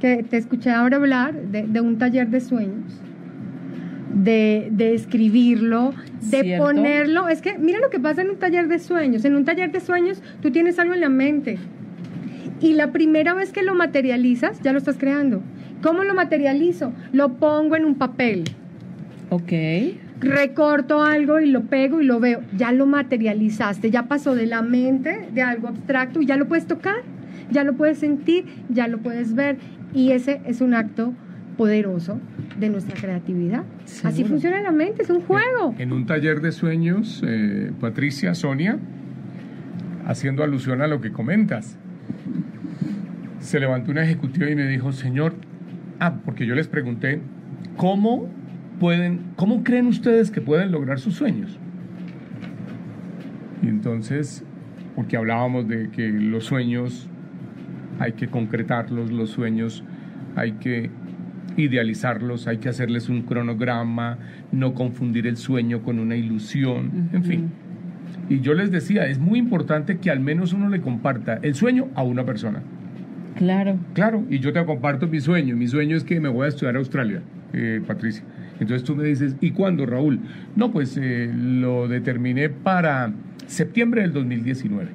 que 0.00 0.22
te 0.22 0.36
escuché 0.36 0.70
ahora 0.70 0.96
hablar 0.96 1.34
de, 1.34 1.66
de 1.66 1.80
un 1.80 1.98
taller 1.98 2.28
de 2.28 2.40
sueños, 2.40 3.00
de, 4.14 4.68
de 4.70 4.94
escribirlo, 4.94 5.92
de 6.22 6.42
Cierto. 6.42 6.64
ponerlo. 6.64 7.28
Es 7.28 7.40
que 7.42 7.58
mira 7.58 7.78
lo 7.80 7.90
que 7.90 7.98
pasa 8.00 8.22
en 8.22 8.30
un 8.30 8.36
taller 8.36 8.68
de 8.68 8.78
sueños. 8.78 9.24
En 9.24 9.34
un 9.34 9.44
taller 9.44 9.72
de 9.72 9.80
sueños 9.80 10.22
tú 10.40 10.50
tienes 10.50 10.78
algo 10.78 10.94
en 10.94 11.00
la 11.00 11.08
mente 11.08 11.58
y 12.60 12.72
la 12.74 12.92
primera 12.92 13.34
vez 13.34 13.52
que 13.52 13.62
lo 13.62 13.74
materializas 13.74 14.60
ya 14.62 14.72
lo 14.72 14.78
estás 14.78 14.96
creando. 14.96 15.42
¿Cómo 15.82 16.04
lo 16.04 16.14
materializo? 16.14 16.92
Lo 17.12 17.34
pongo 17.34 17.76
en 17.76 17.84
un 17.84 17.96
papel 17.96 18.44
Ok. 19.28 19.52
recorto 20.20 21.02
algo 21.02 21.40
y 21.40 21.46
lo 21.50 21.62
pego 21.64 22.00
y 22.00 22.04
lo 22.04 22.18
veo. 22.20 22.40
Ya 22.56 22.72
lo 22.72 22.86
materializaste, 22.86 23.90
ya 23.90 24.04
pasó 24.04 24.34
de 24.34 24.46
la 24.46 24.62
mente, 24.62 25.28
de 25.34 25.42
algo 25.42 25.68
abstracto, 25.68 26.22
y 26.22 26.26
ya 26.26 26.36
lo 26.36 26.48
puedes 26.48 26.66
tocar, 26.66 26.96
ya 27.50 27.62
lo 27.64 27.74
puedes 27.74 27.98
sentir, 27.98 28.46
ya 28.70 28.88
lo 28.88 28.98
puedes 28.98 29.34
ver. 29.34 29.58
Y 29.94 30.12
ese 30.12 30.40
es 30.46 30.60
un 30.60 30.74
acto 30.74 31.12
poderoso 31.56 32.20
de 32.58 32.68
nuestra 32.68 32.94
creatividad. 32.94 33.64
Así 34.04 34.24
funciona 34.24 34.60
la 34.60 34.72
mente, 34.72 35.02
es 35.02 35.10
un 35.10 35.20
juego. 35.22 35.74
En 35.78 35.92
un 35.92 36.06
taller 36.06 36.40
de 36.40 36.52
sueños, 36.52 37.22
eh, 37.26 37.72
Patricia, 37.80 38.34
Sonia, 38.34 38.78
haciendo 40.06 40.42
alusión 40.44 40.82
a 40.82 40.86
lo 40.86 41.00
que 41.00 41.12
comentas, 41.12 41.78
se 43.40 43.60
levantó 43.60 43.90
una 43.90 44.02
ejecutiva 44.02 44.50
y 44.50 44.54
me 44.54 44.66
dijo, 44.66 44.92
señor, 44.92 45.34
ah, 46.00 46.16
porque 46.24 46.46
yo 46.46 46.54
les 46.54 46.68
pregunté, 46.68 47.20
¿cómo 47.76 48.28
pueden, 48.78 49.20
cómo 49.36 49.62
creen 49.64 49.86
ustedes 49.86 50.30
que 50.30 50.40
pueden 50.40 50.72
lograr 50.72 50.98
sus 50.98 51.14
sueños? 51.14 51.58
Y 53.62 53.68
entonces, 53.68 54.44
porque 54.94 55.16
hablábamos 55.16 55.68
de 55.68 55.90
que 55.90 56.08
los 56.08 56.44
sueños 56.44 57.08
hay 57.98 58.12
que 58.12 58.28
concretarlos, 58.28 59.10
los 59.10 59.30
sueños 59.30 59.82
hay 60.34 60.52
que 60.52 60.90
idealizarlos, 61.56 62.46
hay 62.46 62.58
que 62.58 62.68
hacerles 62.68 63.08
un 63.08 63.22
cronograma, 63.22 64.18
no 64.52 64.74
confundir 64.74 65.26
el 65.26 65.36
sueño 65.36 65.82
con 65.82 65.98
una 65.98 66.16
ilusión, 66.16 67.10
en 67.12 67.24
fin. 67.24 67.50
Y 68.28 68.40
yo 68.40 68.54
les 68.54 68.70
decía, 68.70 69.06
es 69.06 69.18
muy 69.18 69.38
importante 69.38 69.98
que 69.98 70.10
al 70.10 70.20
menos 70.20 70.52
uno 70.52 70.68
le 70.68 70.80
comparta 70.80 71.38
el 71.42 71.54
sueño 71.54 71.88
a 71.94 72.02
una 72.02 72.24
persona. 72.24 72.62
Claro. 73.36 73.78
Claro, 73.92 74.24
y 74.30 74.38
yo 74.38 74.52
te 74.52 74.64
comparto 74.64 75.06
mi 75.06 75.20
sueño. 75.20 75.56
Mi 75.56 75.68
sueño 75.68 75.96
es 75.96 76.04
que 76.04 76.20
me 76.20 76.28
voy 76.28 76.46
a 76.46 76.48
estudiar 76.48 76.74
a 76.74 76.78
Australia, 76.78 77.22
eh, 77.52 77.80
Patricia. 77.86 78.24
Entonces 78.58 78.84
tú 78.84 78.96
me 78.96 79.04
dices, 79.04 79.36
¿y 79.40 79.50
cuándo, 79.50 79.86
Raúl? 79.86 80.20
No, 80.56 80.72
pues 80.72 80.98
eh, 81.00 81.30
lo 81.34 81.86
determiné 81.88 82.48
para 82.48 83.12
septiembre 83.46 84.02
del 84.02 84.12
2019. 84.12 84.88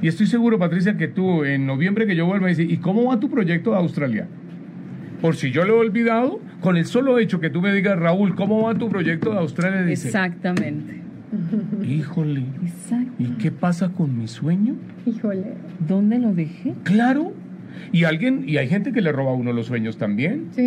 Y 0.00 0.08
estoy 0.08 0.26
seguro, 0.26 0.58
Patricia, 0.58 0.96
que 0.96 1.08
tú 1.08 1.44
en 1.44 1.66
noviembre 1.66 2.06
que 2.06 2.16
yo 2.16 2.26
vuelva 2.26 2.46
a 2.46 2.48
decir, 2.50 2.70
¿y 2.70 2.78
cómo 2.78 3.04
va 3.04 3.20
tu 3.20 3.28
proyecto 3.28 3.72
de 3.72 3.76
Australia? 3.76 4.26
Por 5.22 5.36
si 5.36 5.50
yo 5.52 5.64
lo 5.64 5.76
he 5.76 5.78
olvidado, 5.78 6.40
con 6.60 6.76
el 6.76 6.84
solo 6.84 7.18
hecho 7.18 7.40
que 7.40 7.48
tú 7.48 7.62
me 7.62 7.72
digas, 7.72 7.98
Raúl, 7.98 8.34
¿cómo 8.34 8.62
va 8.62 8.74
tu 8.74 8.88
proyecto 8.88 9.30
de 9.30 9.38
Australia? 9.38 9.82
Dice, 9.82 10.08
Exactamente. 10.08 11.00
híjole, 11.88 12.42
Exacto. 12.62 13.12
¿y 13.18 13.26
qué 13.38 13.50
pasa 13.52 13.88
con 13.90 14.18
mi 14.18 14.26
sueño? 14.28 14.74
Híjole. 15.06 15.54
¿Dónde 15.78 16.18
lo 16.18 16.34
dejé? 16.34 16.74
Claro. 16.82 17.32
Y 17.92 18.04
alguien, 18.04 18.44
y 18.46 18.56
hay 18.58 18.68
gente 18.68 18.92
que 18.92 19.00
le 19.00 19.12
roba 19.12 19.30
a 19.30 19.34
uno 19.34 19.52
los 19.52 19.66
sueños 19.66 19.96
también. 19.96 20.48
Sí. 20.52 20.60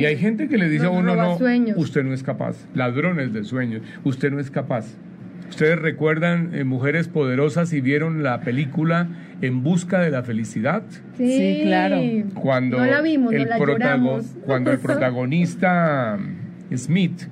Y 0.00 0.04
hay 0.04 0.16
gente 0.16 0.48
que 0.48 0.56
le 0.56 0.68
dice 0.68 0.86
a 0.86 0.90
uno, 0.90 1.14
no, 1.16 1.36
sueños. 1.36 1.76
usted 1.76 2.04
no 2.04 2.14
es 2.14 2.22
capaz. 2.22 2.66
Ladrones 2.74 3.32
de 3.32 3.44
sueños, 3.44 3.82
usted 4.04 4.30
no 4.30 4.40
es 4.40 4.50
capaz. 4.50 4.86
Ustedes 5.50 5.78
recuerdan 5.78 6.54
eh, 6.54 6.64
Mujeres 6.64 7.08
Poderosas 7.08 7.72
y 7.72 7.80
vieron 7.80 8.22
la 8.22 8.40
película 8.40 9.08
En 9.42 9.62
Busca 9.62 10.00
de 10.00 10.10
la 10.10 10.22
Felicidad. 10.22 10.82
Sí, 11.18 11.60
claro. 11.64 11.98
Cuando 12.34 12.78
No 12.78 12.86
la 12.86 13.02
vimos, 13.02 13.32
el 13.34 13.42
no 13.42 13.48
la 13.50 13.58
protago- 13.58 13.72
lloramos. 13.72 14.26
cuando 14.46 14.70
el 14.72 14.78
protagonista 14.80 16.16
mm, 16.18 16.76
Smith 16.76 17.22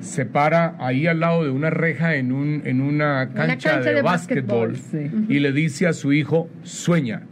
se 0.00 0.24
para 0.26 0.74
ahí 0.78 1.06
al 1.06 1.20
lado 1.20 1.44
de 1.44 1.50
una 1.50 1.70
reja 1.70 2.16
en, 2.16 2.32
un, 2.32 2.62
en 2.64 2.80
una 2.80 3.28
cancha, 3.34 3.46
cancha 3.70 3.80
de, 3.80 3.94
de 3.94 4.02
básquetbol 4.02 4.72
básquetbol, 4.72 5.26
y 5.28 5.38
le 5.40 5.52
dice 5.52 5.86
a 5.86 5.92
su 5.92 6.12
hijo, 6.14 6.48
sueña, 6.62 7.22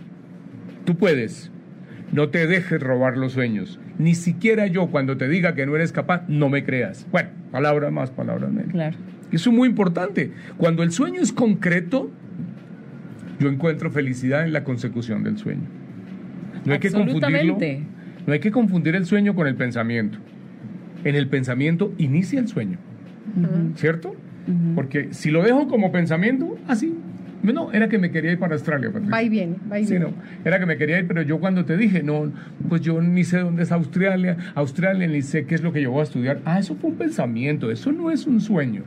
tú 0.85 0.97
puedes, 0.97 1.51
no 2.13 2.29
te 2.29 2.47
dejes 2.47 2.79
robar 2.81 3.17
los 3.17 3.33
sueños, 3.33 3.81
ni 3.99 4.15
siquiera 4.15 4.67
yo 4.67 4.89
cuando 4.89 5.17
te 5.17 5.29
diga 5.29 5.55
que 5.55 5.65
no 5.65 5.77
eres 5.77 5.93
capaz, 5.93 6.25
no 6.29 6.51
me 6.51 6.63
creas. 6.63 7.07
Bueno, 7.11 7.31
palabras 7.51 7.91
más, 7.91 8.11
palabras 8.11 8.51
menos. 8.53 8.71
Claro. 8.73 8.97
Eso 9.33 9.51
es 9.51 9.57
muy 9.57 9.69
importante. 9.69 10.33
Cuando 10.57 10.83
el 10.83 10.91
sueño 10.93 11.21
es 11.21 11.33
concreto, 11.33 12.11
yo 13.39 13.49
encuentro 13.49 13.91
felicidad 13.91 14.45
en 14.45 14.53
la 14.53 14.65
consecución 14.65 15.23
del 15.23 15.39
sueño. 15.39 15.63
No 16.65 16.73
hay 16.73 16.79
que 16.81 16.91
confundirlo. 16.91 17.59
No 18.27 18.33
hay 18.33 18.41
que 18.41 18.51
confundir 18.51 18.95
el 18.97 19.07
sueño 19.07 19.35
con 19.35 19.47
el 19.47 19.55
pensamiento. 19.55 20.19
En 21.05 21.15
el 21.15 21.29
pensamiento 21.29 21.95
inicia 21.99 22.41
el 22.41 22.49
sueño, 22.49 22.79
¿cierto? 23.77 24.15
Porque 24.75 25.09
si 25.13 25.31
lo 25.31 25.43
dejo 25.43 25.69
como 25.69 25.93
pensamiento, 25.93 26.59
así. 26.67 26.95
No, 27.41 27.73
era 27.73 27.89
que 27.89 27.99
me 27.99 28.11
quería 28.11 28.33
ir 28.33 28.39
para 28.39 28.55
Australia, 28.55 28.89
Patricia. 28.89 29.11
Va 29.13 29.23
y 29.23 29.29
viene, 29.29 29.57
va 29.71 29.79
y 29.79 29.85
Sí, 29.85 29.93
viene. 29.93 30.07
no, 30.07 30.13
era 30.45 30.59
que 30.59 30.67
me 30.67 30.77
quería 30.77 30.99
ir, 30.99 31.07
pero 31.07 31.23
yo 31.23 31.39
cuando 31.39 31.65
te 31.65 31.77
dije, 31.77 32.03
no, 32.03 32.33
pues 32.69 32.81
yo 32.83 33.01
ni 33.01 33.23
sé 33.23 33.39
dónde 33.39 33.63
es 33.63 33.71
Australia, 33.71 34.37
Australia 34.57 35.07
ni 35.07 35.23
sé 35.23 35.45
qué 35.47 35.55
es 35.55 35.63
lo 35.63 35.73
que 35.73 35.81
yo 35.81 35.93
voy 35.93 36.01
a 36.01 36.03
estudiar. 36.03 36.41
Ah, 36.45 36.59
eso 36.59 36.75
fue 36.75 36.91
un 36.91 36.97
pensamiento, 36.97 37.71
eso 37.71 37.93
no 37.93 38.11
es 38.11 38.27
un 38.27 38.41
sueño. 38.41 38.83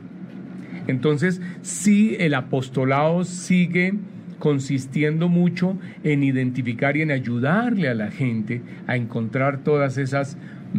Entonces, 0.88 1.40
sí, 1.62 2.16
el 2.18 2.34
apostolado 2.34 3.24
sigue 3.24 3.94
consistiendo 4.38 5.28
mucho 5.28 5.78
en 6.02 6.24
identificar 6.24 6.96
y 6.96 7.02
en 7.02 7.10
ayudarle 7.12 7.88
a 7.88 7.94
la 7.94 8.10
gente 8.10 8.60
a 8.88 8.96
encontrar 8.96 9.58
todas 9.58 9.98
esas 9.98 10.36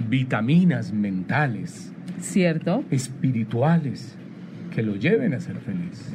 vitaminas 0.10 0.92
mentales, 0.92 1.94
¿Cierto? 2.20 2.84
espirituales, 2.92 4.16
que 4.76 4.84
lo 4.84 4.96
lleven 4.96 5.34
a 5.34 5.40
ser 5.40 5.56
feliz. 5.58 6.14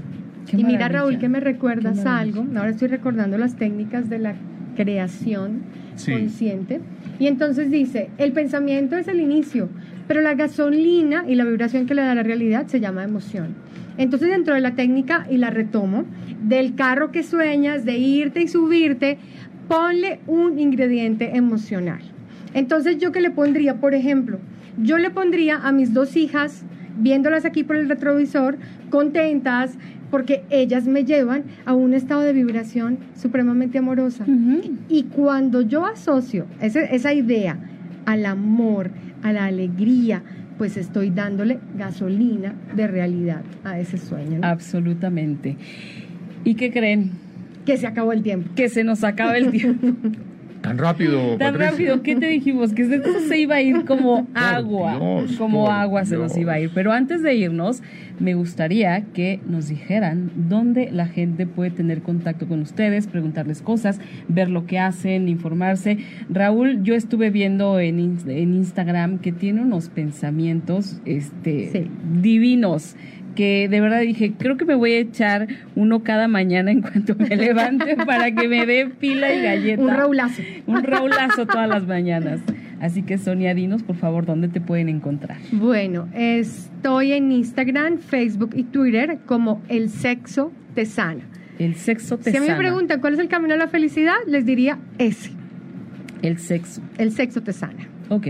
Qué 0.51 0.57
y 0.59 0.65
mira. 0.65 0.89
Raúl, 0.89 1.19
que 1.19 1.29
me 1.29 1.41
recuerdas 1.41 2.05
algo. 2.07 2.47
Ahora 2.57 2.71
estoy 2.71 2.89
recordando 2.89 3.39
las 3.39 3.57
técnicas 3.57 4.09
de 4.11 4.19
la 4.19 4.35
creación 4.77 5.63
Sí. 5.97 6.13
consciente. 6.13 6.81
Y 7.19 7.27
entonces 7.27 7.71
dice, 7.71 8.11
el 8.19 8.33
pensamiento 8.33 8.97
es 8.97 9.09
el 9.09 9.21
inicio, 9.21 9.69
pero 10.07 10.21
la 10.21 10.35
gasolina 10.35 11.25
y 11.29 11.35
la 11.35 11.45
vibración 11.45 11.87
que 11.87 11.95
le 11.95 12.03
da 12.03 12.15
la 12.15 12.23
realidad 12.23 12.67
se 12.69 12.79
llama 12.79 13.03
emoción. 13.05 13.49
Entonces, 13.99 14.31
dentro 14.31 14.55
de 14.55 14.61
la 14.61 14.75
técnica, 14.75 15.27
y 15.29 15.37
la 15.37 15.51
retomo, 15.51 16.05
del 16.43 16.75
carro 16.75 17.13
que 17.13 17.23
sueñas, 17.23 17.85
de 17.85 17.99
irte 17.99 18.41
y 18.43 18.49
subirte, 18.49 19.19
ponle 19.69 20.21
un 20.27 20.59
ingrediente 20.59 21.37
emocional. 21.37 22.01
Entonces, 22.55 22.99
¿yo 22.99 23.13
qué 23.13 23.21
le 23.21 23.31
pondría? 23.31 23.81
Por 23.81 23.95
ejemplo, 23.95 24.39
yo 24.81 24.99
le 24.99 25.11
pondría 25.11 25.57
a 25.57 25.73
mis 25.73 25.93
dos 25.93 26.17
hijas, 26.17 26.65
viéndolas 26.97 27.45
aquí 27.45 27.65
por 27.65 27.77
el 27.77 27.89
retrovisor, 27.89 28.57
contentas, 28.91 29.77
porque 30.11 30.45
ellas 30.49 30.87
me 30.87 31.05
llevan 31.05 31.45
a 31.67 31.75
un 31.75 31.93
estado 31.93 32.23
de 32.23 32.33
vibración 32.33 32.99
supremamente 33.15 33.79
amorosa. 33.79 34.25
Y 34.89 35.03
cuando 35.05 35.61
yo 35.61 35.85
asocio 35.85 36.47
esa 36.61 37.13
idea 37.13 37.59
al 38.07 38.25
amor, 38.25 38.91
a 39.23 39.33
la 39.33 39.45
alegría, 39.45 40.23
pues 40.59 40.77
estoy 40.77 41.11
dándole 41.11 41.61
gasolina 41.77 42.55
de 42.75 42.87
realidad 42.87 43.43
a 43.65 43.79
ese 43.79 43.97
sueño. 43.97 44.41
¿no? 44.41 44.47
Absolutamente. 44.47 45.57
¿Y 46.45 46.55
qué 46.55 46.73
creen? 46.73 47.13
Que 47.65 47.77
se 47.77 47.87
acabó 47.87 48.13
el 48.13 48.23
tiempo. 48.23 48.51
Que 48.55 48.69
se 48.69 48.85
nos 48.85 49.05
acaba 49.05 49.39
el 49.39 49.51
tiempo. 49.51 49.87
Tan 50.63 50.77
rápido. 50.79 51.37
Tan 51.37 51.53
Patricia. 51.55 51.71
rápido, 51.71 52.03
¿qué 52.03 52.17
te 52.17 52.27
dijimos? 52.27 52.73
Que 52.73 52.83
esto 52.83 53.21
se 53.29 53.39
iba 53.39 53.57
a 53.57 53.63
ir 53.63 53.85
como 53.85 54.27
agua. 54.35 54.99
Dios, 54.99 55.37
como 55.39 55.71
agua 55.71 56.05
se 56.05 56.17
nos 56.17 56.37
iba 56.37 56.55
a 56.55 56.61
ir. 56.61 56.71
Pero 56.75 56.93
antes 56.93 57.23
de 57.23 57.35
irnos, 57.35 57.83
me 58.19 58.35
gustaría 58.35 59.03
que 59.15 59.41
nos 59.47 59.69
dijeran 59.69 60.31
dónde 60.35 60.91
la 60.93 61.07
gente 61.07 61.47
puede 61.47 61.71
tener 61.71 62.03
contacto 62.03 62.47
con 62.49 62.61
ustedes, 62.61 63.07
preguntarles 63.07 63.63
cosas, 63.63 64.01
ver 64.29 64.51
lo 64.51 64.67
que 64.67 64.79
hacen, 64.81 65.29
informarse. 65.29 65.99
Raúl, 66.29 66.83
yo 66.83 66.95
estuve 66.95 67.31
viendo 67.31 67.79
en, 67.79 68.19
en 68.27 68.55
Instagram 68.55 69.19
que 69.19 69.31
tiene 69.33 69.63
unos 69.63 69.89
pensamientos 69.89 71.01
este, 71.05 71.71
Sí. 71.73 71.91
divinos 72.21 72.97
que 73.39 73.69
de 73.69 73.81
verdad 73.81 74.01
dije, 74.01 74.33
creo 74.37 74.57
que 74.57 74.65
me 74.65 74.75
voy 74.75 74.95
a 74.95 74.99
echar 74.99 75.47
uno 75.77 76.03
cada 76.03 76.27
mañana 76.27 76.73
en 76.73 76.83
cuanto 76.83 77.15
me 77.15 77.29
levante 77.37 77.95
para 77.95 78.33
que 78.35 78.49
me 78.49 78.67
dé 78.67 78.87
pila 78.87 79.33
y 79.33 79.41
galleta. 79.45 79.81
Un 79.81 79.91
raulazo. 79.91 80.43
Un 80.67 80.83
raulazo 80.83 81.47
todas 81.47 81.69
las 81.69 81.87
mañanas. 81.87 82.41
Así 82.81 83.03
que 83.05 83.17
Sonia, 83.17 83.55
dinos 83.55 83.85
por 83.85 83.95
favor 83.95 84.27
dónde 84.27 84.49
te 84.49 84.61
pueden 84.61 84.89
encontrar. 84.89 85.39
Bueno, 85.53 86.09
estoy 86.15 87.13
en 87.13 87.31
Instagram, 87.31 87.99
Facebook 87.99 88.51
y 88.57 88.65
Twitter 88.65 89.19
como 89.25 89.63
El 89.69 89.89
Sexo 89.89 90.51
Te 90.75 90.85
Sana. 90.85 91.23
El 91.61 91.77
sexo 91.77 92.19
te 92.19 92.33
Si 92.33 92.37
a 92.37 92.41
mí 92.41 92.47
me 92.47 92.55
sana. 92.55 92.59
preguntan 92.59 93.01
cuál 93.01 93.15
es 93.15 93.21
el 93.21 93.29
camino 93.29 93.55
a 93.55 93.57
la 93.57 93.69
felicidad, 93.69 94.15
les 94.27 94.45
diría 94.47 94.79
ese, 94.99 95.31
El 96.23 96.39
sexo. 96.39 96.83
el 96.99 97.13
sexo 97.13 97.41
te 97.41 97.53
sana. 97.53 97.87
Ok, 98.09 98.27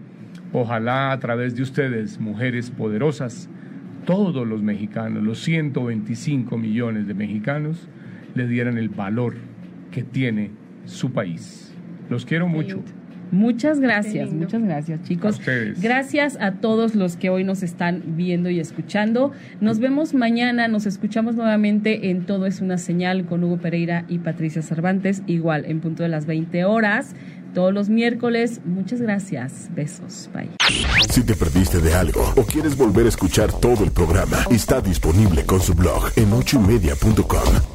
ojalá 0.54 1.12
a 1.12 1.20
través 1.20 1.56
de 1.56 1.64
ustedes, 1.64 2.20
mujeres 2.20 2.70
poderosas, 2.70 3.50
todos 4.06 4.48
los 4.48 4.62
mexicanos, 4.62 5.24
los 5.24 5.40
125 5.40 6.58
millones 6.58 7.08
de 7.08 7.14
mexicanos, 7.14 7.88
le 8.36 8.48
dieran 8.48 8.78
el 8.78 8.90
valor 8.90 9.36
que 9.92 10.04
tiene 10.04 10.52
su 10.86 11.12
país. 11.12 11.74
Los 12.10 12.26
quiero 12.26 12.48
mucho. 12.48 12.84
Muchas 13.32 13.80
gracias, 13.80 14.32
muchas 14.32 14.62
gracias 14.64 15.04
chicos. 15.04 15.36
A 15.36 15.40
ustedes. 15.40 15.82
Gracias 15.82 16.38
a 16.40 16.52
todos 16.54 16.96
los 16.96 17.18
que 17.18 17.30
hoy 17.30 17.44
nos 17.44 17.64
están 17.64 18.04
viendo 18.16 18.50
y 18.50 18.60
escuchando. 18.60 19.32
Nos 19.62 19.80
vemos 19.80 20.14
mañana, 20.14 20.68
nos 20.68 20.86
escuchamos 20.86 21.36
nuevamente 21.36 22.10
en 22.10 22.26
Todo 22.26 22.46
es 22.46 22.62
una 22.62 22.78
señal 22.78 23.26
con 23.26 23.44
Hugo 23.44 23.58
Pereira 23.58 24.06
y 24.08 24.20
Patricia 24.20 24.62
Cervantes, 24.62 25.24
igual 25.28 25.66
en 25.66 25.82
punto 25.82 26.04
de 26.04 26.10
las 26.10 26.26
20 26.26 26.66
horas, 26.66 27.16
todos 27.54 27.74
los 27.74 27.90
miércoles. 27.90 28.62
Muchas 28.66 29.02
gracias, 29.02 29.70
besos, 29.76 30.30
bye. 30.34 30.50
Si 31.10 31.24
te 31.24 31.36
perdiste 31.36 31.80
de 31.80 31.94
algo 31.94 32.34
o 32.36 32.44
quieres 32.44 32.78
volver 32.78 33.06
a 33.06 33.10
escuchar 33.10 33.52
todo 33.52 33.84
el 33.84 33.92
programa, 33.92 34.38
está 34.52 34.82
disponible 34.82 35.46
con 35.46 35.62
su 35.62 35.74
blog 35.74 36.12
en 36.16 36.32
ochoymedia.com 36.34 37.75